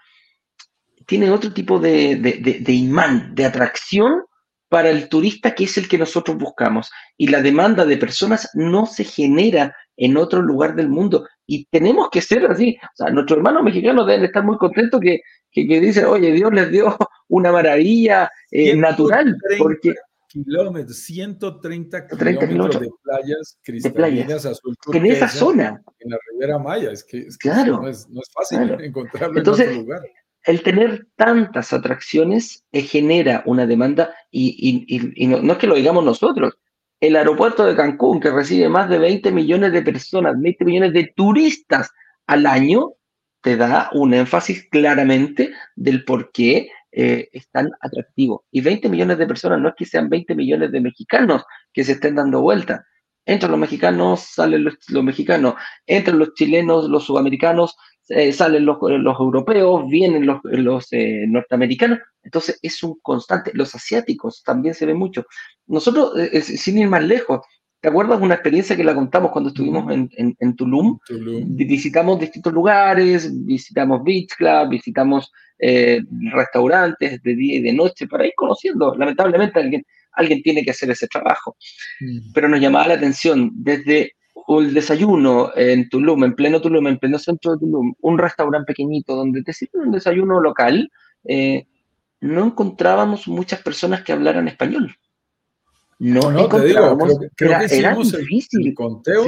tiene 1.07 1.31
otro 1.31 1.53
tipo 1.53 1.79
de, 1.81 2.17
de 2.17 2.73
imán, 2.73 3.35
de 3.35 3.45
atracción 3.45 4.23
para 4.71 4.89
el 4.89 5.09
turista 5.09 5.55
que 5.55 5.65
es 5.65 5.77
el 5.77 5.89
que 5.89 5.99
nosotros 5.99 6.39
buscamos. 6.39 6.91
Y 7.19 7.27
la 7.27 7.43
demanda 7.43 7.85
de 7.85 7.99
personas 7.99 8.49
no 8.55 8.87
se 8.87 9.05
genera 9.05 9.77
en 9.97 10.17
otro 10.17 10.41
lugar 10.41 10.77
del 10.77 10.89
mundo. 10.89 11.27
Y 11.47 11.67
tenemos 11.67 12.09
que 12.09 12.23
ser 12.23 12.47
así. 12.47 12.79
O 12.83 12.97
sea, 12.97 13.11
nuestros 13.11 13.39
hermanos 13.39 13.65
mexicanos 13.65 14.07
deben 14.07 14.25
estar 14.25 14.45
muy 14.45 14.57
contentos 14.57 15.01
que, 15.01 15.21
que, 15.51 15.65
dicen, 15.81 16.07
oye, 16.07 16.33
Dios 16.33 16.55
les 16.55 16.71
dio 16.71 16.97
una 17.29 17.51
maravilla 17.53 18.31
eh, 18.51 18.77
natural. 18.77 19.37
Porque 19.59 19.95
kilómetros, 20.29 20.97
130 20.99 22.07
kilómetros, 22.07 22.81
de 22.81 22.89
playas 23.03 23.59
cristalinas 23.63 24.47
azul 24.47 24.77
En 24.93 25.07
esa 25.07 25.29
zona. 25.29 25.83
En 25.99 26.11
la 26.11 26.19
Ribera 26.31 26.59
Maya. 26.59 26.93
Es 26.93 27.03
que, 27.03 27.27
claro, 27.41 27.81
no, 27.83 27.89
es, 27.89 28.07
fácil 28.33 28.71
encontrarlo 28.81 29.41
en 29.41 29.49
otro 29.49 29.73
lugar 29.73 30.03
el 30.51 30.63
tener 30.63 31.07
tantas 31.17 31.73
atracciones 31.73 32.67
eh, 32.73 32.83
genera 32.83 33.43
una 33.47 33.67
demanda 33.67 34.13
y, 34.31 35.27
no, 35.29 35.53
es 35.53 35.59
que 35.59 35.67
lo 35.67 35.77
digamos 35.77 36.05
nosotros. 36.05 36.55
El 36.99 37.17
aeropuerto 37.17 37.65
de 37.65 37.77
Cancún, 37.77 38.21
que 38.21 38.31
recibe 38.31 38.69
más 38.69 38.91
de 38.91 38.99
20 38.99 39.31
millones 39.31 39.73
de 39.73 39.83
personas, 39.83 40.35
20 40.39 40.65
millones 40.65 40.93
de 40.93 41.13
turistas 41.15 41.91
al 42.27 42.47
año, 42.47 42.95
te 43.41 43.57
da 43.57 43.91
un 43.93 44.13
énfasis 44.13 44.69
claramente 44.69 45.53
del 45.77 46.05
por 46.05 46.31
qué 46.33 46.69
eh, 46.93 47.29
es 47.33 47.49
tan 47.51 47.71
atractivo. 47.81 48.45
Y 48.51 48.61
20 48.61 48.89
millones 48.89 49.19
de 49.19 49.27
personas 49.27 49.61
no 49.61 49.69
es 49.69 49.75
que 49.77 49.87
sean 49.87 50.09
20 50.09 50.35
millones 50.35 50.73
de 50.73 50.81
mexicanos 50.81 51.45
que 51.73 51.85
se 51.85 51.93
estén 51.93 52.17
dando 52.17 52.43
vuelta. 52.43 52.85
Entre 53.25 53.49
los 53.49 53.59
mexicanos 53.59 54.21
salen 54.21 54.65
los, 54.65 54.75
los 54.89 55.05
mexicanos, 55.05 55.55
entre 55.87 56.15
los 56.15 56.35
chilenos, 56.35 56.89
los 56.91 57.05
sudamericanos, 57.05 57.77
eh, 58.11 58.33
salen 58.33 58.67
los, 58.67 58.79
los, 58.81 59.19
europeos, 59.19 59.89
vienen 59.89 60.27
los, 60.27 60.41
los 60.45 60.93
eh, 60.93 61.25
norteamericanos, 61.27 62.01
entonces 62.23 62.59
es 62.61 62.83
un 62.83 62.99
constante. 63.01 63.51
Los 63.55 63.75
asiáticos 63.75 64.43
también 64.43 64.75
se 64.75 64.85
ve 64.85 64.95
mucho. 64.95 65.25
Nosotros, 65.67 66.13
eh, 66.19 66.43
sin 66.43 66.79
ir 66.79 66.89
más 66.89 67.05
lejos, 67.05 67.41
¿Te 67.81 67.89
acuerdas 67.89 68.19
de 68.19 68.27
una 68.27 68.35
experiencia 68.35 68.77
que 68.77 68.85
la 68.85 68.95
contamos 68.95 69.31
cuando 69.31 69.49
estuvimos 69.49 69.91
en, 69.91 70.11
en, 70.39 70.55
Tulum? 70.55 70.99
Visitamos 71.47 72.21
distintos 72.21 72.53
lugares, 72.53 73.31
visitamos 73.47 74.05
Beach 74.05 74.35
Club, 74.37 74.69
visitamos 74.69 75.33
eh, 75.59 76.03
restaurantes 76.31 77.23
de 77.23 77.35
día 77.35 77.57
y 77.57 77.63
de 77.63 77.73
noche 77.73 78.07
para 78.07 78.27
ir 78.27 78.35
conociendo. 78.37 78.95
Lamentablemente 78.95 79.61
alguien, 79.61 79.83
alguien 80.13 80.43
tiene 80.43 80.63
que 80.63 80.73
hacer 80.73 80.91
ese 80.91 81.07
trabajo. 81.09 81.57
Pero 82.35 82.51
nos 82.51 82.61
llamaba 82.61 82.89
la 82.89 82.95
atención 82.95 83.51
desde 83.55 84.13
el 84.59 84.75
desayuno 84.75 85.53
en 85.55 85.89
Tulum, 85.89 86.25
en 86.25 86.35
pleno 86.35 86.61
Tulum, 86.61 86.89
en 86.89 86.99
pleno 86.99 87.19
centro 87.19 87.53
de 87.53 87.59
Tulum, 87.59 87.95
un 88.01 88.19
restaurante 88.19 88.73
pequeñito 88.73 89.15
donde 89.15 89.43
te 89.43 89.53
sirven 89.53 89.83
un 89.83 89.93
desayuno 89.93 90.41
local, 90.41 90.91
eh, 91.25 91.67
no 92.21 92.47
encontrábamos 92.47 93.29
muchas 93.29 93.63
personas 93.63 94.03
que 94.03 94.13
hablaran 94.13 94.49
español. 94.49 94.95
No, 96.01 96.33
no, 96.33 96.49
te 96.49 96.65
digo, 96.65 96.99
creo, 97.37 97.59
que 97.59 97.65
hicimos 97.67 98.15
el, 98.15 98.75
conteo 98.75 99.25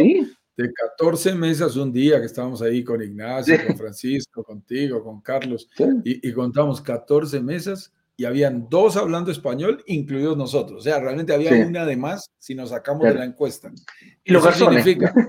de 0.57 0.73
14 0.73 1.35
mesas 1.35 1.77
un 1.77 1.93
día 1.93 2.19
que 2.19 2.27
estábamos 2.27 2.63
ahí 2.63 2.83
con 2.83 3.03
Ignacio, 3.03 3.59
con 3.67 3.77
Francisco, 3.77 4.43
contigo, 4.43 5.05
con 5.05 5.21
Carlos, 5.21 5.69
y, 6.03 6.33
contamos 6.33 6.81
14 6.81 7.41
mesas 7.41 7.93
y 8.17 8.25
habían 8.25 8.69
dos 8.69 8.97
hablando 8.97 9.31
español, 9.31 9.83
incluidos 9.87 10.37
nosotros. 10.37 10.81
O 10.81 10.83
sea, 10.83 11.01
realmente 11.01 11.33
había 11.33 11.53
una 11.67 11.85
de 11.85 11.97
más 11.97 12.31
si 12.39 12.55
nos 12.55 12.71
sacamos 12.71 13.05
de 13.05 13.15
la 13.15 13.25
encuesta. 13.25 13.71
Y 14.25 14.33
lo 14.33 14.43
que 14.43 14.53
significa 14.53 15.15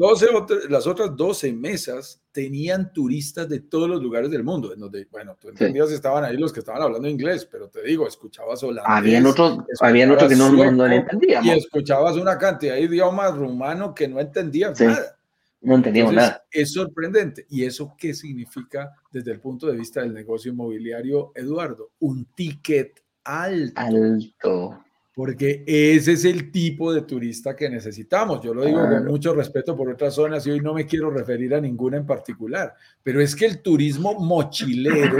12, 0.00 0.28
las 0.70 0.86
otras 0.86 1.14
12 1.14 1.52
mesas 1.52 2.22
tenían 2.32 2.90
turistas 2.90 3.46
de 3.50 3.60
todos 3.60 3.86
los 3.86 4.02
lugares 4.02 4.30
del 4.30 4.42
mundo. 4.42 4.72
En 4.72 4.80
donde, 4.80 5.06
bueno, 5.10 5.36
tú 5.38 5.50
entendías 5.50 5.90
estaban 5.90 6.24
ahí 6.24 6.38
los 6.38 6.54
que 6.54 6.60
estaban 6.60 6.80
hablando 6.80 7.06
inglés, 7.06 7.46
pero 7.50 7.68
te 7.68 7.82
digo, 7.82 8.08
escuchabas 8.08 8.62
holandés. 8.62 8.84
Habían 8.86 9.26
otros, 9.26 9.58
habían 9.78 10.10
otros 10.10 10.30
que 10.30 10.36
no, 10.36 10.50
no, 10.72 10.86
entendíamos. 10.86 11.46
Y 11.46 11.50
escuchabas 11.50 12.16
una 12.16 12.38
cantidad 12.38 12.76
de 12.76 12.80
idiomas 12.80 13.36
rumano 13.36 13.94
que 13.94 14.08
no 14.08 14.20
entendían 14.20 14.72
nada. 14.80 15.19
No 15.62 15.74
entendíamos 15.74 16.14
nada. 16.14 16.44
Es 16.50 16.72
sorprendente. 16.72 17.46
¿Y 17.50 17.64
eso 17.64 17.94
qué 17.98 18.14
significa 18.14 18.94
desde 19.10 19.32
el 19.32 19.40
punto 19.40 19.66
de 19.66 19.76
vista 19.76 20.00
del 20.00 20.14
negocio 20.14 20.52
inmobiliario, 20.52 21.32
Eduardo? 21.34 21.90
Un 22.00 22.24
ticket 22.34 23.02
alto. 23.24 23.80
Alto 23.80 24.84
porque 25.20 25.64
ese 25.66 26.12
es 26.12 26.24
el 26.24 26.50
tipo 26.50 26.94
de 26.94 27.02
turista 27.02 27.54
que 27.54 27.68
necesitamos. 27.68 28.40
Yo 28.40 28.54
lo 28.54 28.64
digo 28.64 28.80
con 28.80 29.04
mucho 29.04 29.34
respeto 29.34 29.76
por 29.76 29.90
otras 29.90 30.14
zonas 30.14 30.46
y 30.46 30.50
hoy 30.50 30.60
no 30.60 30.72
me 30.72 30.86
quiero 30.86 31.10
referir 31.10 31.54
a 31.54 31.60
ninguna 31.60 31.98
en 31.98 32.06
particular, 32.06 32.74
pero 33.02 33.20
es 33.20 33.36
que 33.36 33.44
el 33.44 33.60
turismo 33.60 34.14
mochilero 34.14 35.18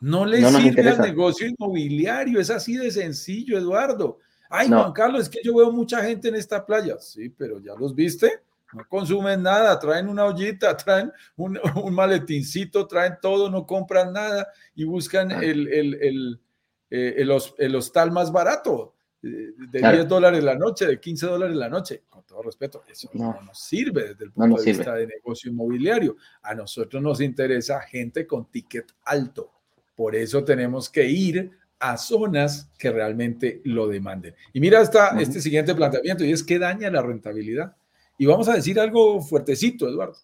no 0.00 0.24
le 0.24 0.42
sirve 0.50 0.88
al 0.88 1.00
negocio 1.00 1.46
inmobiliario, 1.46 2.40
es 2.40 2.48
así 2.48 2.76
de 2.76 2.90
sencillo, 2.90 3.58
Eduardo. 3.58 4.18
Ay, 4.48 4.68
Juan 4.68 4.92
Carlos, 4.92 5.22
es 5.22 5.28
que 5.28 5.40
yo 5.44 5.56
veo 5.56 5.72
mucha 5.72 6.02
gente 6.02 6.28
en 6.28 6.36
esta 6.36 6.64
playa. 6.64 6.96
Sí, 6.98 7.28
pero 7.28 7.60
ya 7.60 7.74
los 7.74 7.94
viste, 7.94 8.40
no 8.72 8.84
consumen 8.88 9.42
nada, 9.42 9.78
traen 9.78 10.08
una 10.08 10.24
ollita, 10.24 10.76
traen 10.76 11.12
un, 11.36 11.58
maletincito, 11.92 12.86
traen 12.86 13.18
todo, 13.20 13.50
no 13.50 13.66
compran 13.66 14.12
nada 14.12 14.48
y 14.74 14.84
buscan 14.84 15.30
el, 15.30 15.68
el 15.68 16.40
eh, 16.88 17.14
el, 17.58 17.74
hostal 17.74 18.12
más 18.12 18.30
barato, 18.30 18.94
eh, 19.22 19.54
de 19.72 19.78
10 19.80 20.06
dólares 20.06 20.44
la 20.44 20.54
noche, 20.54 20.86
de 20.86 21.00
15 21.00 21.26
dólares 21.26 21.56
la 21.56 21.68
noche. 21.68 22.04
Con 22.08 22.24
todo 22.24 22.42
respeto, 22.42 22.84
eso 22.88 23.10
no, 23.14 23.40
nos 23.42 23.58
sirve 23.58 24.10
desde 24.10 24.24
el 24.26 24.32
punto 24.32 24.62
de 24.62 24.72
vista 24.72 24.94
de 24.94 25.06
negocio 25.06 25.50
inmobiliario. 25.50 26.16
A 26.42 26.54
nosotros 26.54 27.02
nos 27.02 27.20
interesa 27.20 27.80
gente 27.80 28.26
con 28.26 28.50
ticket 28.50 28.92
alto. 29.04 29.52
Por 29.96 30.14
eso 30.14 30.44
tenemos 30.44 30.88
que 30.88 31.08
ir 31.08 31.50
a 31.78 31.96
zonas 31.96 32.70
que 32.78 32.90
realmente 32.90 33.60
lo 33.64 33.88
demanden. 33.88 34.34
Y 34.52 34.60
mira 34.60 34.80
esta, 34.80 35.18
este 35.20 35.40
siguiente 35.40 35.74
planteamiento, 35.74 36.24
y 36.24 36.32
es 36.32 36.44
que 36.44 36.58
daña 36.58 36.88
la 36.90 37.02
rentabilidad. 37.02 37.76
Y 38.18 38.26
vamos 38.26 38.48
a 38.48 38.54
decir 38.54 38.78
algo 38.80 39.20
fuertecito, 39.20 39.88
Eduardo. 39.88 40.16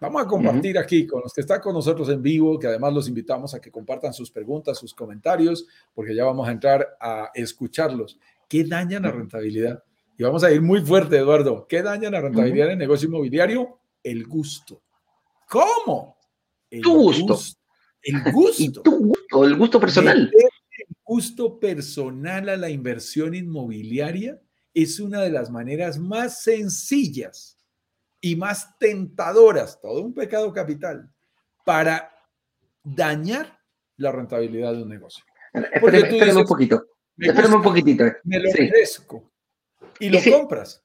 Vamos 0.00 0.22
a 0.22 0.26
compartir 0.26 0.76
aquí 0.78 1.06
con 1.06 1.22
los 1.22 1.32
que 1.32 1.42
están 1.42 1.60
con 1.60 1.74
nosotros 1.74 2.08
en 2.08 2.20
vivo, 2.20 2.58
que 2.58 2.66
además 2.66 2.92
los 2.92 3.08
invitamos 3.08 3.54
a 3.54 3.60
que 3.60 3.70
compartan 3.70 4.12
sus 4.12 4.32
preguntas, 4.32 4.76
sus 4.76 4.92
comentarios, 4.92 5.64
porque 5.94 6.12
ya 6.12 6.24
vamos 6.24 6.48
a 6.48 6.50
entrar 6.50 6.96
a 7.00 7.30
escucharlos. 7.34 8.18
¿Qué 8.48 8.64
daña 8.64 8.98
la 8.98 9.12
rentabilidad? 9.12 9.82
Y 10.18 10.24
vamos 10.24 10.42
a 10.42 10.50
ir 10.50 10.60
muy 10.60 10.80
fuerte, 10.80 11.18
Eduardo. 11.18 11.66
¿Qué 11.68 11.82
daña 11.82 12.10
la 12.10 12.20
rentabilidad 12.20 12.66
en 12.66 12.72
el 12.72 12.78
negocio 12.78 13.08
inmobiliario? 13.08 13.78
El 14.02 14.26
gusto. 14.26 14.82
¿Cómo? 15.48 16.18
El 16.68 16.82
tu 16.82 16.94
gusto. 16.94 17.38
El 18.02 18.32
gusto. 18.32 18.82
tu 18.82 18.98
gusto, 19.06 19.44
el 19.44 19.56
gusto 19.56 19.78
personal. 19.78 20.32
El 20.32 20.96
gusto 21.04 21.60
personal 21.60 22.48
a 22.48 22.56
la 22.56 22.70
inversión 22.70 23.36
inmobiliaria 23.36 24.40
es 24.74 25.00
una 25.00 25.20
de 25.20 25.30
las 25.30 25.50
maneras 25.50 25.98
más 25.98 26.42
sencillas 26.42 27.58
y 28.20 28.36
más 28.36 28.78
tentadoras, 28.78 29.80
todo 29.80 30.00
un 30.00 30.14
pecado 30.14 30.52
capital, 30.52 31.10
para 31.64 32.12
dañar 32.82 33.58
la 33.96 34.12
rentabilidad 34.12 34.72
de 34.72 34.82
un 34.82 34.88
negocio. 34.88 35.24
Espérame, 35.52 36.36
un 36.38 36.46
poquito. 36.46 36.86
Espérame 37.18 37.54
un 37.54 37.62
poquitito. 37.62 38.04
Me 38.24 38.38
lo 38.38 38.50
merezco. 38.52 39.30
Y 39.98 40.08
lo 40.08 40.18
compras. 40.38 40.82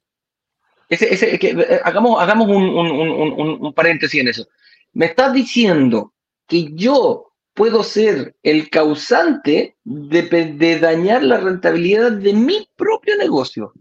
Eh, 0.90 1.82
hagamos 1.84 2.22
hagamos 2.22 2.48
un, 2.48 2.64
un, 2.64 3.58
un, 3.62 3.74
paréntesis 3.74 4.22
en 4.22 4.30
eso. 4.30 4.48
Me 4.94 5.08
estás 5.08 5.34
diciendo 5.34 6.14
que 6.48 6.74
yo 6.74 7.34
puedo 7.58 7.84
ser 7.84 8.36
el 8.43 8.70
causante 8.70 9.78
de, 9.84 10.22
de 10.22 10.80
dañar 10.80 11.24
la 11.24 11.38
rentabilidad 11.38 12.12
de 12.12 12.32
mi 12.32 12.70
propio 12.78 13.18
negocio. 13.18 13.74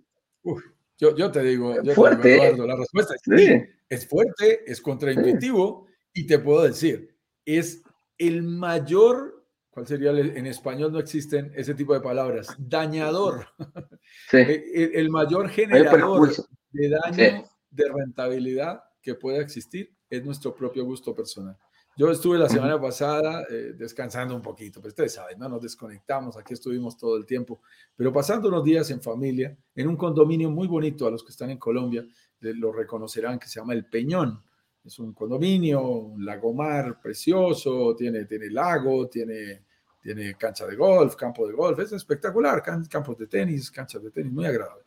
Uf. 0.42 0.64
Yo, 0.98 1.14
yo 1.14 1.30
te 1.30 1.42
digo, 1.42 1.74
fuerte. 1.94 2.36
Eduardo, 2.36 2.66
la 2.66 2.76
respuesta 2.76 3.14
es 3.14 3.20
sí. 3.22 3.62
Es 3.88 4.08
fuerte, 4.08 4.62
es 4.66 4.80
contraintuitivo 4.80 5.86
y 6.12 6.26
te 6.26 6.38
puedo 6.38 6.62
decir, 6.62 7.14
es 7.44 7.82
el 8.16 8.42
mayor, 8.42 9.46
¿cuál 9.68 9.86
sería 9.86 10.10
en 10.10 10.46
español? 10.46 10.90
No 10.90 10.98
existen 10.98 11.52
ese 11.54 11.74
tipo 11.74 11.92
de 11.92 12.00
palabras, 12.00 12.48
dañador. 12.58 13.46
El, 14.32 15.10
mayor 15.10 15.50
generador 15.50 16.34
de 16.72 16.88
daño 16.88 17.44
de 17.70 17.84
rentabilidad 17.92 18.80
que 19.02 19.14
pueda 19.14 19.40
existir 19.40 19.94
es 20.08 20.24
nuestro 20.24 20.54
propio 20.54 20.84
gusto 20.84 21.14
personal. 21.14 21.56
Yo 21.98 22.10
estuve 22.10 22.36
la 22.36 22.48
semana 22.48 22.78
pasada 22.78 23.46
eh, 23.48 23.72
descansando 23.74 24.34
un 24.36 24.42
poquito, 24.42 24.80
pero 24.82 24.90
ustedes 24.90 25.14
saben, 25.14 25.38
no 25.38 25.48
nos 25.48 25.62
desconectamos, 25.62 26.36
aquí 26.36 26.52
estuvimos 26.52 26.98
todo 26.98 27.16
el 27.16 27.24
tiempo, 27.24 27.62
pero 27.96 28.12
pasando 28.12 28.48
unos 28.48 28.62
días 28.64 28.90
en 28.90 29.00
familia, 29.00 29.56
en 29.74 29.88
un 29.88 29.96
condominio 29.96 30.50
muy 30.50 30.68
bonito, 30.68 31.06
a 31.06 31.10
los 31.10 31.24
que 31.24 31.30
están 31.30 31.48
en 31.48 31.58
Colombia 31.58 32.06
lo 32.40 32.70
reconocerán, 32.70 33.38
que 33.38 33.48
se 33.48 33.60
llama 33.60 33.72
El 33.72 33.86
Peñón. 33.86 34.42
Es 34.84 34.98
un 34.98 35.14
condominio, 35.14 35.80
un 35.80 36.24
lagomar 36.24 37.00
precioso, 37.00 37.96
tiene, 37.96 38.26
tiene 38.26 38.50
lago, 38.50 39.08
tiene, 39.08 39.64
tiene 40.02 40.34
cancha 40.34 40.66
de 40.66 40.76
golf, 40.76 41.16
campo 41.16 41.46
de 41.46 41.54
golf, 41.54 41.78
es 41.78 41.92
espectacular, 41.92 42.62
campos 42.62 43.16
de 43.16 43.26
tenis, 43.26 43.70
canchas 43.70 44.02
de 44.02 44.10
tenis, 44.10 44.30
muy 44.30 44.44
agradable. 44.44 44.84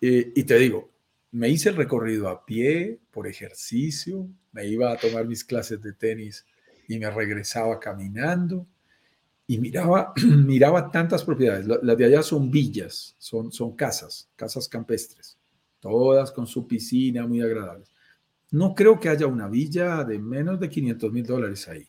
Eh, 0.00 0.32
y 0.34 0.42
te 0.42 0.58
digo, 0.58 0.93
me 1.34 1.48
hice 1.48 1.70
el 1.70 1.74
recorrido 1.74 2.28
a 2.28 2.46
pie, 2.46 3.00
por 3.10 3.26
ejercicio, 3.26 4.28
me 4.52 4.68
iba 4.68 4.92
a 4.92 4.96
tomar 4.96 5.26
mis 5.26 5.44
clases 5.44 5.82
de 5.82 5.92
tenis 5.92 6.46
y 6.86 6.96
me 6.96 7.10
regresaba 7.10 7.80
caminando 7.80 8.68
y 9.44 9.58
miraba, 9.58 10.12
miraba 10.24 10.92
tantas 10.92 11.24
propiedades. 11.24 11.66
Las 11.66 11.98
de 11.98 12.04
allá 12.04 12.22
son 12.22 12.52
villas, 12.52 13.16
son, 13.18 13.50
son 13.50 13.74
casas, 13.74 14.30
casas 14.36 14.68
campestres, 14.68 15.36
todas 15.80 16.30
con 16.30 16.46
su 16.46 16.68
piscina 16.68 17.26
muy 17.26 17.40
agradables. 17.40 17.90
No 18.52 18.72
creo 18.72 19.00
que 19.00 19.08
haya 19.08 19.26
una 19.26 19.48
villa 19.48 20.04
de 20.04 20.20
menos 20.20 20.60
de 20.60 20.68
500 20.68 21.12
mil 21.12 21.26
dólares 21.26 21.66
ahí. 21.66 21.88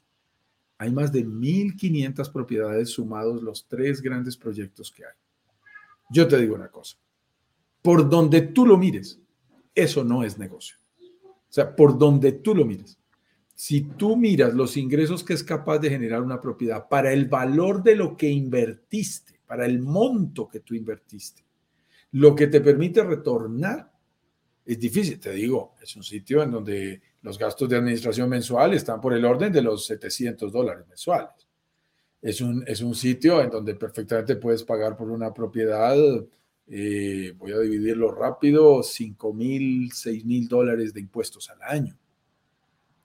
Hay 0.80 0.91
más 0.91 1.12
de 1.12 1.24
1.500 1.24 2.32
propiedades 2.32 2.89
sumados 2.89 3.43
los 3.43 3.68
tres 3.68 4.02
grandes 4.02 4.38
proyectos 4.38 4.91
que 4.91 5.06
hay. 5.06 5.14
Yo 6.10 6.28
te 6.28 6.39
digo 6.39 6.56
una 6.56 6.70
cosa, 6.70 6.98
por 7.84 8.10
donde 8.10 8.41
tú 8.41 8.66
lo 8.66 8.76
mires, 8.76 9.20
eso 9.76 10.03
no 10.03 10.23
es 10.23 10.38
negocio. 10.38 10.78
O 11.28 11.53
sea, 11.55 11.76
por 11.76 11.97
donde 11.97 12.32
tú 12.32 12.55
lo 12.55 12.65
mires. 12.65 12.97
Si 13.53 13.82
tú 13.82 14.17
miras 14.17 14.53
los 14.53 14.76
ingresos 14.76 15.23
que 15.23 15.34
es 15.34 15.43
capaz 15.43 15.80
de 15.80 15.89
generar 15.89 16.21
una 16.21 16.41
propiedad 16.41 16.88
para 16.89 17.13
el 17.13 17.28
valor 17.28 17.84
de 17.84 17.95
lo 17.95 18.17
que 18.17 18.30
invertiste, 18.30 19.39
para 19.45 19.65
el 19.65 19.80
monto 19.80 20.47
que 20.47 20.61
tú 20.61 20.76
invertiste, 20.76 21.45
lo 22.11 22.36
que 22.36 22.47
te 22.47 22.61
permite 22.61 23.03
retornar, 23.03 23.91
es 24.65 24.80
difícil. 24.80 25.19
Te 25.19 25.32
digo, 25.32 25.76
es 25.82 25.95
un 25.95 26.03
sitio 26.03 26.41
en 26.43 26.51
donde 26.51 27.01
los 27.21 27.38
gastos 27.38 27.69
de 27.69 27.78
administración 27.78 28.30
mensual 28.30 28.73
están 28.73 28.99
por 28.99 29.13
el 29.13 29.23
orden 29.23 29.51
de 29.53 29.61
los 29.61 29.86
700 29.86 30.51
dólares 30.51 30.86
mensuales. 30.88 31.47
Es 32.21 32.41
un, 32.41 32.63
es 32.67 32.82
un 32.82 32.95
sitio 32.95 33.41
en 33.41 33.49
donde 33.49 33.76
perfectamente 33.76 34.36
puedes 34.36 34.63
pagar 34.63 34.97
por 34.97 35.09
una 35.09 35.34
propiedad 35.34 35.95
eh, 36.68 37.34
voy 37.38 37.51
a 37.51 37.59
dividirlo 37.59 38.11
rápido, 38.11 38.82
5 38.82 39.34
mil, 39.34 39.91
6 39.91 40.26
mil 40.26 40.47
dólares 40.47 40.93
de 40.93 41.01
impuestos 41.01 41.49
al 41.49 41.61
año. 41.61 41.97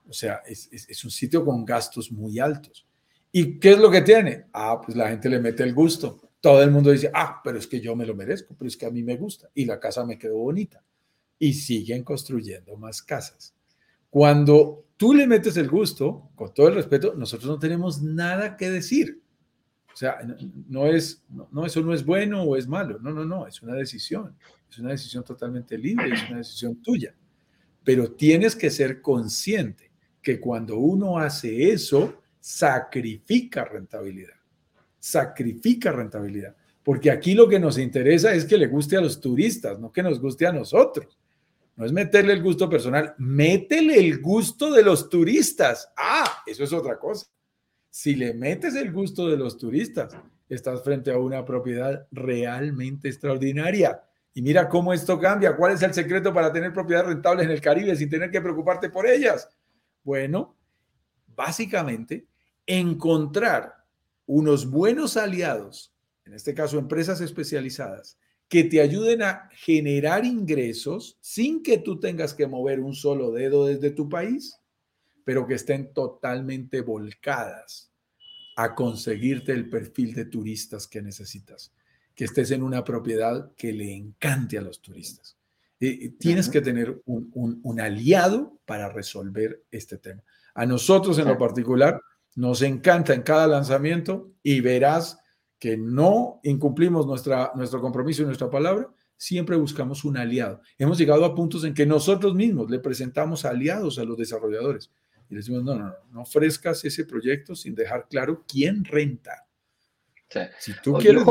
O 0.07 0.13
sea, 0.13 0.41
es, 0.45 1.03
un 1.05 1.11
sitio 1.11 1.45
con 1.45 1.63
gastos 1.63 2.11
muy 2.11 2.39
altos. 2.39 2.85
¿Y 3.31 3.59
qué 3.59 3.71
es 3.71 3.79
lo 3.79 3.89
que 3.89 4.01
tiene? 4.01 4.45
Ah, 4.51 4.81
pues 4.83 4.97
la 4.97 5.09
gente 5.09 5.29
le 5.29 5.39
mete 5.39 5.63
el 5.63 5.73
gusto. 5.73 6.19
todo 6.41 6.61
el 6.63 6.71
mundo 6.71 6.91
dice, 6.91 7.11
ah, 7.13 7.39
pero 7.43 7.59
es 7.59 7.67
que 7.67 7.79
yo 7.79 7.95
me 7.95 8.05
lo 8.05 8.15
merezco, 8.15 8.55
pero 8.57 8.67
es 8.67 8.75
que 8.75 8.87
a 8.87 8.89
mí 8.89 9.03
me 9.03 9.15
gusta 9.15 9.49
y 9.53 9.65
la 9.65 9.79
casa 9.79 10.05
me 10.05 10.17
quedó 10.17 10.37
bonita. 10.37 10.83
Y 11.37 11.53
siguen 11.53 12.03
construyendo 12.03 12.75
más 12.77 13.01
casas. 13.01 13.53
Cuando 14.09 14.85
tú 14.97 15.13
le 15.13 15.27
metes 15.27 15.55
el 15.57 15.69
gusto, 15.69 16.31
con 16.35 16.53
todo 16.53 16.67
el 16.67 16.75
respeto, 16.75 17.13
nosotros 17.15 17.49
no 17.49 17.59
tenemos 17.59 18.01
nada 18.01 18.57
que 18.57 18.69
decir. 18.69 19.20
O 19.93 19.97
sea, 19.97 20.19
no, 20.69 20.85
es, 20.87 21.23
no, 21.51 21.65
eso 21.65 21.81
no 21.81 21.93
es 21.93 22.05
bueno 22.05 22.43
o 22.43 22.55
es 22.55 22.67
malo. 22.67 22.99
No, 22.99 23.11
no, 23.11 23.25
no, 23.25 23.47
es 23.47 23.61
una 23.61 23.75
decisión. 23.75 24.35
Es 24.69 24.79
una 24.79 24.91
decisión 24.91 25.23
totalmente 25.23 25.77
libre, 25.77 26.13
es 26.13 26.29
una 26.29 26.37
decisión 26.37 26.81
tuya. 26.81 27.13
Pero 27.83 28.11
tienes 28.13 28.55
que 28.55 28.69
ser 28.69 29.01
consciente 29.01 29.91
que 30.21 30.39
cuando 30.39 30.77
uno 30.77 31.17
hace 31.17 31.71
eso, 31.71 32.21
sacrifica 32.39 33.65
rentabilidad. 33.65 34.35
Sacrifica 34.99 35.91
rentabilidad. 35.91 36.55
Porque 36.83 37.11
aquí 37.11 37.33
lo 37.33 37.47
que 37.47 37.59
nos 37.59 37.77
interesa 37.77 38.33
es 38.33 38.45
que 38.45 38.57
le 38.57 38.67
guste 38.67 38.97
a 38.97 39.01
los 39.01 39.19
turistas, 39.19 39.79
no 39.79 39.91
que 39.91 40.03
nos 40.03 40.19
guste 40.19 40.47
a 40.47 40.53
nosotros. 40.53 41.17
No 41.75 41.85
es 41.85 41.91
meterle 41.91 42.33
el 42.33 42.43
gusto 42.43 42.69
personal, 42.69 43.15
métele 43.17 43.97
el 43.99 44.19
gusto 44.19 44.71
de 44.71 44.83
los 44.83 45.09
turistas. 45.09 45.91
Ah, 45.97 46.43
eso 46.45 46.63
es 46.63 46.73
otra 46.73 46.97
cosa. 46.97 47.27
Si 47.91 48.15
le 48.15 48.33
metes 48.33 48.73
el 48.75 48.93
gusto 48.93 49.27
de 49.27 49.35
los 49.35 49.57
turistas, 49.57 50.15
estás 50.47 50.81
frente 50.81 51.11
a 51.11 51.17
una 51.17 51.43
propiedad 51.43 52.07
realmente 52.09 53.09
extraordinaria. 53.09 54.01
Y 54.33 54.41
mira 54.41 54.69
cómo 54.69 54.93
esto 54.93 55.19
cambia. 55.19 55.57
¿Cuál 55.57 55.73
es 55.73 55.81
el 55.81 55.93
secreto 55.93 56.33
para 56.33 56.53
tener 56.53 56.71
propiedades 56.71 57.09
rentables 57.09 57.45
en 57.45 57.51
el 57.51 57.59
Caribe 57.59 57.93
sin 57.97 58.09
tener 58.09 58.31
que 58.31 58.39
preocuparte 58.39 58.89
por 58.89 59.05
ellas? 59.05 59.49
Bueno, 60.05 60.55
básicamente, 61.35 62.25
encontrar 62.65 63.75
unos 64.25 64.71
buenos 64.71 65.17
aliados, 65.17 65.93
en 66.23 66.33
este 66.33 66.53
caso 66.53 66.79
empresas 66.79 67.19
especializadas, 67.19 68.17
que 68.47 68.63
te 68.63 68.79
ayuden 68.79 69.21
a 69.21 69.49
generar 69.51 70.23
ingresos 70.23 71.17
sin 71.19 71.61
que 71.61 71.77
tú 71.77 71.99
tengas 71.99 72.33
que 72.33 72.47
mover 72.47 72.79
un 72.79 72.95
solo 72.95 73.31
dedo 73.31 73.65
desde 73.65 73.91
tu 73.91 74.07
país 74.07 74.60
pero 75.23 75.45
que 75.47 75.55
estén 75.55 75.93
totalmente 75.93 76.81
volcadas 76.81 77.91
a 78.55 78.75
conseguirte 78.75 79.51
el 79.53 79.69
perfil 79.69 80.13
de 80.13 80.25
turistas 80.25 80.87
que 80.87 81.01
necesitas, 81.01 81.73
que 82.13 82.25
estés 82.25 82.51
en 82.51 82.63
una 82.63 82.83
propiedad 82.83 83.51
que 83.55 83.71
le 83.71 83.95
encante 83.95 84.57
a 84.57 84.61
los 84.61 84.81
turistas. 84.81 85.37
y 85.79 86.09
tienes 86.09 86.47
que 86.47 86.61
tener 86.61 87.01
un, 87.05 87.79
aliado 87.79 88.59
para 88.65 88.89
resolver 88.89 89.63
este 89.71 89.97
tema. 89.97 90.23
A 90.53 90.65
nosotros 90.67 91.17
en 91.17 91.27
lo 91.27 91.39
particular 91.39 91.99
nos 92.35 92.61
encanta 92.61 93.15
en 93.15 93.23
cada 93.23 93.47
lanzamiento 93.47 94.31
y 94.43 94.61
verás 94.61 95.17
que 95.57 95.77
no 95.77 96.39
incumplimos 96.43 97.07
nuestra, 97.07 97.51
nuestro 97.55 97.81
compromiso 97.81 98.21
y 98.21 98.25
nuestra 98.25 98.49
palabra, 98.49 98.89
siempre 99.17 99.55
buscamos 99.55 100.03
un 100.03 100.17
aliado. 100.17 100.61
Hemos 100.77 100.97
llegado 100.97 101.25
a 101.25 101.33
puntos 101.33 101.63
en 101.63 101.73
que 101.73 101.85
nosotros 101.85 102.35
mismos 102.35 102.69
le 102.69 102.79
presentamos 102.79 103.45
aliados 103.45 103.97
a 103.97 104.03
los 104.03 104.17
desarrolladores 104.17 104.91
y 105.31 105.35
les 105.35 105.45
decimos, 105.45 105.63
no, 105.63 105.75
no, 105.75 105.85
no, 105.85 105.95
no 106.11 106.21
ofrezcas 106.23 106.83
ese 106.83 107.05
proyecto 107.05 107.55
sin 107.55 107.73
dejar 107.73 108.05
claro 108.09 108.43
quién 108.45 108.83
renta. 108.83 109.47
Si 110.59 110.73
tú 110.83 110.93
quieres 110.95 111.23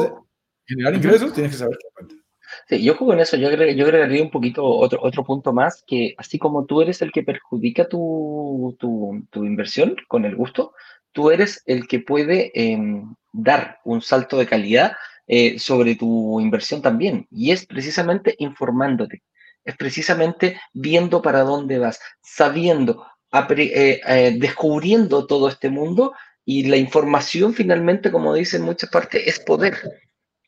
generar 0.66 0.94
ingresos, 0.94 1.34
tienes 1.34 1.53
que 1.53 1.59
saber 1.59 1.76
quién 1.78 2.09
renta. 2.09 2.24
Sí, 2.66 2.82
yo 2.82 2.96
con 2.96 3.20
eso, 3.20 3.36
yo, 3.36 3.48
agregaría 3.48 4.22
un 4.22 4.30
poquito 4.30 4.64
otro, 4.64 5.01
otro 5.03 5.22
punto 5.22 5.53
más, 5.53 5.84
que 5.86 6.14
así 6.16 6.38
como 6.38 6.64
tú 6.64 6.80
eres 6.80 7.03
el 7.03 7.12
que 7.12 7.22
perjudica 7.22 7.86
tu, 7.88 8.74
tu, 8.80 9.44
inversión 9.44 9.94
con 10.09 10.24
el 10.24 10.34
gusto, 10.34 10.72
tú 11.12 11.30
eres 11.30 11.62
el 11.66 11.86
que 11.86 12.01
puede 12.01 12.51
em, 12.55 13.14
dar 13.32 13.80
un 13.84 14.01
salto 14.01 14.38
de 14.38 14.46
calidad 14.46 14.92
eh, 15.26 15.59
sobre 15.59 15.94
tu 15.94 16.40
inversión 16.40 16.80
también. 16.80 17.28
Y 17.30 17.51
es 17.51 17.66
precisamente 17.66 18.34
informándote, 18.38 19.22
es 19.62 19.76
precisamente 19.76 20.59
viendo 20.72 21.20
para 21.20 21.42
dónde 21.42 21.78
vas, 21.78 22.01
sabiendo 22.22 23.05
eh, 23.33 24.01
eh, 24.07 24.37
descubriendo 24.39 25.26
todo 25.26 25.49
este 25.49 25.70
mundo 25.70 26.14
y 26.45 26.66
la 26.66 26.76
información 26.76 27.55
finalmente, 27.55 28.11
como 28.11 28.35
dicen 28.35 28.62
muchas 28.62 28.91
partes, 28.91 29.22
es 29.26 29.39
poder. 29.41 29.76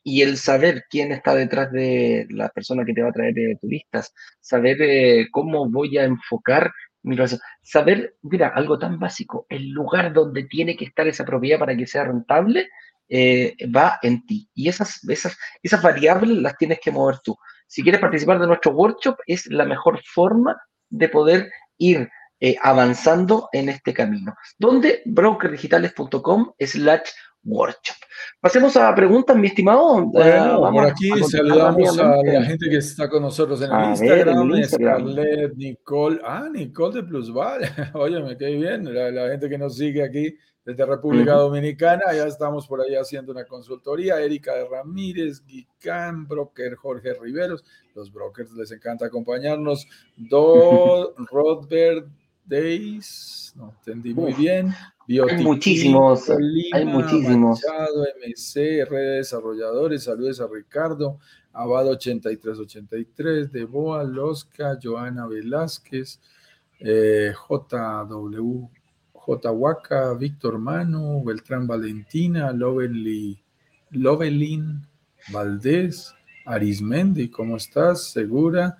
Y 0.03 0.21
el 0.21 0.37
saber 0.37 0.83
quién 0.89 1.13
está 1.13 1.33
detrás 1.33 1.71
de 1.71 2.27
la 2.29 2.49
persona 2.49 2.83
que 2.83 2.93
te 2.93 3.01
va 3.01 3.09
a 3.09 3.13
traer 3.13 3.39
eh, 3.39 3.57
turistas, 3.61 4.13
saber 4.41 5.29
cómo 5.31 5.69
voy 5.69 5.97
a 5.97 6.03
enfocar 6.03 6.71
mi 7.03 7.15
relación, 7.15 7.39
saber, 7.61 8.15
mira, 8.21 8.49
algo 8.49 8.77
tan 8.77 8.99
básico, 8.99 9.45
el 9.49 9.69
lugar 9.69 10.11
donde 10.11 10.43
tiene 10.43 10.75
que 10.75 10.85
estar 10.85 11.07
esa 11.07 11.25
propiedad 11.25 11.59
para 11.59 11.75
que 11.77 11.87
sea 11.87 12.03
rentable, 12.05 12.69
va 13.73 13.99
en 14.01 14.25
ti. 14.25 14.49
Y 14.53 14.67
esas, 14.67 15.07
esas, 15.07 15.37
esas 15.61 15.81
variables 15.81 16.37
las 16.37 16.57
tienes 16.57 16.79
que 16.81 16.91
mover 16.91 17.19
tú. 17.23 17.37
Si 17.67 17.81
quieres 17.81 18.01
participar 18.01 18.39
de 18.39 18.47
nuestro 18.47 18.71
workshop, 18.71 19.17
es 19.25 19.47
la 19.47 19.65
mejor 19.65 20.01
forma 20.05 20.57
de 20.89 21.09
poder 21.09 21.51
ir 21.77 22.09
eh, 22.45 22.57
avanzando 22.61 23.47
en 23.53 23.69
este 23.69 23.93
camino. 23.93 24.35
Donde 24.59 25.01
brokerdigitales.com 25.05 26.51
slash 26.59 27.09
workshop. 27.45 27.95
Pasemos 28.41 28.75
a 28.75 28.93
preguntas, 28.93 29.37
mi 29.37 29.47
estimado. 29.47 30.07
Bueno, 30.07 30.69
por 30.73 30.85
aquí 30.85 31.09
saludamos 31.23 31.97
a 31.97 32.17
la 32.21 32.43
gente 32.43 32.69
que 32.69 32.77
está 32.77 33.09
con 33.09 33.21
nosotros 33.21 33.61
en 33.61 33.71
el, 33.71 33.89
Instagram, 33.91 34.63
Scarlett, 34.65 35.55
Nicole, 35.55 36.19
ah, 36.25 36.49
Nicole 36.51 36.95
de 36.95 37.03
Plusval, 37.03 37.61
oye, 37.93 38.21
me 38.21 38.35
cae 38.35 38.57
bien, 38.57 38.93
la, 38.93 39.29
gente 39.29 39.47
que 39.47 39.57
nos 39.57 39.77
sigue 39.77 40.03
aquí 40.03 40.35
desde 40.65 40.85
República 40.85 41.35
Dominicana, 41.35 42.13
ya 42.13 42.25
estamos 42.25 42.67
por 42.67 42.81
ahí 42.81 42.95
haciendo 42.95 43.31
una 43.31 43.45
consultoría, 43.45 44.19
Erika 44.19 44.53
de 44.53 44.67
Ramírez, 44.67 45.45
Guicán, 45.45 46.27
broker 46.27 46.75
Jorge 46.75 47.13
Riveros, 47.13 47.63
los 47.95 48.11
brokers 48.11 48.51
les 48.51 48.71
encanta 48.73 49.05
acompañarnos, 49.05 49.87
Do, 50.17 51.15
Rodbert, 51.31 52.07
Days, 52.45 53.53
no 53.55 53.73
entendí 53.77 54.13
muy 54.13 54.33
bien. 54.33 54.73
hay 55.07 55.43
muchísimos, 55.43 56.29
hay 56.29 56.85
muchísimos. 56.85 57.61
MC, 58.25 58.85
Red 58.85 59.17
Desarrolladores, 59.17 60.03
saludos 60.03 60.41
a 60.41 60.47
Ricardo, 60.47 61.19
Abad 61.53 61.87
8383, 61.87 63.51
Deboa, 63.51 64.03
Losca, 64.03 64.77
Joana 64.81 65.27
Velázquez, 65.27 66.19
eh, 66.79 67.33
JW, 67.49 68.69
J. 69.13 69.51
Huaca, 69.51 70.13
Víctor 70.15 70.57
Manu, 70.59 71.23
Beltrán 71.23 71.65
Valentina, 71.65 72.51
Lovelin 72.51 73.37
Valdés, 75.31 76.13
Arismendi, 76.45 77.29
¿cómo 77.29 77.55
estás? 77.55 78.03
Segura, 78.11 78.77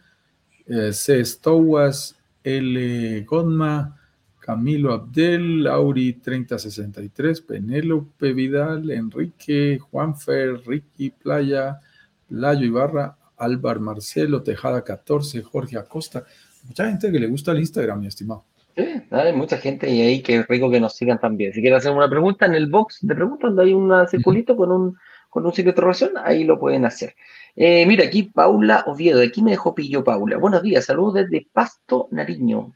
eh, 0.65 0.91
C. 0.91 1.23
Stowas, 1.23 2.17
L. 2.43 3.21
Godma, 3.23 3.99
Camilo 4.39 4.91
Abdel, 4.91 5.63
Lauri 5.63 6.13
3063, 6.13 7.41
Penélope 7.41 8.33
Vidal, 8.33 8.91
Enrique, 8.91 9.79
Juanfer, 9.79 10.61
Ricky 10.65 11.11
Playa, 11.11 11.79
Playo 12.27 12.65
Ibarra, 12.65 13.17
Álvar 13.37 13.79
Marcelo, 13.79 14.43
Tejada 14.43 14.83
14, 14.83 15.41
Jorge 15.43 15.77
Acosta. 15.77 16.25
Mucha 16.65 16.87
gente 16.87 17.11
que 17.11 17.19
le 17.19 17.27
gusta 17.27 17.51
el 17.51 17.59
Instagram, 17.59 18.01
mi 18.01 18.07
estimado. 18.07 18.43
Sí, 18.75 18.83
hay 19.11 19.33
mucha 19.33 19.57
gente 19.57 19.89
y 19.89 20.01
ahí 20.01 20.21
que 20.21 20.43
rico 20.43 20.69
que 20.69 20.79
nos 20.79 20.95
sigan 20.95 21.19
también. 21.19 21.53
Si 21.53 21.61
quieren 21.61 21.77
hacer 21.77 21.91
una 21.91 22.09
pregunta 22.09 22.45
en 22.45 22.55
el 22.55 22.67
box 22.67 22.99
de 23.01 23.15
preguntas, 23.15 23.49
donde 23.49 23.63
hay 23.63 23.73
un 23.73 23.91
circulito 24.09 24.57
con 24.57 24.71
un, 24.71 24.97
con 25.33 25.47
un 25.47 25.51
signo 25.51 25.69
de 25.69 25.71
interrogación, 25.71 26.11
ahí 26.23 26.43
lo 26.43 26.59
pueden 26.59 26.85
hacer. 26.85 27.15
Eh, 27.55 27.87
mira, 27.87 28.05
aquí 28.05 28.21
Paula 28.21 28.83
Oviedo, 28.85 29.19
aquí 29.19 29.41
me 29.41 29.49
dejó 29.49 29.73
pillo 29.73 30.03
Paula. 30.03 30.37
Buenos 30.37 30.61
días, 30.61 30.85
saludos 30.85 31.15
desde 31.15 31.47
Pasto, 31.51 32.07
Nariño. 32.11 32.71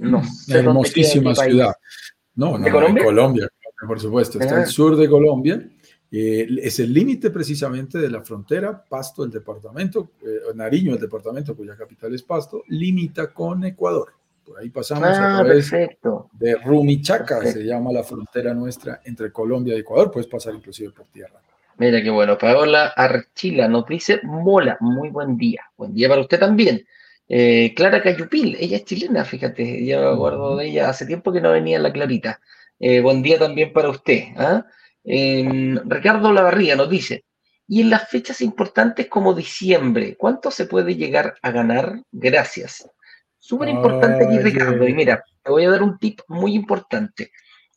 No 0.00 0.22
Hermosísima 0.48 1.34
ciudad. 1.34 1.72
No, 2.34 2.58
no, 2.58 2.70
Colombia? 2.70 3.00
en 3.00 3.06
Colombia, 3.06 3.48
por 3.88 3.98
supuesto. 3.98 4.38
Está 4.38 4.56
al 4.56 4.62
ah. 4.64 4.66
sur 4.66 4.96
de 4.96 5.08
Colombia. 5.08 5.66
Eh, 6.12 6.46
es 6.62 6.78
el 6.78 6.92
límite 6.92 7.30
precisamente 7.30 7.98
de 7.98 8.10
la 8.10 8.20
frontera, 8.20 8.84
Pasto, 8.84 9.24
el 9.24 9.30
departamento, 9.30 10.10
eh, 10.20 10.54
Nariño, 10.54 10.92
el 10.92 11.00
departamento 11.00 11.56
cuya 11.56 11.74
capital 11.74 12.14
es 12.14 12.22
Pasto, 12.22 12.64
limita 12.68 13.32
con 13.32 13.64
Ecuador. 13.64 14.12
Por 14.44 14.58
ahí 14.58 14.68
pasamos 14.68 15.04
a 15.04 15.38
ah, 15.38 15.42
través 15.42 15.70
de 15.70 16.54
Rumichaca, 16.56 17.46
se 17.46 17.64
llama 17.64 17.90
la 17.92 18.04
frontera 18.04 18.52
nuestra 18.52 19.00
entre 19.06 19.32
Colombia 19.32 19.74
y 19.74 19.78
Ecuador. 19.78 20.10
Puedes 20.10 20.28
pasar 20.28 20.54
inclusive 20.54 20.90
por 20.90 21.06
tierra. 21.06 21.40
Mira 21.76 22.02
qué 22.02 22.10
bueno. 22.10 22.38
Paola 22.38 22.92
Archila 22.96 23.68
nos 23.68 23.86
dice, 23.86 24.20
mola, 24.22 24.76
muy 24.80 25.10
buen 25.10 25.36
día. 25.36 25.62
Buen 25.76 25.94
día 25.94 26.08
para 26.08 26.20
usted 26.20 26.38
también. 26.38 26.86
Eh, 27.28 27.72
Clara 27.74 28.02
Cayupil, 28.02 28.56
ella 28.60 28.76
es 28.76 28.84
chilena, 28.84 29.24
fíjate, 29.24 29.84
yo 29.86 30.00
me 30.00 30.14
acuerdo 30.14 30.56
de 30.56 30.66
ella 30.66 30.90
hace 30.90 31.06
tiempo 31.06 31.32
que 31.32 31.40
no 31.40 31.52
venía 31.52 31.76
en 31.76 31.82
la 31.82 31.92
Clarita. 31.92 32.40
Eh, 32.78 33.00
buen 33.00 33.22
día 33.22 33.38
también 33.38 33.72
para 33.72 33.88
usted. 33.88 34.24
¿ah? 34.36 34.66
Em, 35.02 35.78
Ricardo 35.88 36.32
Lavarría 36.32 36.76
nos 36.76 36.90
dice, 36.90 37.24
y 37.66 37.80
en 37.80 37.90
las 37.90 38.08
fechas 38.08 38.40
importantes 38.40 39.06
como 39.08 39.34
diciembre, 39.34 40.16
¿cuánto 40.16 40.50
se 40.50 40.66
puede 40.66 40.96
llegar 40.96 41.36
a 41.42 41.50
ganar? 41.50 42.02
Gracias. 42.12 42.88
Súper 43.38 43.68
importante 43.68 44.26
aquí, 44.26 44.38
Ricardo. 44.38 44.86
Y 44.86 44.94
mira, 44.94 45.24
te 45.42 45.50
voy 45.50 45.64
a 45.64 45.70
dar 45.70 45.82
un 45.82 45.98
tip 45.98 46.20
muy 46.28 46.54
importante. 46.54 47.30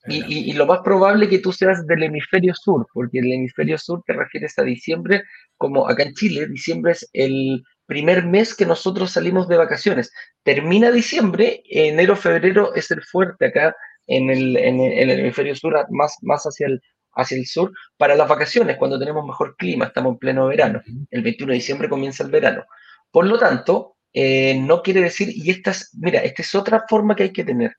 Y, 0.07 0.53
lo 0.53 0.65
más 0.65 0.79
probable 0.79 1.25
es 1.25 1.31
que 1.31 1.39
tú 1.39 1.51
seas 1.51 1.85
del 1.85 2.03
hemisferio 2.03 2.53
sur, 2.55 2.87
porque 2.93 3.19
el 3.19 3.31
hemisferio 3.31 3.77
sur 3.77 4.01
te 4.05 4.13
refieres 4.13 4.57
a 4.57 4.63
diciembre, 4.63 5.23
como 5.57 5.87
acá 5.87 6.03
en 6.03 6.13
Chile, 6.13 6.47
diciembre 6.47 6.93
es 6.93 7.09
el 7.13 7.63
primer 7.85 8.25
mes 8.25 8.55
que 8.55 8.65
nosotros 8.65 9.11
salimos 9.11 9.47
de 9.47 9.57
vacaciones. 9.57 10.11
Termina 10.43 10.91
diciembre, 10.91 11.61
enero, 11.69 12.15
febrero 12.15 12.73
es 12.75 12.89
el 12.91 13.03
fuerte 13.03 13.47
acá 13.47 13.75
en 14.07 14.29
el, 14.29 14.55
en 14.57 14.79
el, 14.79 15.09
hemisferio 15.11 15.55
sur, 15.55 15.85
más, 15.89 16.15
más 16.21 16.43
hacia, 16.43 16.67
el, 16.67 16.81
hacia 17.13 17.37
el 17.37 17.45
sur, 17.45 17.71
para 17.97 18.15
las 18.15 18.27
vacaciones, 18.27 18.77
cuando 18.77 18.97
tenemos 18.97 19.25
mejor 19.25 19.55
clima, 19.57 19.85
estamos 19.85 20.13
en 20.13 20.19
pleno 20.19 20.47
verano. 20.47 20.81
El 21.11 21.21
21 21.21 21.51
de 21.51 21.57
diciembre 21.57 21.89
comienza 21.89 22.23
el 22.23 22.31
verano. 22.31 22.63
Por 23.11 23.25
lo 23.25 23.37
tanto, 23.37 23.97
eh, 24.13 24.59
no 24.59 24.81
quiere 24.81 25.01
decir, 25.01 25.29
y 25.31 25.49
esta 25.51 25.71
es, 25.71 25.91
mira, 25.93 26.19
esta 26.21 26.41
es 26.41 26.55
otra 26.55 26.85
forma 26.87 27.15
que 27.15 27.23
hay 27.23 27.33
que 27.33 27.43
tener 27.43 27.75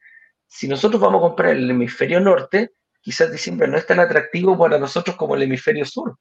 si 0.49 0.67
nosotros 0.67 1.01
vamos 1.01 1.21
a 1.21 1.29
comprar 1.29 1.51
el 1.51 1.71
hemisferio 1.71 2.21
norte, 2.21 2.73
quizás 3.01 3.31
diciembre 3.31 3.69
no 3.69 3.77
es 3.77 3.87
tan 3.87 4.01
atractivo 4.01 4.59
para 4.59 4.79
nosotros 4.79 5.15
como 5.17 5.37
el 5.37 5.43
hemisferio 5.43 5.85
sur. 5.85 6.19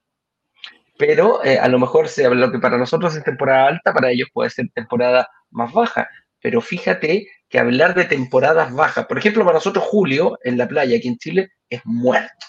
Pero 0.98 1.44
eh, 1.44 1.58
a 1.58 1.68
lo 1.68 1.80
mejor 1.80 2.10
sea, 2.10 2.30
lo 2.30 2.52
que 2.52 2.60
para 2.60 2.78
nosotros 2.78 3.16
es 3.16 3.24
temporada 3.24 3.68
alta, 3.68 3.94
para 3.94 4.12
ellos 4.12 4.30
puede 4.34 4.50
ser 4.50 4.68
temporada 4.74 5.30
más 5.52 5.72
baja. 5.72 6.10
Pero 6.42 6.60
fíjate 6.60 7.28
que 7.50 7.60
hablar 7.60 7.96
de 7.96 8.06
temporadas 8.06 8.74
bajas, 8.74 9.06
por 9.06 9.18
ejemplo, 9.18 9.44
para 9.44 9.56
nosotros 9.56 9.86
julio 9.86 10.38
en 10.44 10.58
la 10.58 10.68
playa 10.68 10.98
aquí 10.98 11.08
en 11.08 11.18
Chile 11.18 11.52
es 11.70 11.82
muerto. 11.86 12.46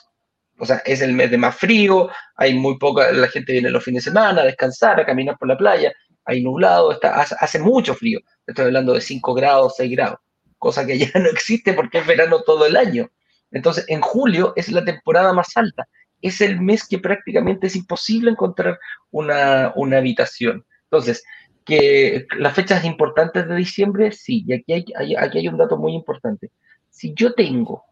O 0.58 0.66
sea, 0.66 0.82
es 0.84 1.00
el 1.02 1.12
mes 1.12 1.30
de 1.30 1.38
más 1.38 1.56
frío, 1.56 2.10
hay 2.34 2.54
muy 2.54 2.78
poca, 2.78 3.12
la 3.12 3.28
gente 3.28 3.52
viene 3.52 3.70
los 3.70 3.84
fines 3.84 4.04
de 4.04 4.10
semana 4.10 4.42
a 4.42 4.44
descansar, 4.44 4.98
a 4.98 5.06
caminar 5.06 5.38
por 5.38 5.46
la 5.46 5.56
playa, 5.56 5.92
hay 6.24 6.42
nublado, 6.42 6.90
está, 6.90 7.20
hace, 7.20 7.58
mucho 7.60 7.94
frío. 7.94 8.18
Estoy 8.46 8.66
hablando 8.66 8.94
de 8.94 9.00
5 9.00 9.34
grados, 9.34 9.74
6 9.76 9.90
grados 9.92 10.18
cosa 10.58 10.86
que 10.86 10.98
ya 10.98 11.08
no 11.14 11.28
existe 11.28 11.72
porque 11.72 11.98
es 11.98 12.06
verano 12.06 12.42
todo 12.42 12.66
el 12.66 12.76
año. 12.76 13.10
Entonces, 13.50 13.84
en 13.88 14.00
julio 14.00 14.52
es 14.56 14.70
la 14.70 14.84
temporada 14.84 15.32
más 15.32 15.56
alta. 15.56 15.88
Es 16.20 16.40
el 16.40 16.60
mes 16.60 16.86
que 16.86 16.98
prácticamente 16.98 17.68
es 17.68 17.76
imposible 17.76 18.30
encontrar 18.30 18.78
una, 19.10 19.72
habitación. 19.96 20.64
Entonces, 20.84 21.24
que 21.64 22.26
las 22.36 22.54
fechas 22.54 22.84
importantes 22.84 23.46
de 23.48 23.54
diciembre, 23.54 24.12
sí, 24.12 24.44
y 24.46 24.54
aquí 24.54 24.72
hay, 24.72 25.14
aquí 25.16 25.38
hay 25.38 25.48
un 25.48 25.58
dato 25.58 25.76
muy 25.76 25.94
importante. 25.94 26.50
Si 26.90 27.14
yo 27.14 27.34
tengo 27.34 27.84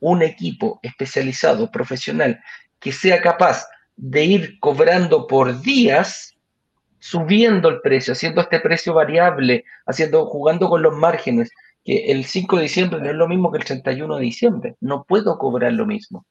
un 0.00 0.22
equipo 0.22 0.80
especializado, 0.82 1.70
profesional, 1.70 2.40
que 2.78 2.92
sea 2.92 3.22
capaz 3.22 3.66
de 3.96 4.24
ir 4.24 4.58
cobrando 4.58 5.26
por 5.26 5.60
días, 5.62 6.34
subiendo 6.98 7.68
el 7.68 7.80
precio, 7.80 8.12
haciendo 8.12 8.40
este 8.40 8.60
precio 8.60 8.94
variable, 8.94 9.64
haciendo, 9.86 10.26
jugando 10.26 10.68
con 10.68 10.82
los 10.82 10.96
márgenes, 10.96 11.50
que 11.84 12.12
el 12.12 12.24
5 12.24 12.56
de 12.56 12.62
diciembre 12.62 13.00
no 13.00 13.10
es 13.10 13.16
lo 13.16 13.28
mismo 13.28 13.50
que 13.50 13.58
el 13.58 13.64
31 13.64 14.16
de 14.16 14.22
diciembre. 14.22 14.76
No 14.80 15.04
puedo 15.04 15.38
cobrar 15.38 15.72
lo 15.72 15.86
mismo. 15.86 16.26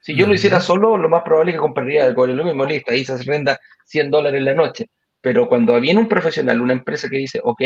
Si 0.00 0.14
yo 0.14 0.26
lo 0.26 0.34
hiciera 0.34 0.60
solo, 0.60 0.96
lo 0.96 1.08
más 1.08 1.22
probable 1.22 1.52
es 1.52 1.56
que 1.56 1.60
compraría 1.60 2.08
lo 2.10 2.44
mismo, 2.44 2.64
listo, 2.64 2.92
ahí 2.92 3.04
se 3.04 3.16
renda 3.24 3.58
100 3.86 4.10
dólares 4.10 4.38
en 4.38 4.44
la 4.44 4.54
noche. 4.54 4.90
Pero 5.20 5.48
cuando 5.48 5.78
viene 5.80 6.00
un 6.00 6.08
profesional, 6.08 6.60
una 6.60 6.72
empresa 6.72 7.08
que 7.08 7.18
dice, 7.18 7.40
ok, 7.42 7.60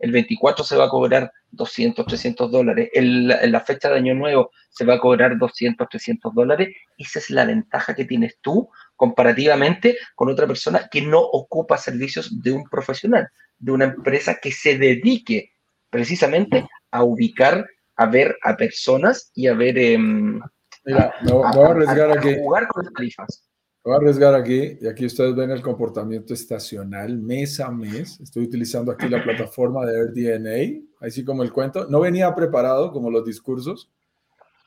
el 0.00 0.12
24 0.12 0.64
se 0.64 0.76
va 0.76 0.86
a 0.86 0.88
cobrar 0.88 1.30
200, 1.52 2.04
300 2.04 2.50
dólares, 2.50 2.90
en 2.92 3.28
la 3.28 3.60
fecha 3.60 3.88
de 3.88 3.98
Año 3.98 4.14
Nuevo 4.14 4.50
se 4.68 4.84
va 4.84 4.94
a 4.94 4.98
cobrar 4.98 5.38
200, 5.38 5.88
300 5.88 6.34
dólares, 6.34 6.74
esa 6.98 7.20
es 7.20 7.30
la 7.30 7.44
ventaja 7.44 7.94
que 7.94 8.04
tienes 8.04 8.38
tú 8.40 8.68
comparativamente 8.96 9.96
con 10.16 10.28
otra 10.28 10.46
persona 10.48 10.88
que 10.90 11.02
no 11.02 11.20
ocupa 11.20 11.78
servicios 11.78 12.42
de 12.42 12.52
un 12.52 12.64
profesional, 12.64 13.28
de 13.58 13.72
una 13.72 13.84
empresa 13.84 14.38
que 14.42 14.50
se 14.50 14.76
dedique 14.76 15.52
precisamente 15.90 16.66
a 16.90 17.02
ubicar, 17.04 17.66
a 17.96 18.06
ver 18.06 18.36
a 18.42 18.56
personas 18.56 19.30
y 19.34 19.46
a 19.46 19.54
ver... 19.54 19.78
Em, 19.78 20.40
Mira, 20.84 21.12
me, 21.22 21.32
voy 21.32 21.44
a 21.44 21.70
arriesgar 21.70 22.16
aquí. 22.16 22.36
jugar 22.38 22.68
con 22.68 22.84
las 22.84 22.92
tarifas. 22.92 23.48
voy 23.82 23.94
a 23.94 23.96
arriesgar 23.96 24.34
aquí, 24.34 24.78
y 24.80 24.86
aquí 24.86 25.06
ustedes 25.06 25.34
ven 25.34 25.50
el 25.50 25.60
comportamiento 25.60 26.32
estacional 26.32 27.18
mes 27.18 27.58
a 27.58 27.70
mes. 27.70 28.20
Estoy 28.20 28.44
utilizando 28.44 28.92
aquí 28.92 29.08
la 29.08 29.22
plataforma 29.22 29.84
de 29.84 29.98
AirDNA, 29.98 30.86
así 31.00 31.24
como 31.24 31.42
el 31.42 31.52
cuento. 31.52 31.88
No 31.88 32.00
venía 32.00 32.32
preparado 32.34 32.92
como 32.92 33.10
los 33.10 33.24
discursos, 33.24 33.90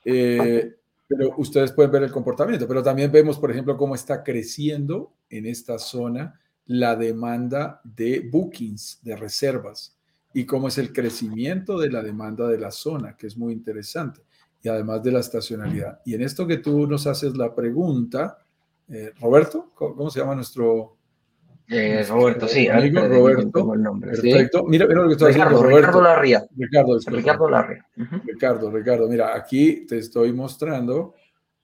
eh, 0.04 0.74
pero 1.08 1.34
ustedes 1.38 1.72
pueden 1.72 1.90
ver 1.90 2.02
el 2.02 2.12
comportamiento. 2.12 2.68
Pero 2.68 2.82
también 2.82 3.10
vemos, 3.10 3.38
por 3.38 3.50
ejemplo, 3.50 3.78
cómo 3.78 3.94
está 3.94 4.22
creciendo 4.22 5.14
en 5.30 5.46
esta 5.46 5.78
zona 5.78 6.38
la 6.66 6.96
demanda 6.96 7.80
de 7.82 8.28
bookings, 8.30 9.00
de 9.02 9.16
reservas 9.16 9.96
y 10.32 10.44
cómo 10.44 10.68
es 10.68 10.78
el 10.78 10.92
crecimiento 10.92 11.78
de 11.78 11.90
la 11.90 12.02
demanda 12.02 12.46
de 12.48 12.58
la 12.58 12.70
zona, 12.70 13.16
que 13.16 13.26
es 13.26 13.36
muy 13.36 13.52
interesante, 13.52 14.22
y 14.62 14.68
además 14.68 15.02
de 15.02 15.12
la 15.12 15.20
estacionalidad. 15.20 16.00
Y 16.04 16.14
en 16.14 16.22
esto 16.22 16.46
que 16.46 16.58
tú 16.58 16.86
nos 16.86 17.06
haces 17.06 17.36
la 17.36 17.54
pregunta, 17.54 18.38
eh, 18.88 19.12
Roberto, 19.20 19.70
¿cómo, 19.74 20.10
se 20.10 20.20
llama 20.20 20.34
nuestro... 20.34 20.96
Eh, 21.68 22.04
Roberto, 22.08 22.48
sí. 22.48 22.66
Amigo 22.66 23.06
Roberto. 23.06 23.74
El 23.74 23.82
nombre, 23.82 24.10
perfecto. 24.10 24.64
Mira, 24.64 24.86
mira, 24.88 25.02
lo 25.02 25.08
que 25.08 25.14
está 25.14 25.28
Ricardo, 25.28 25.62
Roberto. 25.62 25.78
Ricardo 25.78 26.02
Larria. 26.02 26.46
Ricardo, 26.56 26.98
Ricardo 27.06 27.48
Larria. 27.48 27.86
Ricardo, 28.24 28.70
Ricardo, 28.72 29.08
mira, 29.08 29.36
aquí 29.36 29.86
te 29.86 29.98
estoy 29.98 30.32
mostrando 30.32 31.14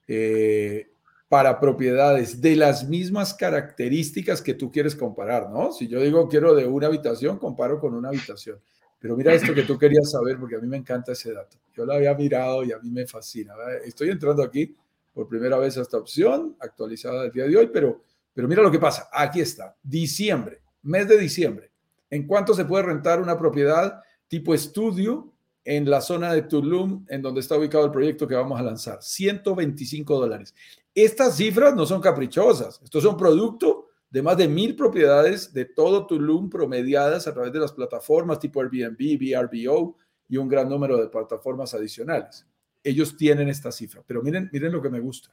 eh, 0.07 0.93
para 1.29 1.59
propiedades 1.59 2.41
de 2.41 2.55
las 2.55 2.89
mismas 2.89 3.35
características 3.35 4.41
que 4.41 4.55
tú 4.55 4.71
quieres 4.71 4.95
comparar, 4.95 5.51
¿no? 5.51 5.73
Si 5.73 5.89
yo 5.89 6.01
digo 6.01 6.29
quiero 6.29 6.55
de 6.55 6.67
una 6.67 6.87
habitación, 6.87 7.39
comparo 7.39 7.81
con 7.81 7.95
una 7.95 8.09
habitación. 8.09 8.61
Pero 8.99 9.17
mira 9.17 9.35
esto 9.35 9.53
que 9.55 9.63
tú 9.63 9.79
querías 9.79 10.11
saber, 10.11 10.39
porque 10.39 10.57
a 10.57 10.59
mí 10.59 10.67
me 10.67 10.77
encanta 10.77 11.13
ese 11.13 11.33
dato. 11.33 11.59
Yo 11.75 11.85
lo 11.85 11.93
había 11.93 12.15
mirado 12.15 12.65
y 12.65 12.73
a 12.73 12.79
mí 12.79 12.91
me 12.91 13.07
fascina. 13.07 13.55
Estoy 13.85 14.11
entrando 14.11 14.43
aquí 14.43 14.75
por 15.13 15.29
primera 15.29 15.59
vez 15.59 15.77
a 15.79 15.83
esta 15.83 15.99
opción, 15.99 16.57
actualizada 16.61 17.25
el 17.25 17.33
día 17.33 17.45
de 17.45 17.57
hoy, 17.57 17.71
pero, 17.73 18.03
pero 18.33 18.49
mira 18.49 18.63
lo 18.63 18.71
que 18.71 18.79
pasa. 18.79 19.09
Aquí 19.13 19.41
está, 19.41 19.77
diciembre, 19.83 20.61
mes 20.83 21.09
de 21.09 21.19
diciembre. 21.19 21.71
¿En 22.09 22.27
cuánto 22.27 22.55
se 22.55 22.65
puede 22.65 22.85
rentar 22.85 23.21
una 23.21 23.39
propiedad 23.39 24.01
tipo 24.29 24.55
estudio 24.55 25.33
en 25.67 25.91
la 25.91 26.01
zona 26.01 26.33
de 26.33 26.43
Tulum, 26.43 27.05
en 27.09 27.21
donde 27.21 27.41
está 27.41 27.59
ubicado 27.59 27.85
el 27.85 27.91
proyecto 27.91 28.29
que 28.29 28.37
vamos 28.37 28.59
a 28.59 28.63
lanzar? 28.63 29.03
125 29.03 30.19
dólares. 30.19 30.55
Estas 30.95 31.37
cifras 31.37 31.75
no 31.75 31.85
son 31.85 32.01
caprichosas, 32.01 32.81
estos 32.85 33.03
son 33.03 33.17
producto 33.17 33.89
de 34.09 34.23
más 34.23 34.37
de 34.37 34.47
mil 34.47 34.77
propiedades 34.77 35.53
de 35.53 35.65
todo 35.65 36.07
Tulum 36.07 36.49
promediadas 36.49 37.27
a 37.27 37.35
través 37.35 37.53
de 37.53 37.59
las 37.59 37.73
plataformas 37.73 38.39
tipo 38.39 38.61
Airbnb, 38.61 39.19
VRBO 39.19 39.97
y 40.29 40.37
un 40.37 40.49
gran 40.49 40.69
número 40.69 40.97
de 40.99 41.09
plataformas 41.09 41.75
adicionales. 41.75 42.47
Ellos 42.85 43.17
tienen 43.17 43.49
esta 43.49 43.73
cifra, 43.73 44.05
pero 44.07 44.23
miren, 44.23 44.49
miren 44.53 44.71
lo 44.71 44.81
que 44.81 44.89
me 44.89 45.01
gusta. 45.01 45.31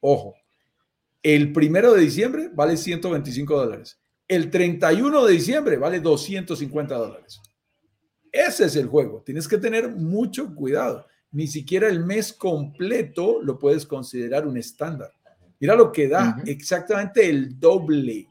Ojo, 0.00 0.34
el 1.22 1.52
primero 1.52 1.92
de 1.92 2.00
diciembre 2.00 2.50
vale 2.52 2.76
125 2.76 3.56
dólares. 3.56 4.00
El 4.26 4.50
31 4.50 5.26
de 5.26 5.32
diciembre 5.32 5.76
vale 5.76 6.00
250 6.00 6.94
dólares. 6.96 7.40
Ese 8.36 8.66
es 8.66 8.76
el 8.76 8.86
juego. 8.86 9.22
Tienes 9.24 9.48
que 9.48 9.58
tener 9.58 9.88
mucho 9.90 10.54
cuidado 10.54 11.06
ni 11.36 11.46
siquiera 11.46 11.88
el 11.88 12.02
mes 12.02 12.32
completo 12.32 13.42
lo 13.42 13.58
puedes 13.58 13.84
considerar 13.84 14.46
un 14.46 14.56
estándar. 14.56 15.12
Mira 15.60 15.74
lo 15.74 15.92
que 15.92 16.08
da, 16.08 16.42
exactamente 16.46 17.28
el 17.28 17.60
doble. 17.60 18.26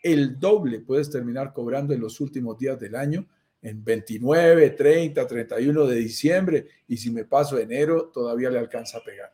El 0.00 0.38
doble 0.38 0.78
puedes 0.78 1.10
terminar 1.10 1.52
cobrando 1.52 1.94
en 1.94 2.00
los 2.00 2.20
últimos 2.20 2.56
días 2.56 2.78
del 2.78 2.94
año, 2.94 3.26
en 3.60 3.82
29, 3.82 4.70
30, 4.70 5.26
31 5.26 5.86
de 5.86 5.96
diciembre, 5.96 6.66
y 6.86 6.96
si 6.96 7.10
me 7.10 7.24
paso 7.24 7.58
enero, 7.58 8.12
todavía 8.14 8.50
le 8.50 8.60
alcanza 8.60 8.98
a 8.98 9.02
pegar. 9.02 9.32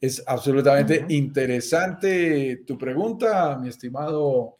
Es 0.00 0.22
absolutamente 0.26 1.04
interesante 1.10 2.62
tu 2.66 2.78
pregunta, 2.78 3.58
mi 3.58 3.68
estimado 3.68 4.56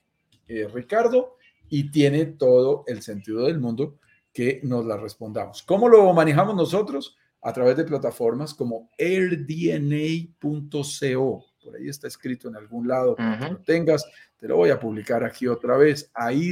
eh, 0.46 0.68
Ricardo, 0.72 1.36
y 1.70 1.90
tiene 1.90 2.26
todo 2.26 2.84
el 2.86 3.00
sentido 3.00 3.46
del 3.46 3.60
mundo 3.60 3.98
que 4.34 4.60
nos 4.64 4.84
la 4.84 4.98
respondamos. 4.98 5.62
¿Cómo 5.62 5.88
lo 5.88 6.12
manejamos 6.12 6.54
nosotros? 6.54 7.16
a 7.44 7.52
través 7.52 7.76
de 7.76 7.84
plataformas 7.84 8.54
como 8.54 8.90
airdna.co. 8.98 9.44
Por 11.62 11.76
ahí 11.76 11.88
está 11.88 12.08
escrito 12.08 12.48
en 12.48 12.56
algún 12.56 12.88
lado 12.88 13.14
para 13.14 13.38
que 13.38 13.50
lo 13.50 13.58
tengas. 13.58 14.06
Te 14.38 14.48
lo 14.48 14.56
voy 14.56 14.70
a 14.70 14.80
publicar 14.80 15.22
aquí 15.24 15.46
otra 15.46 15.76
vez, 15.76 16.10
airdna.co. 16.14 16.48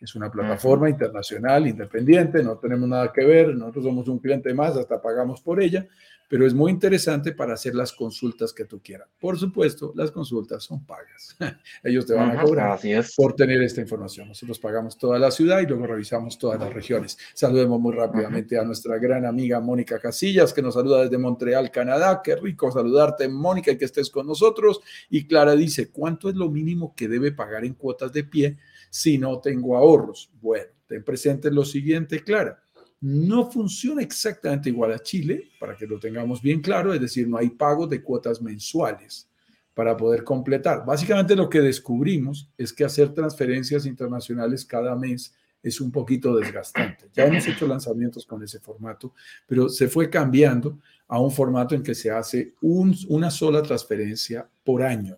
Es 0.00 0.14
una 0.16 0.30
plataforma 0.30 0.90
internacional 0.90 1.66
independiente, 1.66 2.42
no 2.42 2.58
tenemos 2.58 2.88
nada 2.88 3.12
que 3.12 3.24
ver, 3.24 3.54
nosotros 3.54 3.84
somos 3.84 4.08
un 4.08 4.18
cliente 4.18 4.52
más, 4.54 4.76
hasta 4.76 5.02
pagamos 5.02 5.40
por 5.40 5.60
ella, 5.60 5.88
pero 6.28 6.46
es 6.46 6.52
muy 6.52 6.70
interesante 6.70 7.32
para 7.32 7.54
hacer 7.54 7.74
las 7.74 7.92
consultas 7.92 8.52
que 8.52 8.66
tú 8.66 8.80
quieras. 8.82 9.08
Por 9.18 9.38
supuesto, 9.38 9.92
las 9.96 10.10
consultas 10.10 10.62
son 10.62 10.84
pagas. 10.84 11.36
Ellos 11.82 12.06
te 12.06 12.12
van 12.12 12.38
a 12.38 12.42
cobrar 12.42 12.78
por 13.16 13.34
tener 13.34 13.62
esta 13.62 13.80
información. 13.80 14.28
Nosotros 14.28 14.58
pagamos 14.58 14.98
toda 14.98 15.18
la 15.18 15.30
ciudad 15.30 15.60
y 15.60 15.66
luego 15.66 15.86
revisamos 15.86 16.38
todas 16.38 16.60
las 16.60 16.72
regiones. 16.72 17.16
Saludemos 17.34 17.80
muy 17.80 17.94
rápidamente 17.94 18.58
a 18.58 18.64
nuestra 18.64 18.98
gran 18.98 19.24
amiga 19.24 19.58
Mónica 19.60 19.98
Casillas, 19.98 20.52
que 20.52 20.60
nos 20.62 20.74
saluda 20.74 21.02
desde 21.02 21.16
Montreal, 21.16 21.70
Canadá. 21.70 22.20
Qué 22.22 22.36
rico 22.36 22.70
saludarte, 22.70 23.28
Mónica, 23.28 23.72
y 23.72 23.78
que 23.78 23.86
estés 23.86 24.10
con 24.10 24.26
nosotros. 24.26 24.80
Y 25.08 25.26
Clara 25.26 25.56
dice, 25.56 25.90
¿cuánto 25.90 26.28
es 26.28 26.36
lo 26.36 26.50
mínimo 26.50 26.94
que 26.94 27.08
debe 27.08 27.32
pagar 27.32 27.64
en 27.64 27.74
cuotas 27.74 28.12
de 28.12 28.24
pie 28.24 28.58
si 28.90 29.16
no 29.16 29.40
tengo 29.40 29.78
ahorros? 29.78 30.30
Bueno, 30.42 30.66
ten 30.86 31.02
presente 31.02 31.50
lo 31.50 31.64
siguiente, 31.64 32.22
Clara 32.22 32.62
no 33.00 33.50
funciona 33.50 34.02
exactamente 34.02 34.70
igual 34.70 34.92
a 34.92 34.98
Chile, 34.98 35.50
para 35.60 35.76
que 35.76 35.86
lo 35.86 35.98
tengamos 35.98 36.42
bien 36.42 36.60
claro, 36.60 36.92
es 36.92 37.00
decir, 37.00 37.28
no 37.28 37.38
hay 37.38 37.50
pago 37.50 37.86
de 37.86 38.02
cuotas 38.02 38.42
mensuales 38.42 39.28
para 39.74 39.96
poder 39.96 40.24
completar. 40.24 40.84
Básicamente 40.84 41.36
lo 41.36 41.48
que 41.48 41.60
descubrimos 41.60 42.50
es 42.58 42.72
que 42.72 42.84
hacer 42.84 43.14
transferencias 43.14 43.86
internacionales 43.86 44.64
cada 44.64 44.96
mes 44.96 45.32
es 45.62 45.80
un 45.80 45.92
poquito 45.92 46.34
desgastante. 46.36 47.08
Ya 47.14 47.26
hemos 47.26 47.46
hecho 47.46 47.66
lanzamientos 47.66 48.26
con 48.26 48.42
ese 48.42 48.58
formato, 48.58 49.14
pero 49.46 49.68
se 49.68 49.88
fue 49.88 50.10
cambiando 50.10 50.80
a 51.06 51.20
un 51.20 51.30
formato 51.30 51.74
en 51.74 51.82
que 51.82 51.94
se 51.94 52.10
hace 52.10 52.54
una 52.60 53.30
sola 53.30 53.62
transferencia 53.62 54.48
por 54.64 54.82
año. 54.82 55.16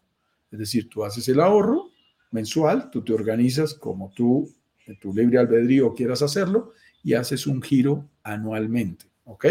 Es 0.51 0.59
decir, 0.59 0.89
tú 0.89 1.05
haces 1.05 1.28
el 1.28 1.41
ahorro 1.41 1.91
mensual, 2.31 2.91
tú 2.91 3.03
te 3.03 3.12
organizas 3.12 3.74
como 3.74 4.11
tú, 4.11 4.53
en 4.87 4.99
tu 4.99 5.14
libre 5.14 5.39
albedrío 5.39 5.95
quieras 5.95 6.22
hacerlo, 6.22 6.72
y 7.03 7.15
haces 7.15 7.47
un 7.47 7.63
giro 7.63 8.09
anualmente, 8.23 9.07
¿ok? 9.25 9.47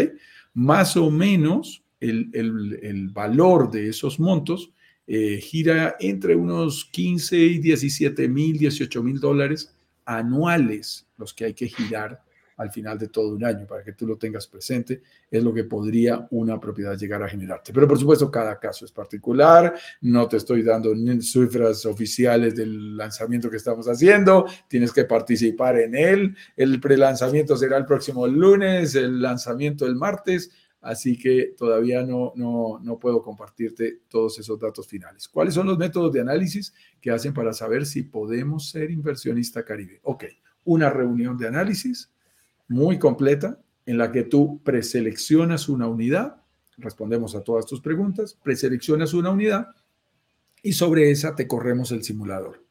Más 0.54 0.96
o 0.96 1.10
menos 1.10 1.82
el, 2.00 3.10
valor 3.12 3.70
de 3.70 3.88
esos 3.88 4.18
montos 4.18 4.72
eh, 5.06 5.40
gira 5.40 5.96
entre 6.00 6.34
unos 6.34 6.84
15 6.86 7.36
y 7.36 7.58
17 7.58 8.28
mil, 8.28 8.58
18 8.58 9.02
mil 9.02 9.20
dólares 9.20 9.74
anuales 10.04 11.06
los 11.16 11.34
que 11.34 11.44
hay 11.44 11.54
que 11.54 11.68
girar 11.68 12.22
al 12.60 12.70
final 12.70 12.98
de 12.98 13.08
todo 13.08 13.34
un 13.34 13.42
año, 13.42 13.66
para 13.66 13.82
que 13.82 13.94
tú 13.94 14.06
lo 14.06 14.18
tengas 14.18 14.46
presente, 14.46 15.00
es 15.30 15.42
lo 15.42 15.54
que 15.54 15.64
podría 15.64 16.28
una 16.30 16.60
propiedad 16.60 16.96
llegar 16.96 17.22
a 17.22 17.28
generarte. 17.28 17.72
Pero 17.72 17.88
por 17.88 17.98
supuesto, 17.98 18.30
cada 18.30 18.58
caso 18.58 18.84
es 18.84 18.92
particular, 18.92 19.74
no 20.02 20.28
te 20.28 20.36
estoy 20.36 20.62
dando 20.62 20.94
cifras 21.22 21.86
oficiales 21.86 22.54
del 22.54 22.98
lanzamiento 22.98 23.48
que 23.48 23.56
estamos 23.56 23.88
haciendo, 23.88 24.44
tienes 24.68 24.92
que 24.92 25.06
participar 25.06 25.78
en 25.78 25.94
él, 25.94 26.36
el 26.54 26.78
prelanzamiento 26.80 27.56
será 27.56 27.78
el 27.78 27.86
próximo 27.86 28.26
lunes, 28.26 28.94
el 28.94 29.22
lanzamiento 29.22 29.86
el 29.86 29.96
martes, 29.96 30.50
así 30.82 31.16
que 31.16 31.54
todavía 31.56 32.02
no, 32.02 32.34
no, 32.36 32.78
no 32.82 32.98
puedo 32.98 33.22
compartirte 33.22 34.00
todos 34.06 34.38
esos 34.38 34.60
datos 34.60 34.86
finales. 34.86 35.28
¿Cuáles 35.28 35.54
son 35.54 35.66
los 35.66 35.78
métodos 35.78 36.12
de 36.12 36.20
análisis 36.20 36.74
que 37.00 37.10
hacen 37.10 37.32
para 37.32 37.54
saber 37.54 37.86
si 37.86 38.02
podemos 38.02 38.68
ser 38.68 38.90
inversionista 38.90 39.64
caribe? 39.64 40.00
Ok, 40.02 40.24
una 40.64 40.90
reunión 40.90 41.38
de 41.38 41.48
análisis 41.48 42.10
muy 42.70 43.00
completa 43.00 43.58
en 43.84 43.98
la 43.98 44.12
que 44.12 44.22
tú 44.22 44.60
preseleccionas 44.62 45.68
una 45.68 45.88
unidad, 45.88 46.36
respondemos 46.78 47.34
a 47.34 47.42
todas 47.42 47.66
tus 47.66 47.80
preguntas, 47.80 48.38
preseleccionas 48.42 49.12
una 49.12 49.30
unidad 49.30 49.66
y 50.62 50.72
sobre 50.72 51.10
esa 51.10 51.34
te 51.34 51.48
corremos 51.48 51.90
el 51.90 52.04
simulador. 52.04 52.64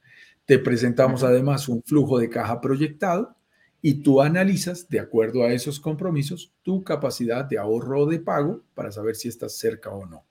Te 0.45 0.57
presentamos 0.57 1.23
además 1.23 1.67
un 1.67 1.83
flujo 1.83 2.17
de 2.17 2.29
caja 2.29 2.61
proyectado 2.61 3.35
y 3.81 3.95
tú 3.95 4.21
analizas, 4.21 4.87
de 4.87 5.01
acuerdo 5.01 5.43
a 5.43 5.51
esos 5.51 5.81
compromisos, 5.81 6.53
tu 6.63 6.81
capacidad 6.81 7.43
de 7.43 7.57
ahorro 7.57 8.03
o 8.03 8.05
de 8.05 8.19
pago 8.19 8.63
para 8.75 8.93
saber 8.93 9.17
si 9.17 9.27
estás 9.27 9.57
cerca 9.57 9.89
o 9.89 10.05
no. 10.05 10.23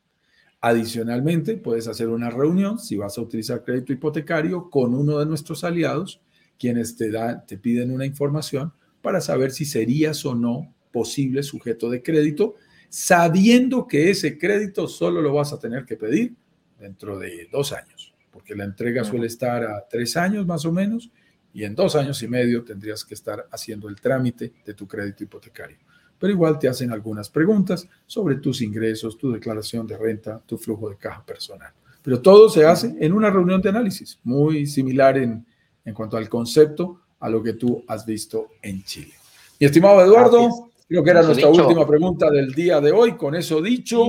Adicionalmente, 0.63 1.59
puedes 1.59 1.89
hacer 1.89 2.09
una 2.09 2.31
reunión, 2.31 2.79
si 2.79 2.97
vas 2.97 3.19
a 3.19 3.21
utilizar 3.21 3.63
crédito 3.65 3.93
hipotecario, 3.93 4.71
con 4.71 4.95
uno 4.95 5.19
de 5.19 5.27
nuestros 5.27 5.63
aliados, 5.63 6.23
quienes 6.59 6.97
te, 6.97 7.11
dan, 7.11 7.47
te 7.47 7.59
piden 7.59 7.91
una 7.93 8.07
información 8.07 8.73
para 9.03 9.21
saber 9.21 9.53
si 9.53 9.65
serías 9.65 10.25
o 10.25 10.35
no 10.35 10.75
posible 10.93 11.43
sujeto 11.43 11.91
de 11.91 12.03
crédito, 12.03 12.55
sabiendo 12.89 13.87
que 13.87 14.11
ese 14.11 14.39
crédito 14.39 14.89
solo 14.89 15.21
lo 15.21 15.33
vas 15.33 15.53
a 15.53 15.59
tener 15.59 15.85
que 15.85 15.97
pedir 15.97 16.35
dentro 16.79 17.19
de 17.19 17.49
dos 17.51 17.73
años, 17.73 18.15
porque 18.31 18.55
la 18.55 18.65
entrega 18.65 19.05
suele 19.05 19.27
estar 19.27 19.65
a 19.65 19.87
tres 19.89 20.17
años 20.17 20.47
más 20.47 20.65
o 20.65 20.73
menos, 20.73 21.11
y 21.53 21.65
en 21.65 21.75
dos 21.75 21.97
años 21.97 22.23
y 22.23 22.29
medio 22.29 22.65
tendrías 22.65 23.05
que 23.05 23.15
estar 23.15 23.47
haciendo 23.51 23.89
el 23.89 24.01
trámite 24.01 24.53
de 24.65 24.75
tu 24.75 24.87
crédito 24.87 25.25
hipotecario. 25.25 25.79
Pero 26.19 26.33
igual 26.33 26.59
te 26.59 26.69
hacen 26.69 26.93
algunas 26.93 27.31
preguntas 27.31 27.89
sobre 28.07 28.37
tus 28.37 28.61
ingresos, 28.61 29.17
tu 29.17 29.33
declaración 29.33 29.87
de 29.87 29.97
renta, 29.97 30.43
tu 30.45 30.59
flujo 30.59 30.91
de 30.91 30.97
caja 30.97 31.25
personal. 31.25 31.73
Pero 32.03 32.21
todo 32.21 32.49
se 32.49 32.65
hace 32.65 32.95
en 33.01 33.13
una 33.13 33.31
reunión 33.31 33.61
de 33.61 33.69
análisis, 33.69 34.19
muy 34.25 34.67
similar 34.67 35.17
en, 35.19 35.45
en 35.85 35.95
cuanto 35.95 36.17
al 36.17 36.29
concepto 36.29 37.01
a 37.21 37.29
lo 37.29 37.43
que 37.43 37.55
tú 37.55 37.85
has 37.89 38.05
visto 38.07 38.49
en 38.63 38.83
Chile. 38.85 39.15
Mi 39.61 39.67
estimado 39.67 40.01
Eduardo, 40.03 40.71
creo 40.89 41.03
que 41.03 41.11
era 41.11 41.23
nuestra 41.23 41.49
última 41.49 41.87
pregunta 41.87 42.31
del 42.31 42.53
día 42.55 42.81
de 42.81 42.93
hoy. 42.93 43.17
Con 43.17 43.35
eso 43.35 43.61
dicho, 43.61 44.07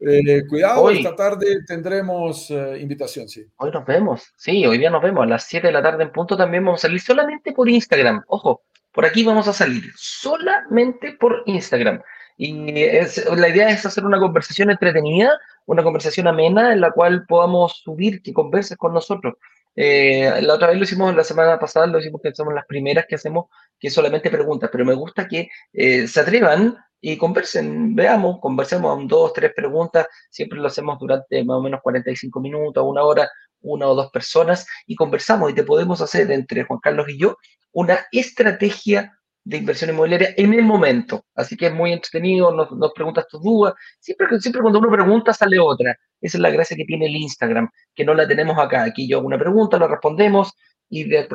eh, 0.00 0.44
cuidado, 0.48 0.90
esta 0.90 1.14
tarde 1.16 1.64
tendremos 1.66 2.50
eh, 2.50 2.78
invitación, 2.80 3.28
sí. 3.28 3.44
Hoy 3.56 3.70
nos 3.70 3.84
vemos, 3.84 4.32
sí, 4.36 4.64
hoy 4.64 4.78
día 4.78 4.90
nos 4.90 5.02
vemos 5.02 5.24
a 5.24 5.26
las 5.26 5.44
7 5.44 5.66
de 5.66 5.72
la 5.72 5.82
tarde 5.82 6.04
en 6.04 6.12
punto. 6.12 6.36
También 6.36 6.64
vamos 6.64 6.80
a 6.80 6.88
salir 6.88 7.00
solamente 7.00 7.52
por 7.52 7.68
Instagram. 7.68 8.22
Ojo, 8.28 8.62
por 8.92 9.04
aquí 9.04 9.24
vamos 9.24 9.48
a 9.48 9.52
salir 9.52 9.90
solamente 9.96 11.12
por 11.12 11.42
Instagram. 11.46 12.00
Y 12.36 12.52
la 12.52 13.48
idea 13.48 13.70
es 13.70 13.84
hacer 13.84 14.04
una 14.04 14.18
conversación 14.18 14.70
entretenida, 14.70 15.38
una 15.66 15.82
conversación 15.82 16.26
amena 16.26 16.72
en 16.72 16.80
la 16.80 16.90
cual 16.90 17.24
podamos 17.26 17.82
subir, 17.84 18.22
que 18.22 18.32
converses 18.32 18.76
con 18.76 18.94
nosotros. 18.94 19.34
Eh, 19.74 20.40
la 20.42 20.54
otra 20.54 20.68
vez 20.68 20.76
lo 20.76 20.84
hicimos 20.84 21.14
la 21.14 21.24
semana 21.24 21.58
pasada, 21.58 21.86
lo 21.86 21.98
hicimos 21.98 22.20
que 22.22 22.34
somos 22.34 22.54
las 22.54 22.66
primeras 22.66 23.06
que 23.06 23.14
hacemos, 23.14 23.46
que 23.78 23.90
solamente 23.90 24.30
preguntas, 24.30 24.70
pero 24.70 24.84
me 24.84 24.94
gusta 24.94 25.26
que 25.26 25.48
eh, 25.72 26.06
se 26.06 26.20
atrevan 26.20 26.76
y 27.00 27.16
conversen, 27.16 27.94
veamos, 27.96 28.38
conversemos 28.40 29.06
dos, 29.08 29.32
tres 29.32 29.52
preguntas, 29.54 30.06
siempre 30.30 30.58
lo 30.58 30.68
hacemos 30.68 30.98
durante 30.98 31.42
más 31.44 31.56
o 31.56 31.62
menos 31.62 31.80
45 31.82 32.40
minutos, 32.40 32.84
una 32.86 33.02
hora, 33.02 33.28
una 33.60 33.88
o 33.88 33.94
dos 33.94 34.10
personas, 34.10 34.66
y 34.86 34.94
conversamos 34.94 35.50
y 35.50 35.54
te 35.54 35.64
podemos 35.64 36.00
hacer 36.00 36.30
entre 36.30 36.64
Juan 36.64 36.80
Carlos 36.80 37.08
y 37.08 37.18
yo 37.18 37.36
una 37.72 38.06
estrategia 38.12 39.18
de 39.44 39.56
inversión 39.56 39.90
inmobiliaria 39.90 40.34
en 40.36 40.54
el 40.54 40.62
momento. 40.62 41.24
Así 41.34 41.56
que 41.56 41.66
es 41.66 41.74
muy 41.74 41.92
entretenido, 41.92 42.52
nos, 42.52 42.92
preguntas 42.92 43.26
tus 43.28 43.42
dudas. 43.42 43.74
Siempre, 43.98 44.40
siempre 44.40 44.62
cuando 44.62 44.78
uno 44.78 44.90
pregunta 44.90 45.32
sale 45.32 45.58
otra. 45.58 45.96
Esa 46.20 46.38
es 46.38 46.40
la 46.42 46.50
gracia 46.50 46.76
que 46.76 46.84
tiene 46.84 47.06
el 47.06 47.16
Instagram, 47.16 47.68
que 47.94 48.04
no 48.04 48.14
la 48.14 48.26
tenemos 48.26 48.56
acá. 48.58 48.84
Aquí 48.84 49.08
yo 49.08 49.18
hago 49.18 49.26
una 49.26 49.38
pregunta, 49.38 49.78
la 49.78 49.88
respondemos 49.88 50.54
y 50.88 51.04
le, 51.04 51.26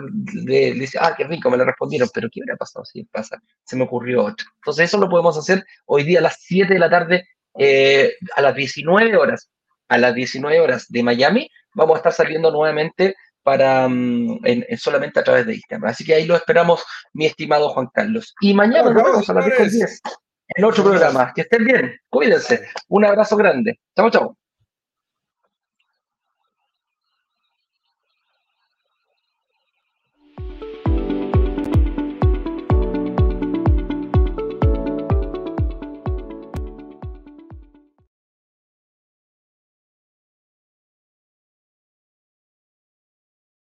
dice, 0.74 0.98
ah, 1.02 1.16
qué 1.18 1.24
rico, 1.26 1.50
me 1.50 1.58
la 1.58 1.66
respondieron, 1.66 2.10
pero 2.14 2.30
¿qué 2.32 2.42
hubiera 2.42 2.56
pasado 2.56 2.86
si 2.86 3.04
pasa? 3.06 3.42
Se 3.64 3.76
me 3.76 3.84
ocurrió 3.84 4.26
otro. 4.26 4.48
Entonces 4.58 4.86
eso 4.86 5.00
lo 5.00 5.10
podemos 5.10 5.38
hacer 5.38 5.66
hoy 5.86 6.04
día 6.04 6.20
a 6.20 6.22
las 6.22 6.38
7 6.42 6.74
de 6.74 6.80
la 6.80 6.90
tarde, 6.90 7.28
eh, 7.58 8.14
a 8.36 8.42
las 8.42 8.56
19 8.56 9.18
horas. 9.18 9.50
A 9.90 9.98
las 9.98 10.14
19 10.14 10.60
horas 10.60 10.86
de 10.90 11.02
Miami 11.02 11.50
vamos 11.74 11.96
a 11.96 11.98
estar 11.98 12.14
saliendo 12.14 12.52
nuevamente 12.52 13.16
para 13.48 13.88
mm, 13.88 14.42
solamente 14.78 15.22
a 15.22 15.24
través 15.24 15.46
de 15.46 15.54
Instagram. 15.54 15.90
Así 15.90 16.04
que 16.04 16.14
ahí 16.14 16.26
lo 16.26 16.36
esperamos, 16.36 16.84
mi 17.14 17.28
estimado 17.28 17.70
Juan 17.70 17.88
Carlos. 17.94 18.36
Y 18.42 18.54
mañana 18.54 18.92
nos 18.92 19.02
vemos 19.02 19.30
a 19.30 19.34
las 19.36 19.46
10 19.46 20.02
en 20.50 20.66
otro 20.66 20.84
programa. 20.84 21.32
Que 21.34 21.44
estén 21.44 21.64
bien, 21.64 21.98
cuídense. 22.10 22.68
Un 22.90 23.06
abrazo 23.06 23.38
grande. 23.38 23.80
Chao, 23.96 24.10
chao. 24.10 24.38